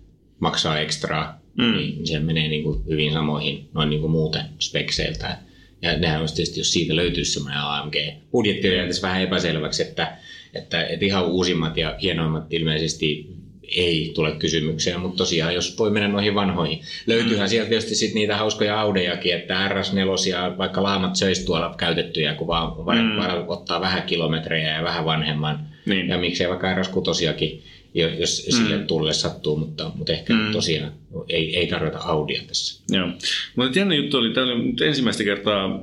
maksaa 0.40 0.78
ekstraa 0.78 1.45
mm. 1.58 1.72
niin 1.76 2.06
se 2.06 2.18
menee 2.18 2.48
niin 2.48 2.62
kuin 2.62 2.82
hyvin 2.88 3.12
samoihin 3.12 3.68
noin 3.74 3.90
niin 3.90 4.00
kuin 4.00 4.10
muuten 4.10 4.42
spekseiltä. 4.60 5.38
Ja 5.82 5.98
nehän 5.98 6.20
olisi 6.20 6.34
tietysti, 6.34 6.60
jos 6.60 6.72
siitä 6.72 6.96
löytyisi 6.96 7.32
semmoinen 7.32 7.60
AMG. 7.60 7.94
Budjetti 8.32 8.80
on 8.80 8.86
tässä 8.86 9.02
vähän 9.02 9.22
epäselväksi, 9.22 9.82
että, 9.82 10.16
että, 10.54 10.86
että 10.86 11.06
ihan 11.06 11.26
uusimmat 11.26 11.76
ja 11.76 11.96
hienoimmat 12.02 12.52
ilmeisesti 12.52 13.36
ei 13.76 14.12
tule 14.14 14.32
kysymykseen, 14.32 15.00
mutta 15.00 15.16
tosiaan 15.16 15.54
jos 15.54 15.78
voi 15.78 15.90
mennä 15.90 16.08
noihin 16.08 16.34
vanhoihin. 16.34 16.80
Löytyyhän 17.06 17.46
mm. 17.46 17.50
sieltä 17.50 17.68
tietysti 17.68 17.94
sit 17.94 18.14
niitä 18.14 18.36
hauskoja 18.36 18.80
Audejakin, 18.80 19.34
että 19.34 19.68
RS4 19.68 20.30
ja 20.30 20.54
vaikka 20.58 20.82
laamat 20.82 21.16
söisi 21.16 21.46
tuolla 21.46 21.74
käytettyjä, 21.78 22.34
kun 22.34 22.46
vaan, 22.46 22.72
mm. 22.98 23.48
ottaa 23.48 23.80
vähän 23.80 24.02
kilometrejä 24.02 24.76
ja 24.76 24.82
vähän 24.82 25.04
vanhemman. 25.04 25.68
Niin. 25.86 26.08
Ja 26.08 26.18
miksei 26.18 26.48
vaikka 26.48 26.74
RS6 26.74 27.52
jos 28.00 28.46
mm. 28.46 28.56
sille 28.56 28.78
tulle 28.78 29.12
sattuu, 29.12 29.56
mutta, 29.56 29.90
mutta 29.94 30.12
ehkä 30.12 30.34
mm. 30.34 30.52
tosiaan 30.52 30.92
ei, 31.28 31.56
ei 31.56 31.66
tarvita 31.66 31.98
Audia 31.98 32.42
tässä. 32.46 32.82
Joo. 32.90 33.08
Mutta 33.56 33.78
jännä 33.78 33.94
juttu 33.94 34.16
oli, 34.16 34.34
tämä 34.34 34.54
nyt 34.54 34.80
ensimmäistä 34.80 35.24
kertaa 35.24 35.80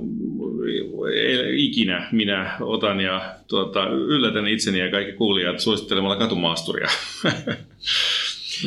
ikinä 1.58 2.08
minä 2.12 2.58
otan 2.62 3.00
ja 3.00 3.36
tuota, 3.48 3.90
yllätän 3.90 4.48
itseni 4.48 4.80
ja 4.80 4.92
kaikki 4.92 5.14
kuulijat 5.14 5.60
suosittelemalla 5.60 6.16
katumaasturia. 6.16 6.88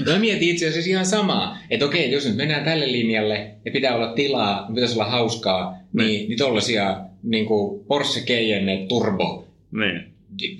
No 0.06 0.12
mä 0.12 0.18
mietin 0.18 0.48
itse 0.48 0.68
asiassa 0.68 0.90
ihan 0.90 1.06
samaa, 1.06 1.58
että 1.70 1.86
okei, 1.86 2.12
jos 2.12 2.26
nyt 2.26 2.36
mennään 2.36 2.64
tälle 2.64 2.92
linjalle 2.92 3.50
ja 3.64 3.72
pitää 3.72 3.96
olla 3.96 4.12
tilaa, 4.12 4.70
pitäisi 4.74 4.94
olla 4.94 5.10
hauskaa, 5.10 5.74
niin, 5.92 6.28
niin 6.28 6.38
tollaisia 6.38 6.96
niin 7.22 7.46
kuin 7.46 7.84
Porsche 7.84 8.20
Cayenne 8.20 8.86
Turbo, 8.88 9.48
niin 9.72 10.15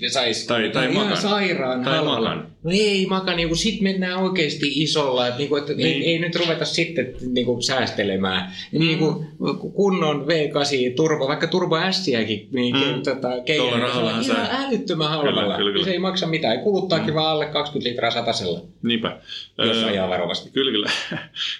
sais 0.07 0.47
tai, 0.47 0.69
tai 0.69 0.91
ihan 0.91 1.07
makan. 1.07 1.21
sairaan 1.21 1.83
tai 1.83 2.03
makan. 2.03 2.47
No 2.63 2.71
ei 2.73 3.05
makan, 3.05 3.37
niin 3.37 3.47
kuin, 3.47 3.57
sit 3.57 3.81
mennään 3.81 4.17
oikeasti 4.17 4.71
isolla, 4.75 5.27
että, 5.27 5.37
niin 5.37 5.49
kuin, 5.49 5.59
että 5.59 5.73
niin. 5.73 5.87
ei, 5.87 6.11
ei, 6.11 6.19
nyt 6.19 6.35
ruveta 6.35 6.65
sitten 6.65 7.13
niin 7.33 7.45
kuin, 7.45 7.63
säästelemään. 7.63 8.51
Mm. 8.71 8.79
Niin 8.79 8.97
kuin, 8.97 9.27
kunnon 9.73 10.25
V8 10.25 10.95
turbo, 10.95 11.27
vaikka 11.27 11.47
turbo 11.47 11.75
s 11.91 12.07
niin 12.51 12.75
mm. 12.75 13.03
tota, 13.03 13.29
keijän, 13.45 13.91
se 13.91 13.97
on 13.97 14.21
ihan 14.21 14.47
älyttömän 14.51 15.09
halvalla. 15.09 15.41
Kyllä, 15.41 15.57
kyllä, 15.57 15.71
kyllä. 15.71 15.85
Se 15.85 15.91
ei 15.91 15.99
maksa 15.99 16.27
mitään, 16.27 16.59
kuluttaakin 16.59 17.09
mm. 17.09 17.15
vaan 17.15 17.31
alle 17.31 17.45
20 17.45 17.89
litraa 17.89 18.11
satasella. 18.11 18.61
Niinpä. 18.83 19.17
Jos 19.57 19.77
öö, 19.77 19.85
ajaa 19.85 20.09
varovasti. 20.09 20.49
Kyllä, 20.49 20.71
kyllä. 20.71 20.91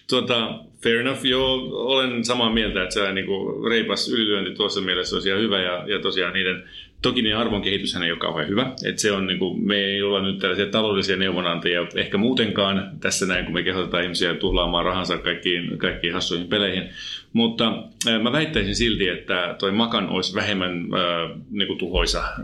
tuota, 0.09 0.59
fair 0.83 0.97
enough, 0.97 1.25
joo, 1.25 1.53
olen 1.71 2.25
samaa 2.25 2.53
mieltä, 2.53 2.83
että 2.83 2.93
se 2.93 3.13
niin 3.13 3.25
kuin, 3.25 3.69
reipas 3.69 4.09
ylilyönti 4.09 4.51
tuossa 4.51 4.81
mielessä 4.81 5.15
olisi 5.15 5.29
ihan 5.29 5.41
hyvä 5.41 5.61
ja, 5.61 5.83
ja 5.87 5.99
tosiaan 6.01 6.33
niiden 6.33 6.63
Toki 7.01 7.21
niin 7.21 7.37
arvon 7.37 7.61
kehityshän 7.61 8.03
ei 8.03 8.11
ole 8.11 8.19
kauhean 8.19 8.49
hyvä. 8.49 8.71
että 8.85 9.01
se 9.01 9.11
on, 9.11 9.27
niin 9.27 9.39
kuin, 9.39 9.67
me 9.67 9.75
ei 9.75 10.03
olla 10.03 10.21
nyt 10.21 10.39
tällaisia 10.39 10.65
taloudellisia 10.65 11.17
neuvonantajia 11.17 11.87
ehkä 11.95 12.17
muutenkaan 12.17 12.91
tässä 12.99 13.25
näin, 13.25 13.45
kun 13.45 13.53
me 13.53 13.63
kehotetaan 13.63 14.03
ihmisiä 14.03 14.33
tuhlaamaan 14.33 14.85
rahansa 14.85 15.17
kaikkiin, 15.17 15.77
kaikkiin 15.77 16.13
hassuihin 16.13 16.47
peleihin. 16.47 16.89
Mutta 17.33 17.83
äh, 18.07 18.21
mä 18.21 18.31
väittäisin 18.31 18.75
silti, 18.75 19.07
että 19.07 19.55
toi 19.59 19.71
makan 19.71 20.09
olisi 20.09 20.35
vähemmän 20.35 20.71
äh, 20.71 21.37
niin 21.51 21.67
kuin 21.67 21.79
tuhoisa 21.79 22.19
äh, 22.19 22.35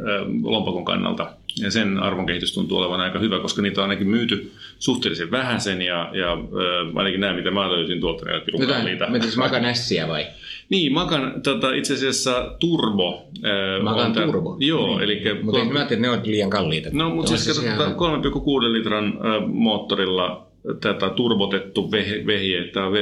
lompakon 0.43 0.85
kannalta. 0.85 1.33
Ja 1.61 1.71
sen 1.71 1.99
arvon 1.99 2.25
kehitys 2.25 2.53
tuntuu 2.53 2.77
olevan 2.77 3.01
aika 3.01 3.19
hyvä, 3.19 3.39
koska 3.39 3.61
niitä 3.61 3.81
on 3.81 3.89
ainakin 3.89 4.07
myyty 4.07 4.51
suhteellisen 4.79 5.31
vähän 5.31 5.61
sen. 5.61 5.81
Ja, 5.81 6.09
ja 6.13 6.33
äh, 6.33 6.97
ainakin 6.97 7.19
nämä, 7.19 7.33
mitä 7.33 7.51
mä 7.51 7.71
löysin 7.71 7.99
tuolta, 8.01 8.25
niin 8.25 8.41
pirun 8.41 8.67
kalliita. 8.67 9.07
Makan 9.37 9.65
ässiä 9.65 10.07
vai? 10.07 10.25
Niin, 10.69 10.93
Makan 10.93 11.41
tota, 11.43 11.73
itse 11.73 11.93
asiassa 11.93 12.55
Turbo. 12.59 13.27
Äh, 13.45 13.83
Makan 13.83 14.13
tämän, 14.13 14.31
Turbo? 14.31 14.57
Joo. 14.59 14.87
Niin. 14.87 15.01
Eli, 15.01 15.43
mutta 15.43 15.61
en 15.61 15.73
mä 15.73 15.81
että 15.81 15.95
ne 15.95 16.09
on 16.09 16.19
liian 16.23 16.49
kalliita. 16.49 16.89
No, 16.91 17.09
mutta 17.09 17.37
siis 17.37 17.57
katsotaan 17.57 17.91
3,6 17.91 18.73
litran 18.73 19.07
äh, 19.07 19.47
moottorilla 19.47 20.47
tätä 20.81 21.09
turbotettu 21.09 21.91
vehje, 22.27 22.63
tämä 22.63 22.87
on 22.87 22.93
V6 22.93 22.97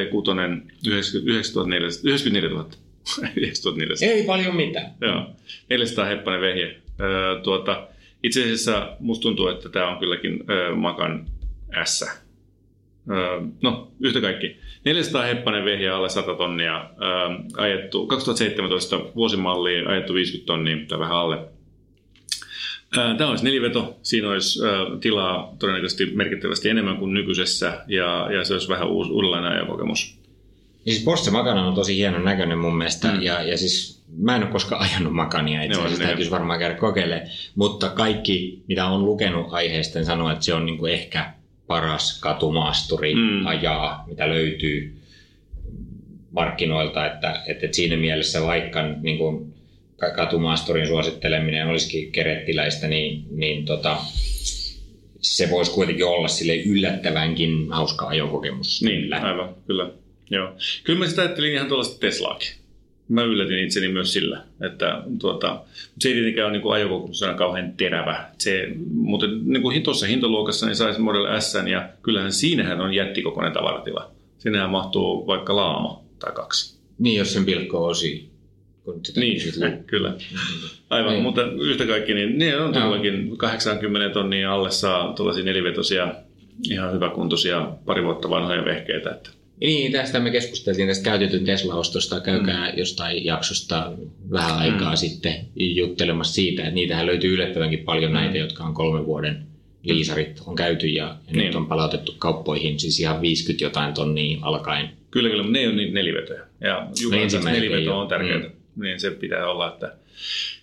94 0.85 2.49
000. 2.49 2.65
9400. 3.23 4.09
Ei 4.09 4.23
paljon 4.23 4.55
mitään. 4.55 4.91
Joo, 5.01 5.25
400 5.69 6.05
heppainen 6.05 6.41
vehje. 6.41 6.75
Öö, 7.01 7.41
tuota, 7.41 7.87
itse 8.23 8.43
asiassa 8.43 8.97
musta 8.99 9.21
tuntuu, 9.21 9.47
että 9.47 9.69
tämä 9.69 9.89
on 9.89 9.97
kylläkin 9.97 10.43
öö, 10.49 10.75
Makan 10.75 11.25
S. 11.85 12.05
Öö, 13.09 13.41
no, 13.61 13.91
yhtä 13.99 14.21
kaikki. 14.21 14.57
400 14.85 15.23
heppainen 15.23 15.65
vehje 15.65 15.89
alle 15.89 16.09
100 16.09 16.35
tonnia 16.35 16.89
öö, 17.01 17.09
ajettu, 17.57 18.07
2017 18.07 18.99
vuosimalliin 19.15 19.87
ajettu 19.87 20.13
50 20.13 20.47
tonnia 20.47 20.77
tai 20.87 20.99
vähän 20.99 21.17
alle 21.17 21.37
Tämä 23.17 23.29
olisi 23.29 23.43
neliveto. 23.43 23.97
Siinä 24.01 24.29
olisi 24.29 24.59
tilaa 25.01 25.55
todennäköisesti 25.59 26.05
merkittävästi 26.05 26.69
enemmän 26.69 26.97
kuin 26.97 27.13
nykyisessä 27.13 27.83
ja, 27.87 28.31
ja 28.31 28.45
se 28.45 28.53
olisi 28.53 28.69
vähän 28.69 28.87
uusi, 28.87 29.11
uudenlainen 29.11 29.51
ajokokemus. 29.51 30.17
Ja 30.85 30.91
siis 30.91 31.03
Porsche 31.03 31.31
Makana 31.31 31.67
on 31.67 31.73
tosi 31.73 31.95
hienon 31.95 32.25
näköinen 32.25 32.57
mun 32.57 32.77
mielestä 32.77 33.07
mm. 33.07 33.21
ja, 33.21 33.41
ja 33.41 33.57
siis 33.57 34.03
mä 34.17 34.35
en 34.35 34.43
ole 34.43 34.51
koskaan 34.51 34.81
ajanut 34.89 35.13
Makania 35.13 35.63
itse 35.63 35.79
asiassa, 35.79 36.03
täytyisi 36.03 36.31
varmaan 36.31 36.59
käydä 36.59 36.75
kokeilemaan, 36.75 37.27
mutta 37.55 37.89
kaikki 37.89 38.63
mitä 38.67 38.85
on 38.85 39.05
lukenut 39.05 39.53
aiheesta 39.53 39.99
niin 39.99 40.05
sanoo, 40.05 40.31
että 40.31 40.45
se 40.45 40.53
on 40.53 40.65
niinku 40.65 40.85
ehkä 40.85 41.33
paras 41.71 42.19
katumaasturi 42.19 43.15
mm. 43.15 43.45
ajaa, 43.45 44.03
mitä 44.07 44.29
löytyy 44.29 44.93
markkinoilta, 46.31 47.05
että, 47.05 47.43
että, 47.47 47.67
siinä 47.71 47.97
mielessä 47.97 48.41
vaikka 48.41 48.87
niin 49.01 49.17
kuin 49.17 49.53
katumaasturin 50.15 50.87
suositteleminen 50.87 51.67
olisikin 51.67 52.11
kerettiläistä, 52.11 52.87
niin, 52.87 53.25
niin 53.31 53.65
tota, 53.65 53.97
se 55.21 55.49
voisi 55.49 55.71
kuitenkin 55.71 56.05
olla 56.05 56.27
sille 56.27 56.55
yllättävänkin 56.55 57.71
hauska 57.71 58.07
ajokokemus. 58.07 58.81
Niin, 58.81 59.01
kyllä. 59.01 59.17
aivan, 59.17 59.55
kyllä. 59.67 59.89
Joo. 60.29 60.53
Kyllä 60.83 60.99
mä 60.99 61.07
sitä 61.07 61.21
ajattelin 61.21 61.53
ihan 61.53 61.67
tuollaista 61.67 61.99
Teslaakin. 61.99 62.60
Mä 63.11 63.23
yllätin 63.23 63.59
itseni 63.59 63.87
myös 63.87 64.13
sillä, 64.13 64.43
että 64.61 65.03
tuota, 65.19 65.61
se 65.99 66.09
ei 66.09 66.13
tietenkään 66.13 66.49
ole 66.49 66.57
niin 66.57 66.73
ajokokemusena 66.73 67.33
kauhean 67.33 67.73
terävä. 67.77 68.29
Se, 68.37 68.67
mutta 68.91 69.27
niin 69.27 69.61
kuin 69.61 69.83
tuossa 69.83 70.05
hintaluokassa 70.05 70.65
niin 70.65 70.75
saisi 70.75 71.01
Model 71.01 71.39
S 71.39 71.53
ja 71.69 71.89
kyllähän 72.03 72.31
siinähän 72.31 72.81
on 72.81 72.93
jättikokoinen 72.93 73.53
tavaratila. 73.53 74.11
Siinähän 74.37 74.69
mahtuu 74.69 75.27
vaikka 75.27 75.55
laamo 75.55 76.05
tai 76.19 76.31
kaksi. 76.33 76.79
Niin, 76.99 77.17
jos 77.17 77.33
sen 77.33 77.45
pilkkoo 77.45 77.87
osiin. 77.87 78.29
Kun 78.83 79.01
niin, 79.15 79.41
kyllä. 79.87 80.13
Aivan, 80.89 81.13
niin. 81.13 81.23
mutta 81.23 81.41
yhtä 81.51 81.85
kaikki, 81.85 82.13
niin 82.13 82.37
ne 82.37 82.57
on 82.57 82.73
todellakin 82.73 83.37
80 83.37 84.13
tonnia 84.13 84.53
alle 84.53 84.71
saa 84.71 85.13
tuollaisia 85.13 85.43
nelivetosia 85.43 86.15
ihan 86.69 86.93
hyväkuntoisia 86.93 87.71
pari 87.85 88.03
vuotta 88.03 88.29
vanhoja 88.29 88.65
vehkeitä. 88.65 89.09
Että. 89.09 89.29
Niin, 89.61 89.91
tästä 89.91 90.19
me 90.19 90.31
keskusteltiin 90.31 90.87
tästä 90.87 91.03
käytetyn 91.03 91.45
Tesla-ostosta. 91.45 92.19
Käykää 92.19 92.71
mm. 92.71 92.77
jostain 92.77 93.25
jaksosta 93.25 93.91
vähän 94.31 94.57
aikaa 94.57 94.91
mm. 94.91 94.97
sitten 94.97 95.35
juttelemassa 95.55 96.33
siitä, 96.33 96.61
että 96.61 96.75
niitähän 96.75 97.05
löytyy 97.05 97.33
yllättävänkin 97.33 97.79
paljon 97.79 98.11
mm. 98.11 98.15
näitä, 98.15 98.37
jotka 98.37 98.63
on 98.63 98.73
kolmen 98.73 99.05
vuoden 99.05 99.43
liisarit 99.83 100.41
on 100.45 100.55
käyty 100.55 100.87
ja, 100.87 101.03
ja 101.03 101.15
niin. 101.31 101.45
nyt 101.45 101.55
on 101.55 101.67
palautettu 101.67 102.15
kauppoihin 102.17 102.79
siis 102.79 102.99
ihan 102.99 103.21
50 103.21 103.63
jotain 103.63 103.93
tonnia 103.93 104.37
alkaen. 104.41 104.89
Kyllä, 105.11 105.29
kyllä, 105.29 105.43
mutta 105.43 105.59
ne 105.59 105.67
on 105.67 105.77
niitä 105.77 105.93
nelivetoja. 105.93 106.43
Ja 106.61 106.87
Jukan 107.01 107.19
no, 107.19 107.51
neliveto 107.51 107.99
on 107.99 108.07
tärkeää. 108.07 108.39
Mm 108.39 108.51
niin 108.75 108.99
se 108.99 109.11
pitää 109.11 109.47
olla, 109.47 109.67
että, 109.67 109.93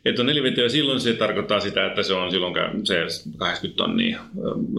että 0.05 0.22
on 0.22 0.26
neliveto 0.26 0.61
ja 0.61 0.68
silloin 0.68 1.01
se 1.01 1.12
tarkoittaa 1.12 1.61
sitä, 1.61 1.86
että 1.86 2.03
se 2.03 2.14
on 2.14 2.30
silloin 2.30 2.55
se 2.86 3.07
80 3.36 3.76
tonnia, 3.76 4.20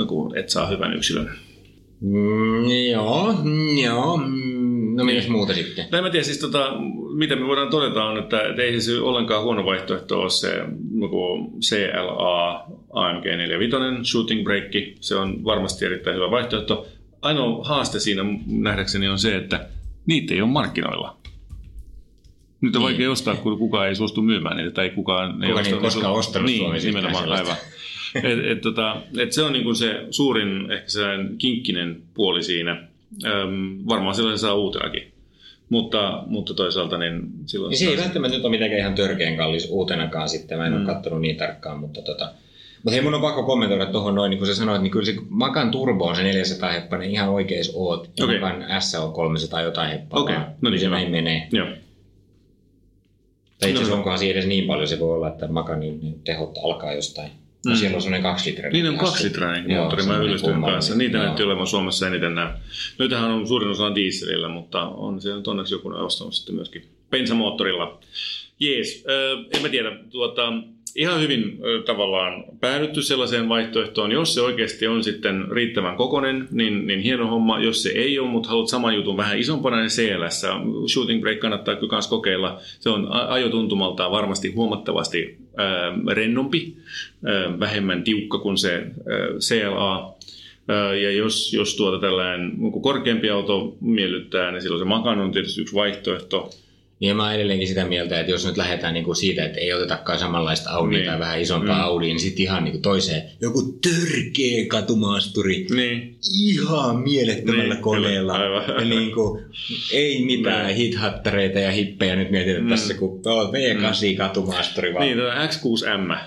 kun 0.08 0.38
et 0.38 0.50
saa 0.50 0.68
hyvän 0.68 0.94
yksilön. 0.94 1.32
Mm, 2.02 2.70
joo, 2.92 3.34
joo. 3.84 4.18
No 4.96 5.04
mitäs 5.06 5.24
niin. 5.24 5.32
muuta 5.32 5.54
sitten? 5.54 5.86
No 5.92 6.02
mä 6.02 6.10
tiedä, 6.10 6.24
siis 6.24 6.38
tota, 6.38 6.74
mitä 7.14 7.36
me 7.36 7.48
voidaan 7.48 7.70
todeta 7.70 8.04
on, 8.04 8.18
että, 8.18 8.42
että 8.42 8.62
ei 8.62 8.82
se 8.82 9.00
ollenkaan 9.00 9.44
huono 9.44 9.66
vaihtoehto 9.66 10.20
ole 10.20 10.30
se 10.30 10.66
CLA 11.60 12.66
AMG 12.94 13.26
45 13.26 14.12
shooting 14.12 14.44
break. 14.44 14.72
Se 15.00 15.16
on 15.16 15.44
varmasti 15.44 15.86
erittäin 15.86 16.16
hyvä 16.16 16.32
vaihtoehto. 16.32 16.88
Ainoa 17.22 17.64
haaste 17.64 18.00
siinä 18.00 18.24
nähdäkseni 18.48 19.08
on 19.08 19.20
se, 19.20 19.36
että 19.36 19.68
niitä 20.06 20.34
ei 20.34 20.42
ole 20.42 20.50
markkinoilla. 20.50 21.18
Nyt 22.62 22.76
on 22.76 22.82
niin. 22.82 22.90
vaikea 22.90 23.12
ostaa, 23.12 23.36
kun 23.36 23.58
kukaan 23.58 23.88
ei 23.88 23.96
suostu 23.96 24.22
myymään 24.22 24.58
niitä, 24.58 24.72
tai 24.72 24.90
kukaan 24.90 25.34
Kuka 25.34 25.46
ei 25.46 25.54
osta, 25.54 25.72
niin 25.72 25.82
koskaan 25.82 26.14
ostanut 26.14 26.46
Niin, 26.46 26.60
Suomessa 26.60 26.88
nimenomaan, 26.88 27.32
aivan. 27.32 27.56
Et, 28.16 28.46
et, 28.46 28.62
tota, 28.62 29.02
et 29.20 29.32
se 29.32 29.44
on 29.44 29.54
niin 29.54 29.64
kuin 29.64 29.76
se 29.76 30.06
suurin 30.12 30.72
ehkä 30.72 30.90
sellainen 30.90 31.38
kinkkinen 31.38 32.02
puoli 32.14 32.44
siinä. 32.44 32.88
Öm, 33.26 33.78
varmaan 33.88 34.16
sellaisen 34.16 34.40
saa 34.40 34.54
uutenakin. 34.54 35.12
Mutta, 35.70 36.24
mutta 36.28 36.54
toisaalta 36.54 36.98
niin 36.98 37.22
silloin... 37.46 37.70
Niin 37.70 37.80
se 37.80 37.86
ei 37.86 37.98
välttämättä 37.98 38.38
nyt 38.38 38.46
ole 38.46 38.52
mitenkään 38.52 38.80
ihan 38.80 38.96
törkeän 38.96 39.38
kallis 39.38 39.68
uutenakaan 39.70 40.30
sitten. 40.30 40.58
Mä 40.58 40.66
en 40.66 40.74
mm. 40.74 40.78
ole 40.78 40.86
katsonut 40.86 41.22
niin 41.22 41.38
tarkkaan, 41.38 41.80
mutta 41.80 42.02
tota... 42.02 42.32
Mutta 42.84 42.92
hei, 42.92 43.02
mun 43.02 43.14
on 43.14 43.22
pakko 43.22 43.44
kommentoida 43.44 43.86
tuohon 43.86 44.16
noin, 44.16 44.30
niin 44.30 44.38
kuin 44.38 44.48
sä 44.48 44.56
sanoit, 44.56 44.82
niin 44.82 44.92
kyllä 44.92 45.06
se 45.06 45.16
Makan 45.30 45.72
Turbo 45.72 46.06
on 46.06 46.16
se 46.16 46.24
400 46.24 46.72
heppainen 46.72 47.12
ihan 47.12 47.30
oikeis 47.30 47.72
oot. 47.76 48.10
Okay. 48.24 48.40
Makan 48.40 48.82
S 48.82 48.96
on 48.96 49.14
300 49.14 49.62
jotain 49.62 49.92
heppaa. 49.92 50.20
Okei, 50.20 50.36
okay. 50.36 50.48
no 50.62 50.70
niin, 50.70 50.80
se 50.80 50.90
näin 50.90 51.12
menee. 51.12 51.48
Joo. 51.52 51.68
Tai 53.60 53.70
itse 53.70 53.82
asiassa 53.82 53.92
no, 53.92 53.98
onkohan 53.98 54.20
siinä 54.20 54.32
edes 54.32 54.46
niin 54.46 54.68
paljon, 54.68 54.88
se 54.88 55.00
voi 55.00 55.16
olla, 55.16 55.28
että 55.28 55.48
makanin 55.48 56.00
niin 56.00 56.22
tehot 56.24 56.58
alkaa 56.64 56.94
jostain. 56.94 57.32
Mm. 57.66 57.76
siellä 57.76 57.96
on 57.96 58.02
semmoinen 58.02 58.32
kaksi 58.32 58.52
litraa. 58.52 58.72
Niin 58.72 58.90
on 58.90 58.98
kaksi 58.98 59.24
litrainen 59.24 59.78
moottori, 59.78 60.04
mä 60.04 60.18
yllästyin 60.18 60.62
kanssa. 60.62 60.96
Niitä 60.96 61.18
joo. 61.18 61.26
näytti 61.26 61.44
olevan 61.44 61.68
Suomessa 61.68 62.08
eniten 62.08 62.36
nämä. 62.36 62.58
Nytähän 63.00 63.32
on 63.32 63.48
suurin 63.48 63.70
osa 63.70 63.86
on 63.86 63.96
dieselillä, 63.96 64.50
mutta 64.50 64.88
on 64.88 65.22
se 65.22 65.36
nyt 65.36 65.48
onneksi 65.48 65.74
joku 65.74 65.90
ostanut 65.90 66.34
sitten 66.34 66.56
myöskin 66.56 66.86
bensamoottorilla. 67.10 68.00
Jees, 68.60 69.06
äh, 69.10 69.46
en 69.56 69.62
mä 69.62 69.70
tiedä. 69.70 69.92
Tuota, 70.12 70.54
ihan 70.96 71.22
hyvin 71.22 71.60
tavallaan 71.86 72.44
päädytty 72.60 73.02
sellaiseen 73.02 73.50
vaihtoehtoon. 73.50 74.12
Jos 74.12 74.34
se 74.34 74.42
oikeasti 74.42 74.88
on 74.88 75.04
sitten 75.04 75.52
riittävän 75.52 75.96
kokonen, 75.96 76.48
niin, 76.52 76.88
niin 76.88 77.00
hieno 77.00 77.28
homma. 77.28 77.60
Jos 77.60 77.84
se 77.84 77.90
ei 77.90 78.20
ole, 78.20 78.30
mutta 78.30 78.50
haluat 78.50 78.68
saman 78.68 78.96
jutun 78.96 79.18
vähän 79.18 79.40
isompana, 79.40 79.78
niin 79.78 79.90
CLS. 79.90 80.46
Shooting 80.94 81.22
break 81.22 81.40
kannattaa 81.40 81.76
kyllä 81.76 81.92
myös 81.92 82.08
kokeilla. 82.08 82.60
Se 82.80 82.90
on 82.90 83.08
ajotuntumaltaan 83.12 84.12
varmasti 84.12 84.52
huomattavasti 84.52 85.38
rennompi, 86.14 86.78
ää, 87.26 87.60
vähemmän 87.60 88.04
tiukka 88.04 88.38
kuin 88.38 88.58
se 88.58 88.74
ää, 88.74 88.84
CLA. 89.40 90.20
Ja 91.02 91.12
jos, 91.12 91.54
jos 91.54 91.76
tuota 91.76 92.00
tällainen 92.00 92.52
korkeampi 92.82 93.30
auto 93.30 93.78
miellyttää, 93.82 94.52
niin 94.52 94.62
silloin 94.62 94.82
se 94.82 94.86
Macan 94.86 95.20
on 95.20 95.32
tietysti 95.32 95.62
yksi 95.62 95.76
vaihtoehto. 95.76 96.50
Niin 97.00 97.18
mä 97.18 97.34
edelleenkin 97.34 97.68
sitä 97.68 97.86
mieltä, 97.86 98.20
että 98.20 98.32
jos 98.32 98.46
nyt 98.46 98.58
lähdetään 98.58 98.94
niin 98.94 99.04
kuin 99.04 99.16
siitä, 99.16 99.46
että 99.46 99.60
ei 99.60 99.74
otetakaan 99.74 100.20
samanlaista 100.20 100.70
Audi 100.70 100.96
niin. 100.96 101.06
tai 101.06 101.20
vähän 101.20 101.42
isompaa 101.42 101.76
mm. 101.76 101.84
Audi, 101.84 102.06
niin 102.06 102.20
sitten 102.20 102.44
ihan 102.44 102.64
niin 102.64 102.72
kuin 102.72 102.82
toiseen 102.82 103.24
joku 103.42 103.62
törkeä 103.62 104.66
katumaasturi. 104.68 105.68
Niin. 105.76 106.18
Ihan 106.40 107.00
mielettömällä 107.00 107.74
niin, 107.74 107.84
koneella. 107.84 108.40
Ja 108.80 108.86
niin 108.86 109.12
kuin, 109.12 109.46
ei 109.94 110.26
mitään 110.26 110.66
niin. 110.66 110.78
hithattareita 110.78 111.60
ja 111.60 111.72
hippejä 111.72 112.16
nyt 112.16 112.32
mietitään 112.32 112.64
mm. 112.64 112.70
tässä, 112.70 112.94
kun 112.94 113.22
on 113.26 113.54
V8 113.54 114.12
mm. 114.12 114.18
katumaasturi. 114.18 114.94
Vaan. 114.94 115.06
Niin, 115.06 115.18
tuo 115.18 115.30
X6M. 115.30 116.18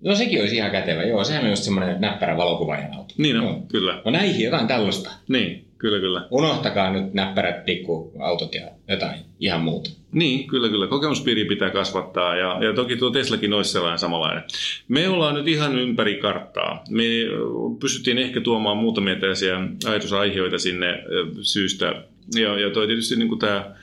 No 0.00 0.14
sekin 0.14 0.40
olisi 0.40 0.56
ihan 0.56 0.70
kätevä, 0.70 1.02
joo. 1.02 1.24
Sehän 1.24 1.44
on 1.44 1.50
just 1.50 1.62
semmoinen 1.62 2.00
näppärä 2.00 2.36
valokuvaajan 2.36 2.94
auto. 2.94 3.14
Niin 3.18 3.36
on, 3.36 3.44
no. 3.44 3.62
kyllä. 3.68 4.02
No 4.04 4.10
näihin 4.10 4.44
jotain 4.44 4.66
tällaista. 4.66 5.10
Niin. 5.28 5.67
Kyllä, 5.78 6.00
kyllä. 6.00 6.26
Unohtakaa 6.30 6.92
nyt 6.92 7.14
näppärät 7.14 7.64
pikkuautot 7.64 8.54
ja 8.54 8.70
jotain 8.88 9.20
ihan 9.40 9.60
muuta. 9.60 9.90
Niin, 10.12 10.46
kyllä, 10.46 10.68
kyllä. 10.68 10.86
Kokemuspiiri 10.86 11.44
pitää 11.44 11.70
kasvattaa 11.70 12.36
ja, 12.36 12.64
ja 12.64 12.72
toki 12.72 12.96
tuo 12.96 13.10
Teslakin 13.10 13.52
olisi 13.52 13.72
sellainen 13.72 13.98
samanlainen. 13.98 14.42
Me 14.88 15.08
ollaan 15.08 15.34
nyt 15.34 15.48
ihan 15.48 15.78
ympäri 15.78 16.16
karttaa. 16.16 16.84
Me 16.90 17.04
pystyttiin 17.80 18.18
ehkä 18.18 18.40
tuomaan 18.40 18.76
muutamia 18.76 19.16
tällaisia 19.16 19.60
ajatusaiheita 19.86 20.58
sinne 20.58 21.02
syystä 21.40 22.02
Joo, 22.34 22.56
ja 22.56 22.70
toi 22.70 22.86
tietysti 22.86 23.16
niin 23.16 23.28
kuin 23.28 23.38
tämä 23.38 23.74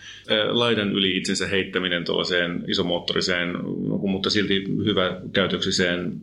laidan 0.50 0.92
yli 0.92 1.18
itsensä 1.18 1.48
heittäminen 1.48 2.06
tuollaiseen 2.06 2.64
isomoottoriseen, 2.68 3.54
mutta 4.02 4.30
silti 4.30 4.64
hyvä 4.86 5.22
käytöksiseen 5.34 6.22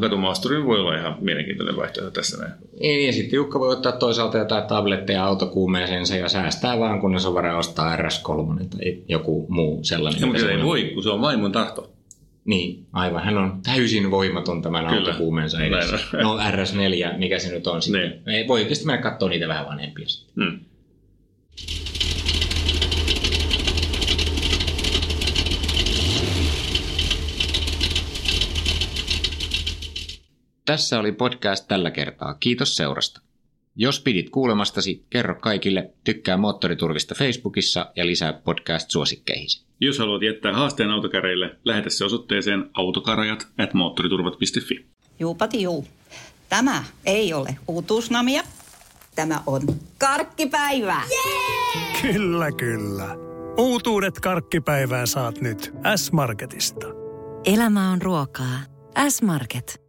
Katumaasturin 0.00 0.66
voi 0.66 0.80
olla 0.80 0.96
ihan 0.96 1.16
mielenkiintoinen 1.20 1.76
vaihtoehto 1.76 2.10
tässä 2.10 2.38
näin. 2.38 2.52
Niin, 2.80 3.06
ja 3.06 3.12
sitten 3.12 3.36
Jukka 3.36 3.60
voi 3.60 3.72
ottaa 3.72 3.92
toisaalta 3.92 4.38
jotain 4.38 4.64
tabletteja 4.64 5.24
autokuumeeseensa 5.24 6.16
ja 6.16 6.28
säästää 6.28 6.78
vaan, 6.78 7.00
kunnes 7.00 7.26
on 7.26 7.34
varaa 7.34 7.58
ostaa 7.58 7.96
RS3 7.96 8.66
tai 8.68 8.98
joku 9.08 9.46
muu 9.48 9.84
sellainen. 9.84 10.20
Ja, 10.20 10.26
mutta 10.26 10.50
ei 10.50 10.62
voi, 10.62 10.90
kun 10.94 11.02
se 11.02 11.10
on 11.10 11.20
maailman 11.20 11.52
tahto. 11.52 11.92
Niin, 12.44 12.86
aivan. 12.92 13.24
Hän 13.24 13.38
on 13.38 13.60
täysin 13.62 14.10
voimaton 14.10 14.62
tämän 14.62 14.86
Kyllä. 14.86 14.98
autokuumeensa 14.98 15.64
edessä. 15.64 15.98
No 16.12 16.36
RS4, 16.36 17.18
mikä 17.18 17.38
se 17.38 17.52
nyt 17.52 17.66
on 17.66 17.82
sitten. 17.82 18.22
Niin. 18.26 18.36
Ei, 18.36 18.48
voi 18.48 18.60
oikeasti 18.60 18.86
mennä 18.86 19.02
katsoa 19.02 19.28
niitä 19.28 19.48
vähän 19.48 19.66
vanhempia 19.66 20.08
sitten. 20.08 20.44
Hmm. 20.44 20.60
Tässä 30.64 30.98
oli 30.98 31.12
podcast 31.12 31.68
tällä 31.68 31.90
kertaa. 31.90 32.34
Kiitos 32.34 32.76
seurasta. 32.76 33.20
Jos 33.76 34.00
pidit 34.00 34.30
kuulemastasi, 34.30 35.04
kerro 35.10 35.34
kaikille, 35.34 35.90
tykkää 36.04 36.36
Moottoriturvista 36.36 37.14
Facebookissa 37.14 37.92
ja 37.96 38.06
lisää 38.06 38.32
podcast-suosikkeihin. 38.32 39.64
Jos 39.80 39.98
haluat 39.98 40.22
jättää 40.22 40.52
haasteen 40.52 40.90
autokäreille, 40.90 41.56
lähetä 41.64 41.90
se 41.90 42.04
osoitteeseen 42.04 42.70
autokarajat 42.74 43.46
at 43.58 43.74
moottoriturvat.fi. 43.74 44.86
Juupati 45.20 45.62
juu. 45.62 45.86
Tämä 46.48 46.84
ei 47.06 47.32
ole 47.32 47.56
uutuusnamia. 47.68 48.42
Tämä 49.14 49.42
on 49.46 49.62
karkkipäivää. 49.98 51.02
Jee! 51.10 52.12
Kyllä, 52.12 52.52
kyllä. 52.52 53.16
Uutuudet 53.58 54.20
karkkipäivää 54.20 55.06
saat 55.06 55.40
nyt 55.40 55.72
S-Marketista. 55.96 56.86
Elämä 57.44 57.90
on 57.90 58.02
ruokaa. 58.02 58.58
S-Market. 59.08 59.80